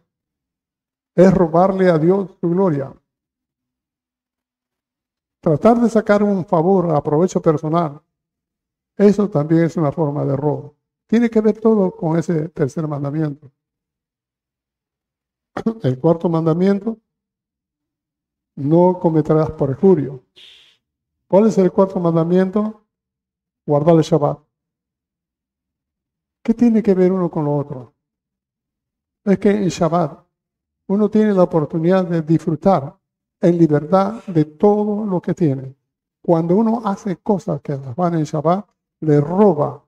Es 1.15 1.33
robarle 1.33 1.89
a 1.89 1.99
Dios 1.99 2.31
su 2.41 2.51
gloria. 2.51 2.93
Tratar 5.47 5.81
de 5.81 5.89
sacar 5.89 6.25
un 6.25 6.45
favor 6.45 6.91
a 6.91 7.01
provecho 7.01 7.41
personal, 7.41 8.03
eso 8.97 9.31
también 9.31 9.63
es 9.63 9.77
una 9.77 9.93
forma 9.93 10.25
de 10.25 10.35
robo. 10.35 10.75
Tiene 11.07 11.31
que 11.31 11.41
ver 11.41 11.61
todo 11.61 11.93
con 11.93 12.19
ese 12.19 12.49
tercer 12.49 12.89
mandamiento. 12.89 13.53
El 15.85 16.01
cuarto 16.01 16.29
mandamiento, 16.29 16.99
no 18.57 18.99
cometerás 18.99 19.53
perjurio. 19.53 20.25
¿Cuál 21.29 21.47
es 21.47 21.57
el 21.59 21.71
cuarto 21.71 22.01
mandamiento? 22.01 22.85
guardar 23.65 23.95
el 23.95 24.03
Shabbat. 24.03 24.41
¿Qué 26.43 26.55
tiene 26.55 26.83
que 26.83 26.93
ver 26.93 27.13
uno 27.13 27.31
con 27.31 27.45
lo 27.45 27.57
otro? 27.57 27.95
Es 29.25 29.39
que 29.39 29.51
en 29.51 29.69
Shabbat 29.69 30.27
uno 30.89 31.09
tiene 31.09 31.33
la 31.33 31.45
oportunidad 31.45 32.05
de 32.05 32.23
disfrutar 32.23 32.99
en 33.41 33.59
libertad 33.59 34.23
de 34.27 34.45
todo 34.45 35.05
lo 35.05 35.21
que 35.21 35.35
tiene. 35.35 35.75
Cuando 36.23 36.57
uno 36.57 36.83
hace 36.85 37.17
cosas 37.19 37.61
que 37.61 37.77
las 37.77 37.95
van 37.95 38.15
en 38.15 38.25
Shabbat, 38.25 38.67
le 39.01 39.21
roba 39.21 39.85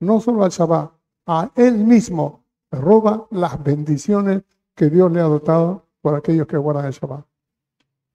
no 0.00 0.20
solo 0.20 0.44
al 0.44 0.50
Shabbat, 0.50 0.92
a 1.26 1.50
él 1.54 1.84
mismo 1.84 2.44
le 2.70 2.80
roba 2.80 3.26
las 3.30 3.62
bendiciones 3.62 4.42
que 4.74 4.90
Dios 4.90 5.12
le 5.12 5.20
ha 5.20 5.24
dotado 5.24 5.86
por 6.00 6.14
aquellos 6.14 6.46
que 6.46 6.56
guardan 6.56 6.86
el 6.86 6.92
Shabbat. 6.92 7.24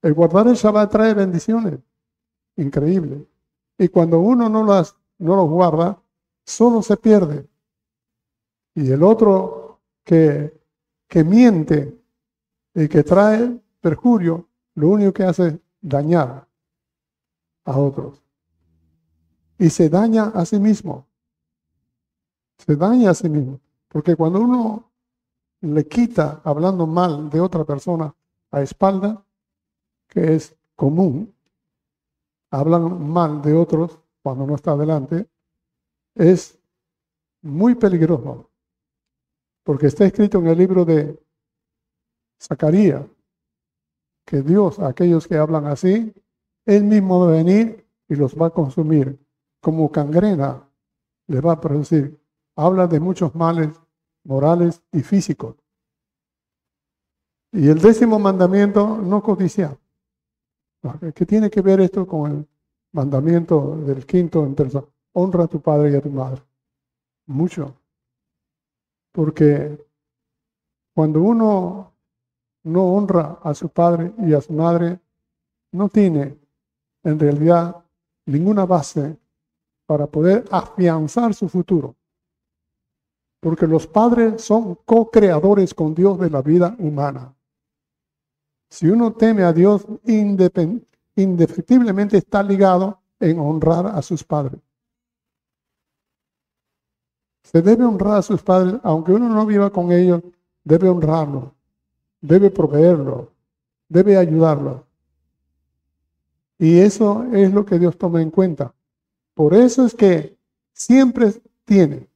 El 0.02 0.14
guardar 0.14 0.48
el 0.48 0.54
Shabbat 0.54 0.90
trae 0.90 1.14
bendiciones 1.14 1.78
increíbles. 2.56 3.20
Y 3.78 3.88
cuando 3.88 4.18
uno 4.18 4.48
no 4.48 4.64
las 4.64 4.96
no 5.18 5.36
los 5.36 5.48
guarda, 5.48 6.00
solo 6.44 6.82
se 6.82 6.96
pierde. 6.96 7.46
Y 8.74 8.90
el 8.90 9.02
otro 9.02 9.80
que, 10.04 10.60
que 11.08 11.24
miente 11.24 12.00
y 12.74 12.88
que 12.88 13.02
trae 13.02 13.60
perjurio, 13.80 14.47
lo 14.78 14.90
único 14.90 15.12
que 15.12 15.24
hace 15.24 15.48
es 15.48 15.58
dañar 15.80 16.46
a 17.64 17.76
otros. 17.76 18.22
Y 19.58 19.70
se 19.70 19.88
daña 19.88 20.26
a 20.26 20.46
sí 20.46 20.60
mismo. 20.60 21.04
Se 22.58 22.76
daña 22.76 23.10
a 23.10 23.14
sí 23.14 23.28
mismo. 23.28 23.58
Porque 23.88 24.14
cuando 24.14 24.40
uno 24.40 24.88
le 25.62 25.88
quita 25.88 26.40
hablando 26.44 26.86
mal 26.86 27.28
de 27.28 27.40
otra 27.40 27.64
persona 27.64 28.14
a 28.52 28.62
espalda, 28.62 29.24
que 30.06 30.34
es 30.34 30.56
común, 30.76 31.34
hablan 32.52 33.10
mal 33.10 33.42
de 33.42 33.54
otros 33.54 33.98
cuando 34.22 34.46
no 34.46 34.54
está 34.54 34.72
adelante, 34.72 35.28
es 36.14 36.56
muy 37.42 37.74
peligroso. 37.74 38.48
Porque 39.64 39.88
está 39.88 40.04
escrito 40.04 40.38
en 40.38 40.46
el 40.46 40.58
libro 40.58 40.84
de 40.84 41.20
Zacarías 42.40 43.17
que 44.28 44.42
Dios, 44.42 44.78
aquellos 44.78 45.26
que 45.26 45.38
hablan 45.38 45.66
así, 45.66 46.12
Él 46.66 46.84
mismo 46.84 47.20
va 47.20 47.28
a 47.28 47.36
venir 47.36 47.88
y 48.08 48.14
los 48.14 48.34
va 48.34 48.48
a 48.48 48.50
consumir. 48.50 49.18
Como 49.60 49.90
cangrena 49.90 50.68
le 51.26 51.40
va 51.40 51.52
a 51.52 51.60
producir. 51.60 52.20
Habla 52.54 52.86
de 52.86 53.00
muchos 53.00 53.34
males 53.34 53.70
morales 54.24 54.82
y 54.92 55.00
físicos. 55.00 55.56
Y 57.52 57.68
el 57.68 57.80
décimo 57.80 58.18
mandamiento, 58.18 58.98
no 58.98 59.22
codiciar. 59.22 59.78
¿Qué 61.14 61.24
tiene 61.24 61.48
que 61.48 61.62
ver 61.62 61.80
esto 61.80 62.06
con 62.06 62.30
el 62.30 62.48
mandamiento 62.92 63.76
del 63.76 64.04
quinto 64.04 64.44
en 64.44 64.54
honra 65.12 65.44
a 65.44 65.48
tu 65.48 65.62
padre 65.62 65.92
y 65.92 65.96
a 65.96 66.02
tu 66.02 66.10
madre. 66.10 66.42
Mucho. 67.26 67.74
Porque 69.12 69.86
cuando 70.94 71.22
uno 71.22 71.97
no 72.68 72.84
honra 72.84 73.38
a 73.42 73.54
su 73.54 73.68
padre 73.68 74.12
y 74.18 74.34
a 74.34 74.40
su 74.40 74.52
madre, 74.52 75.00
no 75.72 75.88
tiene 75.88 76.38
en 77.02 77.18
realidad 77.18 77.84
ninguna 78.26 78.66
base 78.66 79.16
para 79.86 80.06
poder 80.06 80.44
afianzar 80.50 81.34
su 81.34 81.48
futuro. 81.48 81.96
Porque 83.40 83.66
los 83.66 83.86
padres 83.86 84.42
son 84.42 84.74
co-creadores 84.84 85.72
con 85.72 85.94
Dios 85.94 86.18
de 86.18 86.28
la 86.28 86.42
vida 86.42 86.76
humana. 86.78 87.34
Si 88.68 88.86
uno 88.88 89.12
teme 89.12 89.44
a 89.44 89.52
Dios, 89.52 89.86
indefectiblemente 91.14 92.18
está 92.18 92.42
ligado 92.42 93.00
en 93.18 93.38
honrar 93.38 93.86
a 93.86 94.02
sus 94.02 94.22
padres. 94.22 94.60
Se 97.44 97.62
debe 97.62 97.84
honrar 97.84 98.18
a 98.18 98.22
sus 98.22 98.42
padres, 98.42 98.74
aunque 98.82 99.12
uno 99.12 99.28
no 99.30 99.46
viva 99.46 99.70
con 99.70 99.90
ellos, 99.90 100.22
debe 100.64 100.90
honrarlo, 100.90 101.54
debe 102.20 102.50
proveerlo, 102.50 103.32
debe 103.88 104.16
ayudarlo. 104.16 104.86
Y 106.58 106.80
eso 106.80 107.24
es 107.32 107.52
lo 107.52 107.64
que 107.64 107.78
Dios 107.78 107.96
toma 107.96 108.20
en 108.20 108.30
cuenta. 108.30 108.74
Por 109.34 109.54
eso 109.54 109.86
es 109.86 109.94
que 109.94 110.36
siempre 110.72 111.32
tiene, 111.64 112.08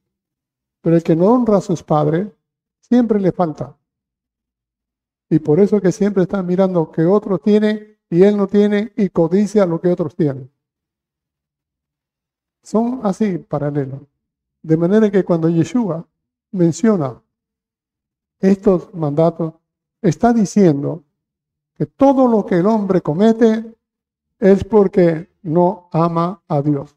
pero 0.81 0.95
el 0.95 1.03
que 1.03 1.15
no 1.15 1.27
honra 1.27 1.57
a 1.57 1.61
sus 1.61 1.81
padres, 1.81 2.27
siempre 2.81 3.19
le 3.19 3.31
falta. 3.31 3.77
Y 5.29 5.39
por 5.39 5.59
eso 5.59 5.77
es 5.77 5.81
que 5.81 5.91
siempre 5.91 6.23
está 6.23 6.43
mirando 6.43 6.91
que 6.91 7.05
otros 7.05 7.41
tienen 7.41 7.97
y 8.09 8.23
él 8.23 8.37
no 8.37 8.47
tiene 8.47 8.91
y 8.95 9.09
codicia 9.09 9.65
lo 9.65 9.79
que 9.79 9.89
otros 9.89 10.15
tienen. 10.15 10.51
Son 12.61 12.99
así 13.03 13.37
paralelos. 13.37 14.01
De 14.61 14.77
manera 14.77 15.09
que 15.09 15.23
cuando 15.23 15.49
Yeshua 15.49 16.07
menciona 16.51 17.21
estos 18.39 18.93
mandatos, 18.93 19.53
está 20.03 20.33
diciendo 20.33 21.03
que 21.75 21.85
todo 21.87 22.27
lo 22.27 22.45
que 22.45 22.59
el 22.59 22.67
hombre 22.67 23.01
comete 23.01 23.75
es 24.37 24.63
porque 24.63 25.29
no 25.41 25.89
ama 25.91 26.43
a 26.47 26.61
Dios. 26.61 26.95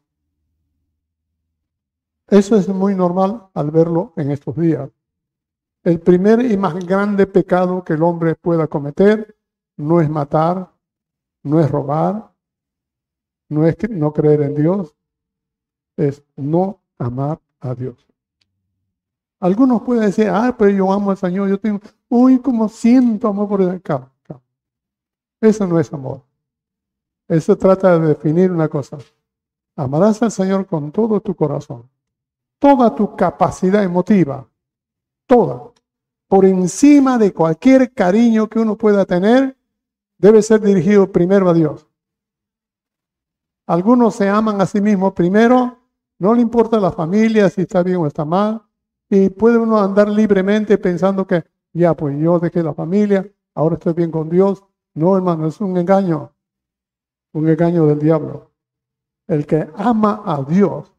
Eso 2.27 2.57
es 2.57 2.67
muy 2.67 2.93
normal 2.93 3.47
al 3.53 3.71
verlo 3.71 4.13
en 4.17 4.31
estos 4.31 4.55
días. 4.57 4.89
El 5.83 6.01
primer 6.01 6.41
y 6.41 6.57
más 6.57 6.75
grande 6.85 7.25
pecado 7.25 7.83
que 7.83 7.93
el 7.93 8.03
hombre 8.03 8.35
pueda 8.35 8.67
cometer 8.67 9.37
no 9.77 10.01
es 10.01 10.09
matar, 10.09 10.69
no 11.43 11.61
es 11.61 11.71
robar, 11.71 12.33
no 13.47 13.65
es 13.65 13.77
no 13.89 14.11
creer 14.11 14.41
en 14.41 14.55
Dios, 14.55 14.93
es 15.95 16.21
no 16.35 16.81
amar 16.97 17.39
a 17.61 17.73
Dios. 17.73 18.06
Algunos 19.39 19.83
pueden 19.83 20.05
decir, 20.05 20.29
ah, 20.29 20.55
pero 20.57 20.71
yo 20.71 20.91
amo 20.91 21.11
al 21.11 21.17
Señor, 21.17 21.49
yo 21.49 21.59
tengo, 21.59 21.79
uy, 22.09 22.39
como 22.39 22.67
siento 22.69 23.27
amor 23.27 23.47
por 23.47 23.61
el 23.61 23.81
campo. 23.81 24.11
Eso 25.39 25.67
no 25.67 25.79
es 25.79 25.93
amor. 25.93 26.23
Eso 27.27 27.55
trata 27.57 27.99
de 27.99 28.07
definir 28.07 28.51
una 28.51 28.67
cosa. 28.67 28.97
Amarás 29.75 30.21
al 30.23 30.31
Señor 30.31 30.65
con 30.65 30.91
todo 30.91 31.21
tu 31.21 31.35
corazón, 31.35 31.87
toda 32.57 32.95
tu 32.95 33.15
capacidad 33.15 33.83
emotiva, 33.83 34.47
toda, 35.27 35.71
por 36.27 36.45
encima 36.45 37.17
de 37.19 37.31
cualquier 37.31 37.93
cariño 37.93 38.47
que 38.47 38.59
uno 38.59 38.75
pueda 38.75 39.05
tener, 39.05 39.55
debe 40.17 40.41
ser 40.41 40.61
dirigido 40.61 41.11
primero 41.11 41.49
a 41.49 41.53
Dios. 41.53 41.85
Algunos 43.67 44.15
se 44.15 44.27
aman 44.29 44.59
a 44.61 44.65
sí 44.65 44.81
mismos 44.81 45.13
primero, 45.13 45.77
no 46.17 46.33
le 46.33 46.41
importa 46.41 46.79
la 46.79 46.91
familia, 46.91 47.49
si 47.49 47.61
está 47.61 47.83
bien 47.83 47.97
o 47.97 48.07
está 48.07 48.25
mal, 48.25 48.66
y 49.09 49.29
puede 49.29 49.57
uno 49.57 49.79
andar 49.79 50.09
libremente 50.09 50.77
pensando 50.77 51.25
que 51.25 51.45
ya, 51.73 51.95
pues 51.95 52.17
yo 52.19 52.39
dejé 52.39 52.63
la 52.63 52.73
familia, 52.73 53.29
ahora 53.53 53.75
estoy 53.75 53.93
bien 53.93 54.11
con 54.11 54.29
Dios. 54.29 54.63
No, 54.93 55.15
hermano, 55.15 55.47
es 55.47 55.61
un 55.61 55.77
engaño, 55.77 56.33
un 57.33 57.47
engaño 57.47 57.85
del 57.85 57.99
diablo. 57.99 58.51
El 59.27 59.45
que 59.45 59.69
ama 59.75 60.23
a 60.25 60.43
Dios 60.43 60.91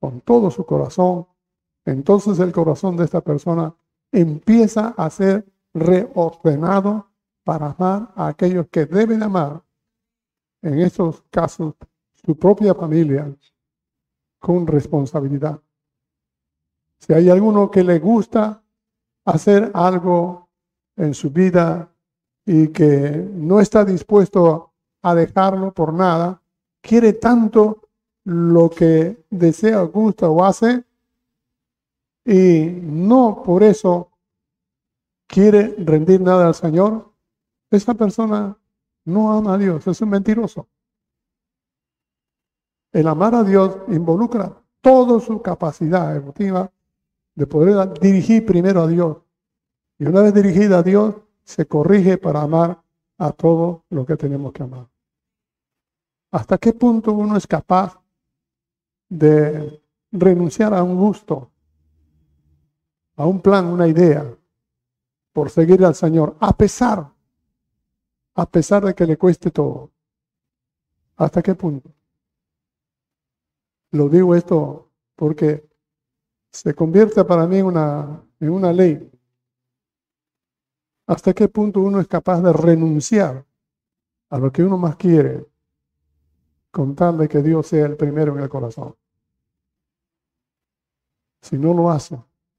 con 0.00 0.20
todo 0.20 0.50
su 0.50 0.64
corazón, 0.64 1.26
entonces 1.84 2.38
el 2.38 2.52
corazón 2.52 2.96
de 2.96 3.04
esta 3.04 3.20
persona 3.20 3.74
empieza 4.12 4.88
a 4.96 5.10
ser 5.10 5.46
reordenado 5.74 7.10
para 7.44 7.70
amar 7.70 8.12
a 8.14 8.28
aquellos 8.28 8.68
que 8.68 8.84
deben 8.86 9.22
amar, 9.22 9.62
en 10.60 10.80
estos 10.80 11.22
casos, 11.30 11.74
su 12.14 12.36
propia 12.36 12.74
familia, 12.74 13.34
con 14.38 14.66
responsabilidad. 14.66 15.60
Si 16.98 17.12
hay 17.12 17.30
alguno 17.30 17.70
que 17.70 17.84
le 17.84 17.98
gusta 17.98 18.62
hacer 19.24 19.70
algo 19.74 20.48
en 20.96 21.14
su 21.14 21.30
vida 21.30 21.90
y 22.44 22.68
que 22.68 23.28
no 23.34 23.60
está 23.60 23.84
dispuesto 23.84 24.72
a 25.02 25.14
dejarlo 25.14 25.72
por 25.72 25.92
nada, 25.92 26.40
quiere 26.80 27.12
tanto 27.14 27.88
lo 28.24 28.68
que 28.68 29.24
desea, 29.30 29.80
gusta 29.82 30.28
o 30.28 30.44
hace, 30.44 30.84
y 32.24 32.66
no 32.82 33.42
por 33.42 33.62
eso 33.62 34.10
quiere 35.26 35.74
rendir 35.78 36.20
nada 36.20 36.46
al 36.46 36.54
Señor, 36.54 37.10
esa 37.70 37.94
persona 37.94 38.56
no 39.04 39.32
ama 39.32 39.54
a 39.54 39.58
Dios, 39.58 39.86
es 39.86 40.00
un 40.00 40.10
mentiroso. 40.10 40.68
El 42.92 43.06
amar 43.06 43.34
a 43.34 43.44
Dios 43.44 43.78
involucra 43.88 44.52
toda 44.80 45.20
su 45.20 45.40
capacidad 45.40 46.16
emotiva 46.16 46.70
de 47.38 47.46
poder 47.46 48.00
dirigir 48.00 48.44
primero 48.44 48.82
a 48.82 48.88
Dios. 48.88 49.18
Y 49.96 50.06
una 50.06 50.22
vez 50.22 50.34
dirigida 50.34 50.80
a 50.80 50.82
Dios, 50.82 51.14
se 51.44 51.66
corrige 51.66 52.18
para 52.18 52.42
amar 52.42 52.82
a 53.16 53.30
todo 53.30 53.84
lo 53.90 54.04
que 54.04 54.16
tenemos 54.16 54.52
que 54.52 54.64
amar. 54.64 54.88
¿Hasta 56.32 56.58
qué 56.58 56.72
punto 56.72 57.12
uno 57.12 57.36
es 57.36 57.46
capaz 57.46 58.02
de 59.08 59.80
renunciar 60.10 60.74
a 60.74 60.82
un 60.82 60.96
gusto, 60.96 61.48
a 63.14 63.24
un 63.24 63.40
plan, 63.40 63.66
una 63.66 63.86
idea, 63.86 64.34
por 65.32 65.48
seguir 65.48 65.84
al 65.84 65.94
Señor, 65.94 66.36
a 66.40 66.56
pesar, 66.56 67.08
a 68.34 68.46
pesar 68.46 68.84
de 68.84 68.96
que 68.96 69.06
le 69.06 69.16
cueste 69.16 69.52
todo? 69.52 69.92
¿Hasta 71.14 71.40
qué 71.40 71.54
punto? 71.54 71.88
Lo 73.92 74.08
digo 74.08 74.34
esto 74.34 74.90
porque 75.14 75.67
se 76.50 76.74
convierte 76.74 77.24
para 77.24 77.46
mí 77.46 77.58
en 77.58 77.66
una, 77.66 78.22
en 78.40 78.50
una 78.50 78.72
ley. 78.72 79.10
¿Hasta 81.06 81.32
qué 81.32 81.48
punto 81.48 81.80
uno 81.80 82.00
es 82.00 82.06
capaz 82.06 82.40
de 82.42 82.52
renunciar 82.52 83.44
a 84.30 84.38
lo 84.38 84.52
que 84.52 84.62
uno 84.62 84.76
más 84.76 84.96
quiere 84.96 85.46
con 86.70 86.94
tal 86.94 87.18
de 87.18 87.28
que 87.28 87.42
Dios 87.42 87.66
sea 87.66 87.86
el 87.86 87.96
primero 87.96 88.36
en 88.36 88.42
el 88.42 88.48
corazón? 88.48 88.94
Si 91.40 91.56
no 91.56 91.72
lo 91.72 91.90
hace, 91.90 92.18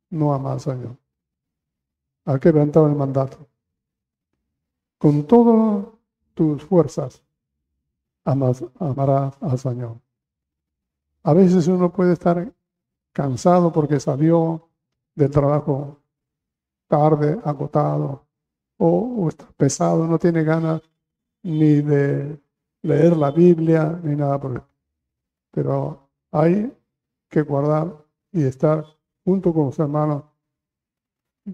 no 0.10 0.34
ama 0.34 0.54
al 0.54 0.60
Señor. 0.60 0.98
Ha 2.26 2.40
quebrantado 2.40 2.88
el 2.88 2.96
mandato. 2.96 3.38
Con 4.98 5.26
todas 5.26 5.86
tus 6.34 6.64
fuerzas 6.64 7.24
amarás 8.24 9.38
al 9.42 9.60
Señor. 9.60 9.98
A 11.24 11.34
veces 11.34 11.68
uno 11.68 11.92
puede 11.92 12.14
estar 12.14 12.52
cansado 13.20 13.70
porque 13.70 14.00
salió 14.00 14.70
del 15.14 15.30
trabajo 15.30 15.98
tarde, 16.88 17.38
agotado, 17.44 18.26
o, 18.78 19.28
está 19.28 19.46
pesado, 19.58 20.08
no 20.08 20.18
tiene 20.18 20.42
ganas 20.46 20.82
ni 21.44 21.82
de 21.82 22.40
leer 22.82 23.18
la 23.18 23.32
Biblia, 23.32 24.00
ni 24.02 24.16
nada 24.16 24.40
por 24.40 24.52
eso. 24.56 24.68
Pero 25.52 26.10
hay 26.32 26.74
que 27.28 27.42
guardar 27.42 27.94
y 28.32 28.46
estar 28.46 28.86
junto 29.26 29.54
con 29.54 29.66
los 29.66 29.80
hermanos 29.80 30.24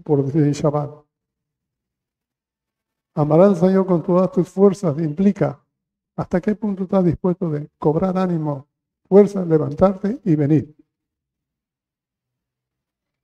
por 0.04 0.24
decir 0.24 0.48
Shabbat. 0.52 1.04
Amar 3.14 3.40
al 3.40 3.56
Señor 3.56 3.86
con 3.86 4.04
todas 4.04 4.30
tus 4.30 4.48
fuerzas 4.48 4.96
implica 5.00 5.60
hasta 6.14 6.40
qué 6.40 6.54
punto 6.54 6.84
estás 6.84 7.04
dispuesto 7.04 7.50
de 7.50 7.68
cobrar 7.76 8.16
ánimo, 8.16 8.68
fuerza, 9.08 9.44
levantarte 9.44 10.20
y 10.24 10.36
venir. 10.36 10.76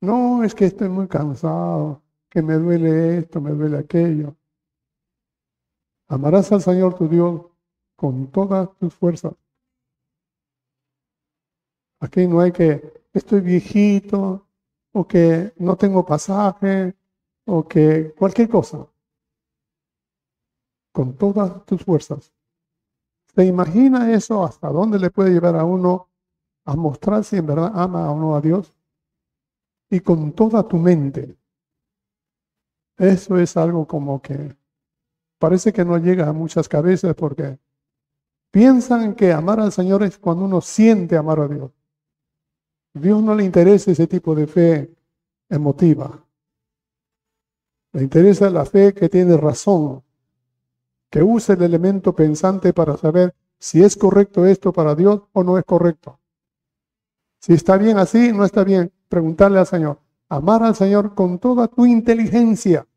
No, 0.03 0.43
es 0.43 0.53
que 0.53 0.65
estoy 0.65 0.89
muy 0.89 1.07
cansado, 1.07 2.01
que 2.29 2.41
me 2.41 2.55
duele 2.55 3.19
esto, 3.19 3.39
me 3.39 3.51
duele 3.51 3.77
aquello. 3.77 4.35
Amarás 6.09 6.51
al 6.51 6.61
Señor 6.61 6.95
tu 6.95 7.07
Dios 7.07 7.41
con 7.95 8.29
todas 8.29 8.69
tus 8.79 8.93
fuerzas. 8.93 9.33
Aquí 12.01 12.27
no 12.27 12.41
hay 12.41 12.51
que, 12.51 13.01
estoy 13.13 13.39
viejito, 13.39 14.45
o 14.91 15.07
que 15.07 15.53
no 15.55 15.77
tengo 15.77 16.05
pasaje, 16.05 16.93
o 17.45 17.65
que 17.65 18.13
cualquier 18.19 18.49
cosa. 18.49 18.85
Con 20.91 21.15
todas 21.15 21.65
tus 21.65 21.81
fuerzas. 21.81 22.33
¿Se 23.33 23.45
imagina 23.45 24.11
eso 24.11 24.43
hasta 24.43 24.67
dónde 24.67 24.99
le 24.99 25.09
puede 25.11 25.29
llevar 25.31 25.55
a 25.55 25.63
uno 25.63 26.09
a 26.65 26.75
mostrar 26.75 27.23
si 27.23 27.37
en 27.37 27.47
verdad 27.47 27.71
ama 27.73 28.11
o 28.11 28.19
no 28.19 28.35
a 28.35 28.41
Dios? 28.41 28.82
Y 29.93 29.99
con 29.99 30.33
toda 30.33 30.67
tu 30.67 30.79
mente. 30.79 31.37
Eso 32.97 33.37
es 33.37 33.55
algo 33.55 33.85
como 33.85 34.19
que 34.23 34.57
parece 35.37 35.71
que 35.71 35.85
no 35.85 35.99
llega 35.99 36.27
a 36.27 36.33
muchas 36.33 36.67
cabezas 36.67 37.13
porque 37.13 37.59
piensan 38.49 39.13
que 39.13 39.31
amar 39.31 39.59
al 39.59 39.71
Señor 39.71 40.01
es 40.01 40.17
cuando 40.17 40.45
uno 40.45 40.61
siente 40.61 41.15
amar 41.15 41.41
a 41.41 41.47
Dios. 41.47 41.71
Dios 42.95 43.21
no 43.21 43.35
le 43.35 43.43
interesa 43.43 43.91
ese 43.91 44.07
tipo 44.07 44.33
de 44.33 44.47
fe 44.47 44.95
emotiva. 45.47 46.25
Le 47.91 48.01
interesa 48.01 48.49
la 48.49 48.65
fe 48.65 48.95
que 48.95 49.09
tiene 49.09 49.37
razón, 49.37 50.01
que 51.11 51.21
usa 51.21 51.53
el 51.53 51.61
elemento 51.61 52.15
pensante 52.15 52.73
para 52.73 52.97
saber 52.97 53.35
si 53.59 53.83
es 53.83 53.95
correcto 53.95 54.43
esto 54.47 54.73
para 54.73 54.95
Dios 54.95 55.21
o 55.33 55.43
no 55.43 55.59
es 55.59 55.65
correcto. 55.65 56.19
Si 57.39 57.53
está 57.53 57.77
bien 57.77 57.99
así, 57.99 58.31
no 58.33 58.43
está 58.43 58.63
bien 58.63 58.91
preguntarle 59.13 59.59
al 59.59 59.67
Señor, 59.67 59.99
amar 60.27 60.63
al 60.63 60.73
Señor 60.73 61.13
con 61.13 61.37
toda 61.37 61.67
tu 61.67 61.85
inteligencia, 61.85 62.87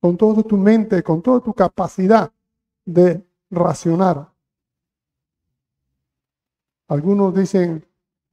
con 0.00 0.16
toda 0.16 0.42
tu 0.42 0.56
mente, 0.56 1.04
con 1.04 1.22
toda 1.22 1.38
tu 1.38 1.54
capacidad 1.54 2.32
de 2.84 3.24
racionar. 3.48 4.28
Algunos 6.88 7.32
dicen, 7.32 7.86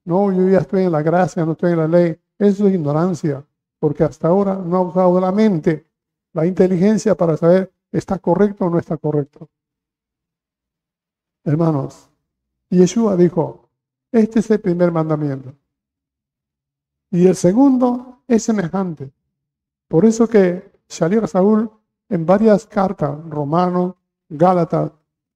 no, 0.06 0.32
yo 0.32 0.50
ya 0.50 0.58
estoy 0.58 0.86
en 0.86 0.92
la 0.92 1.04
gracia, 1.04 1.46
no 1.46 1.52
estoy 1.52 1.74
en 1.74 1.78
la 1.78 1.88
ley. 1.88 2.20
Eso 2.40 2.68
es 2.68 2.74
ignorancia, 2.74 3.46
porque 3.78 4.04
hasta 4.04 4.28
ahora 4.28 4.56
no 4.56 4.78
ha 4.78 4.82
usado 4.82 5.20
la 5.20 5.32
mente, 5.32 5.86
la 6.34 6.48
inteligencia 6.48 7.14
para 7.14 7.38
saber 7.38 7.72
está 7.92 8.18
correcto 8.18 8.66
o 8.66 8.72
no 8.72 8.80
está 8.80 8.98
correcto. 8.98 9.48
Hermanos, 11.44 12.10
Yeshua 12.72 13.16
dijo, 13.16 13.70
este 14.12 14.40
es 14.40 14.50
el 14.50 14.62
primer 14.62 14.92
mandamiento. 14.92 15.54
Y 17.12 17.28
el 17.28 17.36
segundo 17.36 18.24
es 18.28 18.44
semejante. 18.44 19.12
Por 19.88 20.06
eso 20.06 20.28
que 20.28 20.72
a 20.90 21.28
Saúl 21.28 21.72
en 22.10 22.26
varias 22.26 22.66
cartas, 22.66 23.18
Romanos, 23.30 23.96
Gálatas, 24.28 24.92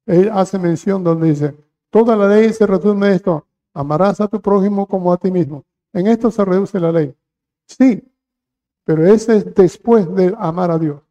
él 0.06 0.30
hace 0.32 0.60
mención 0.60 1.04
donde 1.04 1.30
dice, 1.30 1.56
toda 1.90 2.16
la 2.16 2.28
ley 2.28 2.52
se 2.52 2.66
resume 2.66 3.16
esto, 3.16 3.48
amarás 3.74 4.20
a 4.22 4.28
tu 4.28 4.42
prójimo 4.42 4.88
como 4.88 5.14
a 5.14 5.18
ti 5.18 5.32
mismo. 5.32 5.64
En 5.94 6.08
esto 6.08 6.32
se 6.32 6.44
reduce 6.44 6.80
la 6.80 6.92
ley. 6.92 7.16
Sí, 7.68 8.04
pero 8.84 9.06
ese 9.06 9.38
es 9.38 9.56
después 9.56 10.14
de 10.16 10.36
amar 10.38 10.72
a 10.72 10.80
Dios. 10.80 11.02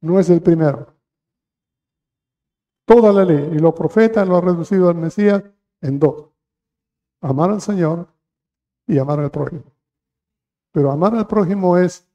No 0.00 0.18
es 0.18 0.30
el 0.30 0.40
primero. 0.40 0.94
Toda 2.86 3.12
la 3.12 3.24
ley 3.24 3.50
y 3.52 3.58
los 3.58 3.74
profetas 3.74 4.26
lo 4.26 4.38
han 4.38 4.44
reducido 4.44 4.88
al 4.88 4.96
Mesías 4.96 5.42
en 5.80 5.98
dos. 5.98 6.30
Amar 7.20 7.50
al 7.50 7.60
Señor 7.60 8.08
y 8.90 8.98
amar 8.98 9.20
al 9.20 9.30
prójimo. 9.30 9.62
Pero 10.72 10.90
amar 10.90 11.14
al 11.14 11.26
prójimo 11.28 11.78
es, 11.78 12.06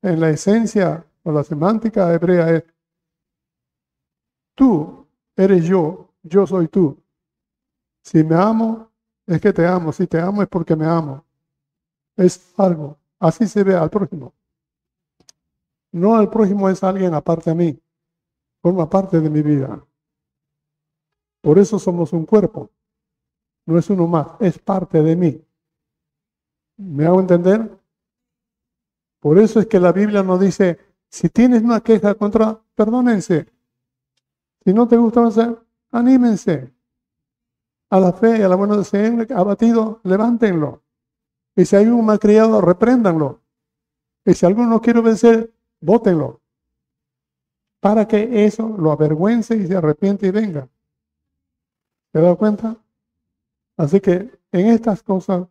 en 0.00 0.20
la 0.20 0.30
esencia 0.30 1.04
o 1.24 1.32
la 1.32 1.42
semántica 1.42 2.14
hebrea 2.14 2.50
es, 2.50 2.64
tú 4.54 5.06
eres 5.36 5.64
yo, 5.64 6.10
yo 6.22 6.46
soy 6.46 6.68
tú. 6.68 6.96
Si 8.02 8.22
me 8.22 8.36
amo, 8.36 8.90
es 9.26 9.40
que 9.40 9.52
te 9.52 9.66
amo. 9.66 9.92
Si 9.92 10.06
te 10.06 10.20
amo 10.20 10.42
es 10.42 10.48
porque 10.48 10.76
me 10.76 10.86
amo. 10.86 11.24
Es 12.16 12.54
algo. 12.56 12.96
Así 13.18 13.48
se 13.48 13.64
ve 13.64 13.74
al 13.74 13.90
prójimo. 13.90 14.32
No 15.90 16.16
al 16.16 16.30
prójimo 16.30 16.68
es 16.68 16.84
alguien 16.84 17.12
aparte 17.12 17.50
de 17.50 17.56
mí. 17.56 17.82
Forma 18.62 18.88
parte 18.88 19.20
de 19.20 19.28
mi 19.28 19.42
vida. 19.42 19.84
Por 21.42 21.58
eso 21.58 21.78
somos 21.78 22.12
un 22.12 22.24
cuerpo. 22.24 22.70
No 23.66 23.78
es 23.78 23.90
uno 23.90 24.06
más, 24.06 24.28
es 24.38 24.58
parte 24.58 25.02
de 25.02 25.16
mí. 25.16 25.47
¿Me 26.78 27.04
hago 27.06 27.20
entender? 27.20 27.70
Por 29.20 29.38
eso 29.38 29.60
es 29.60 29.66
que 29.66 29.80
la 29.80 29.92
Biblia 29.92 30.22
nos 30.22 30.40
dice, 30.40 30.78
si 31.08 31.28
tienes 31.28 31.62
una 31.62 31.80
queja 31.80 32.14
contra, 32.14 32.60
perdónense. 32.74 33.48
Si 34.64 34.72
no 34.72 34.86
te 34.86 34.96
gusta 34.96 35.26
hacer, 35.26 35.58
anímense. 35.90 36.72
A 37.90 37.98
la 37.98 38.12
fe 38.12 38.38
y 38.38 38.42
a 38.42 38.48
la 38.48 38.54
buena 38.54 38.76
deseo 38.76 39.26
abatido, 39.34 40.00
levántenlo. 40.04 40.82
Y 41.56 41.64
si 41.64 41.74
hay 41.74 41.86
un 41.86 42.04
malcriado, 42.04 42.60
repréndanlo. 42.60 43.40
Y 44.24 44.34
si 44.34 44.46
alguno 44.46 44.68
no 44.68 44.80
quiere 44.80 45.00
vencer, 45.00 45.52
bótenlo. 45.80 46.40
Para 47.80 48.06
que 48.06 48.44
eso 48.44 48.68
lo 48.78 48.92
avergüence 48.92 49.56
y 49.56 49.66
se 49.66 49.76
arrepiente 49.76 50.28
y 50.28 50.30
venga. 50.30 50.68
¿Se 52.12 52.20
da 52.20 52.36
cuenta? 52.36 52.76
Así 53.76 54.00
que 54.00 54.30
en 54.52 54.66
estas 54.66 55.02
cosas 55.02 55.46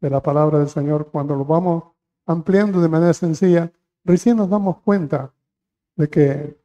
de 0.00 0.10
la 0.10 0.22
palabra 0.22 0.58
del 0.58 0.68
Señor, 0.68 1.10
cuando 1.10 1.34
lo 1.36 1.44
vamos 1.44 1.84
ampliando 2.26 2.80
de 2.80 2.88
manera 2.88 3.12
sencilla, 3.12 3.72
recién 4.04 4.36
nos 4.36 4.48
damos 4.48 4.78
cuenta 4.78 5.32
de 5.96 6.08
que 6.08 6.60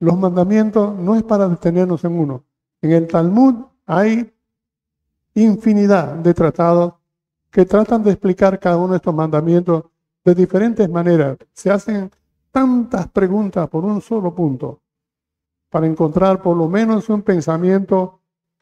los 0.00 0.18
mandamientos 0.18 0.96
no 0.98 1.14
es 1.14 1.22
para 1.22 1.48
detenernos 1.48 2.04
en 2.04 2.18
uno. 2.18 2.44
En 2.80 2.92
el 2.92 3.06
Talmud 3.06 3.66
hay 3.86 4.32
infinidad 5.34 6.14
de 6.14 6.34
tratados 6.34 6.94
que 7.50 7.64
tratan 7.64 8.02
de 8.02 8.10
explicar 8.10 8.58
cada 8.58 8.76
uno 8.76 8.90
de 8.90 8.96
estos 8.96 9.14
mandamientos 9.14 9.84
de 10.24 10.34
diferentes 10.34 10.88
maneras. 10.88 11.38
Se 11.52 11.70
hacen 11.70 12.10
tantas 12.50 13.08
preguntas 13.08 13.68
por 13.68 13.84
un 13.84 14.00
solo 14.00 14.34
punto 14.34 14.80
para 15.70 15.86
encontrar 15.86 16.40
por 16.40 16.56
lo 16.56 16.68
menos 16.68 17.08
un 17.08 17.22
pensamiento 17.22 18.20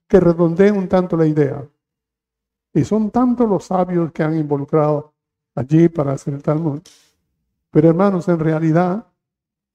que 0.09 0.19
redondee 0.21 0.73
un 0.73 0.89
tanto 0.89 1.17
la 1.17 1.27
idea. 1.27 1.67
Y 2.75 2.85
son 2.85 3.11
tantos 3.11 3.49
los 3.49 3.65
sabios 3.65 4.13
que 4.13 4.23
han 4.23 4.37
involucrado 4.37 5.13
allí 5.55 5.89
para 5.89 6.13
hacer 6.13 6.35
el 6.35 6.43
Talmud. 6.43 6.81
Pero 7.71 7.89
hermanos, 7.89 8.29
en 8.29 8.39
realidad 8.39 9.07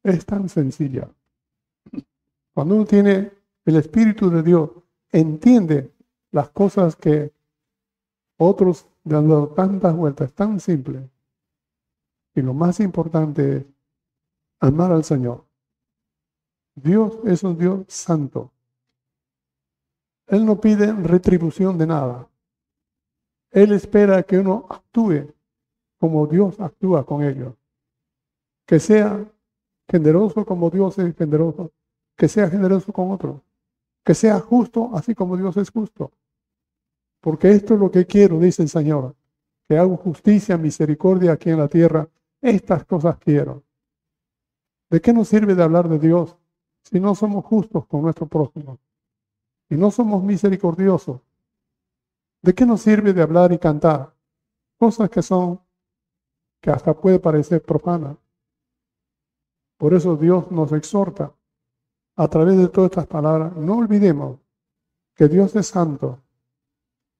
es 0.04 0.26
tan 0.26 0.50
sencilla. 0.50 1.10
Cuando 2.54 2.76
uno 2.76 2.86
tiene 2.86 3.32
el 3.66 3.76
Espíritu 3.76 4.30
de 4.30 4.42
Dios, 4.42 4.72
entiende 5.12 5.94
las 6.32 6.50
cosas 6.50 6.96
que 6.96 7.34
otros 8.38 8.88
le 9.04 9.16
han 9.16 9.30
dado 9.30 9.50
tantas 9.50 9.96
vueltas, 9.96 10.34
tan 10.34 10.60
simple. 10.60 11.10
Y 12.36 12.42
lo 12.42 12.54
más 12.54 12.80
importante 12.80 13.58
es 13.58 13.66
amar 14.60 14.92
al 14.92 15.04
Señor. 15.04 15.46
Dios 16.76 17.18
es 17.26 17.44
un 17.44 17.58
Dios 17.58 17.86
santo. 17.88 18.52
Él 20.28 20.46
no 20.46 20.60
pide 20.60 20.92
retribución 20.94 21.78
de 21.78 21.88
nada. 21.88 22.28
Él 23.58 23.72
espera 23.72 24.22
que 24.22 24.38
uno 24.38 24.68
actúe 24.70 25.34
como 26.00 26.28
Dios 26.28 26.60
actúa 26.60 27.04
con 27.04 27.24
ellos. 27.24 27.56
Que 28.68 28.80
sea 28.80 29.26
generoso 29.90 30.46
como 30.46 30.70
Dios 30.70 31.00
es 31.00 31.16
generoso. 31.16 31.72
Que 32.16 32.28
sea 32.28 32.48
generoso 32.52 32.94
con 32.94 33.10
otros. 33.10 33.42
Que 34.04 34.14
sea 34.14 34.40
justo 34.40 34.92
así 34.94 35.16
como 35.16 35.36
Dios 35.36 35.58
es 35.58 35.72
justo. 35.72 36.12
Porque 37.20 37.50
esto 37.50 37.74
es 37.74 37.80
lo 37.80 37.90
que 37.90 38.06
quiero, 38.06 38.40
dice 38.40 38.62
el 38.62 38.70
Señor. 38.70 39.16
Que 39.68 39.80
hago 39.80 39.98
justicia, 39.98 40.56
misericordia 40.56 41.32
aquí 41.32 41.50
en 41.50 41.58
la 41.58 41.68
tierra. 41.68 42.08
Estas 42.40 42.86
cosas 42.86 43.18
quiero. 43.18 43.64
¿De 44.92 45.02
qué 45.02 45.12
nos 45.14 45.30
sirve 45.30 45.56
de 45.56 45.64
hablar 45.64 45.90
de 45.90 45.98
Dios 45.98 46.38
si 46.84 47.00
no 47.00 47.16
somos 47.16 47.44
justos 47.44 47.88
con 47.88 48.04
nuestro 48.04 48.28
prójimo? 48.28 48.78
y 49.70 49.76
no 49.76 49.92
somos 49.92 50.24
misericordiosos, 50.24 51.22
¿de 52.48 52.56
qué 52.56 52.66
nos 52.66 52.82
sirve 52.82 53.12
de 53.12 53.22
hablar 53.22 53.52
y 53.52 53.58
cantar? 53.58 54.14
Cosas 54.80 55.10
que 55.10 55.22
son, 55.22 55.60
que 56.62 56.72
hasta 56.72 56.94
puede 56.94 57.20
parecer 57.20 57.62
profanas. 57.62 58.16
Por 59.78 59.94
eso 59.94 60.16
Dios 60.16 60.50
nos 60.50 60.72
exhorta 60.72 61.36
a 62.16 62.28
través 62.30 62.58
de 62.58 62.70
todas 62.70 62.92
estas 62.92 63.06
palabras, 63.06 63.54
no 63.58 63.76
olvidemos 63.76 64.40
que 65.14 65.28
Dios 65.28 65.58
es 65.58 65.68
santo, 65.68 66.22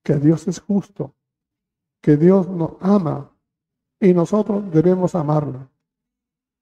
que 0.02 0.14
Dios 0.14 0.48
es 0.48 0.60
justo, 0.60 1.12
que 2.00 2.16
Dios 2.16 2.48
nos 2.48 2.76
ama 2.80 3.30
y 4.00 4.14
nosotros 4.14 4.70
debemos 4.72 5.14
amarlo. 5.14 5.68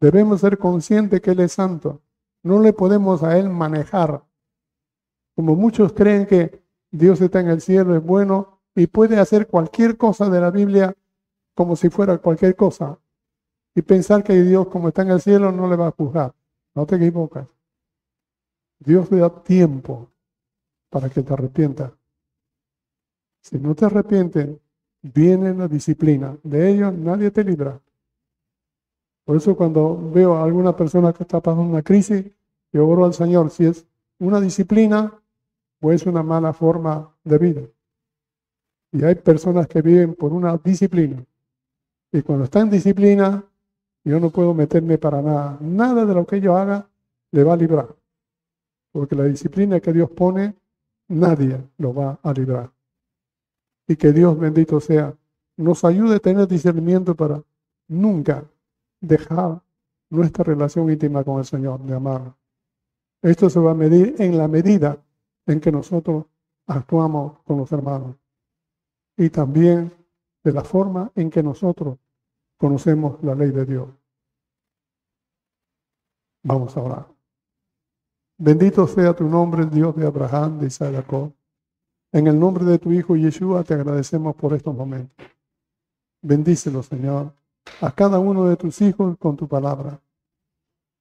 Debemos 0.00 0.40
ser 0.40 0.58
conscientes 0.58 1.20
que 1.20 1.30
Él 1.30 1.38
es 1.38 1.52
santo. 1.52 2.02
No 2.42 2.60
le 2.60 2.72
podemos 2.72 3.22
a 3.22 3.38
Él 3.38 3.48
manejar 3.48 4.24
como 5.36 5.54
muchos 5.54 5.92
creen 5.92 6.26
que 6.26 6.66
Dios 6.90 7.20
está 7.20 7.38
en 7.38 7.48
el 7.48 7.60
cielo, 7.60 7.94
es 7.94 8.02
bueno 8.02 8.55
y 8.76 8.86
puede 8.86 9.18
hacer 9.18 9.48
cualquier 9.48 9.96
cosa 9.96 10.30
de 10.30 10.40
la 10.40 10.50
Biblia 10.50 10.94
como 11.54 11.74
si 11.74 11.88
fuera 11.88 12.18
cualquier 12.18 12.54
cosa. 12.54 12.98
Y 13.74 13.82
pensar 13.82 14.22
que 14.22 14.34
Dios, 14.42 14.68
como 14.68 14.88
está 14.88 15.02
en 15.02 15.10
el 15.10 15.20
cielo, 15.20 15.50
no 15.50 15.68
le 15.68 15.76
va 15.76 15.88
a 15.88 15.90
juzgar. 15.90 16.34
No 16.74 16.86
te 16.86 16.96
equivocas. 16.96 17.46
Dios 18.78 19.10
le 19.10 19.18
da 19.18 19.42
tiempo 19.42 20.10
para 20.90 21.08
que 21.08 21.22
te 21.22 21.32
arrepientas. 21.32 21.92
Si 23.40 23.58
no 23.58 23.74
te 23.74 23.86
arrepientes, 23.86 24.58
viene 25.02 25.54
la 25.54 25.68
disciplina. 25.68 26.36
De 26.42 26.70
ello 26.70 26.92
nadie 26.92 27.30
te 27.30 27.42
libra. 27.42 27.80
Por 29.24 29.36
eso 29.36 29.56
cuando 29.56 30.10
veo 30.10 30.36
a 30.36 30.44
alguna 30.44 30.76
persona 30.76 31.12
que 31.12 31.22
está 31.24 31.40
pasando 31.40 31.64
una 31.64 31.82
crisis, 31.82 32.24
yo 32.72 32.86
oro 32.86 33.04
al 33.04 33.14
Señor. 33.14 33.50
Si 33.50 33.64
es 33.64 33.86
una 34.18 34.40
disciplina, 34.40 35.20
o 35.80 35.92
es 35.92 36.06
una 36.06 36.22
mala 36.22 36.52
forma 36.52 37.14
de 37.24 37.38
vida. 37.38 37.62
Y 38.92 39.04
hay 39.04 39.14
personas 39.16 39.66
que 39.66 39.82
viven 39.82 40.14
por 40.14 40.32
una 40.32 40.56
disciplina. 40.56 41.24
Y 42.12 42.22
cuando 42.22 42.44
está 42.44 42.60
en 42.60 42.70
disciplina, 42.70 43.44
yo 44.04 44.20
no 44.20 44.30
puedo 44.30 44.54
meterme 44.54 44.98
para 44.98 45.20
nada. 45.20 45.58
Nada 45.60 46.04
de 46.04 46.14
lo 46.14 46.26
que 46.26 46.40
yo 46.40 46.56
haga 46.56 46.88
le 47.32 47.44
va 47.44 47.54
a 47.54 47.56
librar. 47.56 47.94
Porque 48.92 49.16
la 49.16 49.24
disciplina 49.24 49.80
que 49.80 49.92
Dios 49.92 50.10
pone, 50.10 50.54
nadie 51.08 51.60
lo 51.78 51.92
va 51.92 52.18
a 52.22 52.32
librar. 52.32 52.70
Y 53.88 53.96
que 53.96 54.12
Dios 54.12 54.38
bendito 54.38 54.80
sea, 54.80 55.14
nos 55.56 55.84
ayude 55.84 56.16
a 56.16 56.20
tener 56.20 56.46
discernimiento 56.46 57.14
para 57.14 57.42
nunca 57.88 58.44
dejar 59.00 59.60
nuestra 60.10 60.44
relación 60.44 60.90
íntima 60.90 61.24
con 61.24 61.38
el 61.38 61.44
Señor, 61.44 61.80
de 61.80 61.94
amarlo. 61.94 62.36
Esto 63.22 63.50
se 63.50 63.60
va 63.60 63.72
a 63.72 63.74
medir 63.74 64.14
en 64.18 64.38
la 64.38 64.48
medida 64.48 64.98
en 65.46 65.60
que 65.60 65.72
nosotros 65.72 66.26
actuamos 66.66 67.40
con 67.44 67.58
los 67.58 67.70
hermanos 67.72 68.16
y 69.16 69.30
también 69.30 69.92
de 70.44 70.52
la 70.52 70.62
forma 70.62 71.10
en 71.14 71.30
que 71.30 71.42
nosotros 71.42 71.98
conocemos 72.56 73.22
la 73.22 73.34
ley 73.34 73.50
de 73.50 73.64
Dios. 73.64 73.88
Vamos 76.42 76.76
a 76.76 76.82
orar. 76.82 77.06
Bendito 78.38 78.86
sea 78.86 79.14
tu 79.14 79.24
nombre, 79.24 79.66
Dios 79.66 79.96
de 79.96 80.06
Abraham, 80.06 80.58
de 80.60 80.66
Isaac 80.66 80.94
Jacob. 80.94 81.32
En 82.12 82.26
el 82.26 82.38
nombre 82.38 82.64
de 82.64 82.78
tu 82.78 82.92
Hijo 82.92 83.16
Yeshua 83.16 83.64
te 83.64 83.74
agradecemos 83.74 84.36
por 84.36 84.52
estos 84.52 84.74
momentos. 84.74 85.26
Bendícelo, 86.22 86.82
Señor, 86.82 87.32
a 87.80 87.90
cada 87.92 88.18
uno 88.18 88.46
de 88.46 88.56
tus 88.56 88.80
hijos 88.82 89.16
con 89.18 89.36
tu 89.36 89.48
palabra. 89.48 90.00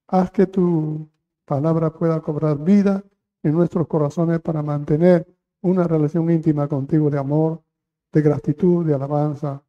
Haz 0.08 0.32
que 0.32 0.48
tu 0.48 1.08
palabra 1.46 1.92
pueda 1.92 2.22
cobrar 2.22 2.58
vida 2.58 3.04
en 3.44 3.54
nuestros 3.54 3.88
corazones 3.88 4.40
para 4.40 4.64
mantener 4.64 5.28
una 5.62 5.84
relación 5.84 6.30
íntima 6.32 6.68
contigo 6.68 7.10
de 7.10 7.20
amor, 7.20 7.62
de 8.16 8.22
gratitud, 8.22 8.86
de 8.86 8.94
alabanza 8.94 9.62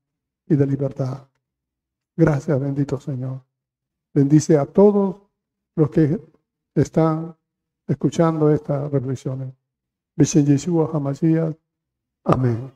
y 0.47 0.55
de 0.55 0.67
libertad. 0.69 1.29
Gracias, 2.17 2.61
bendito 2.61 3.01
Señor. 3.01 3.43
Bendice 4.15 4.57
a 4.57 4.65
todos 4.67 5.21
los 5.75 5.91
que 5.91 6.21
están 6.73 7.37
escuchando 7.89 8.49
estas 8.53 8.89
reflexiones. 8.93 9.53
Amén. 12.23 12.73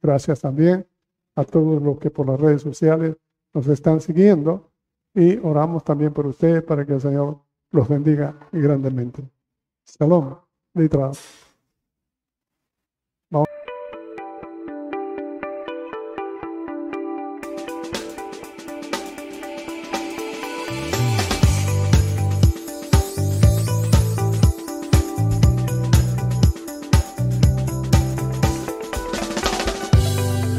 Gracias 0.00 0.40
también 0.40 0.86
a 1.34 1.44
todos 1.44 1.82
los 1.82 1.98
que 1.98 2.10
por 2.10 2.28
las 2.28 2.40
redes 2.40 2.62
sociales 2.62 3.16
nos 3.52 3.66
están 3.66 4.00
siguiendo 4.00 4.70
y 5.14 5.36
oramos 5.38 5.82
también 5.82 6.12
por 6.12 6.26
ustedes 6.28 6.62
para 6.62 6.86
que 6.86 6.92
el 6.92 7.00
Señor 7.00 7.40
los 7.72 7.88
bendiga 7.88 8.38
grandemente. 8.52 9.28
Shalom, 9.84 10.36
Letra. 10.74 11.10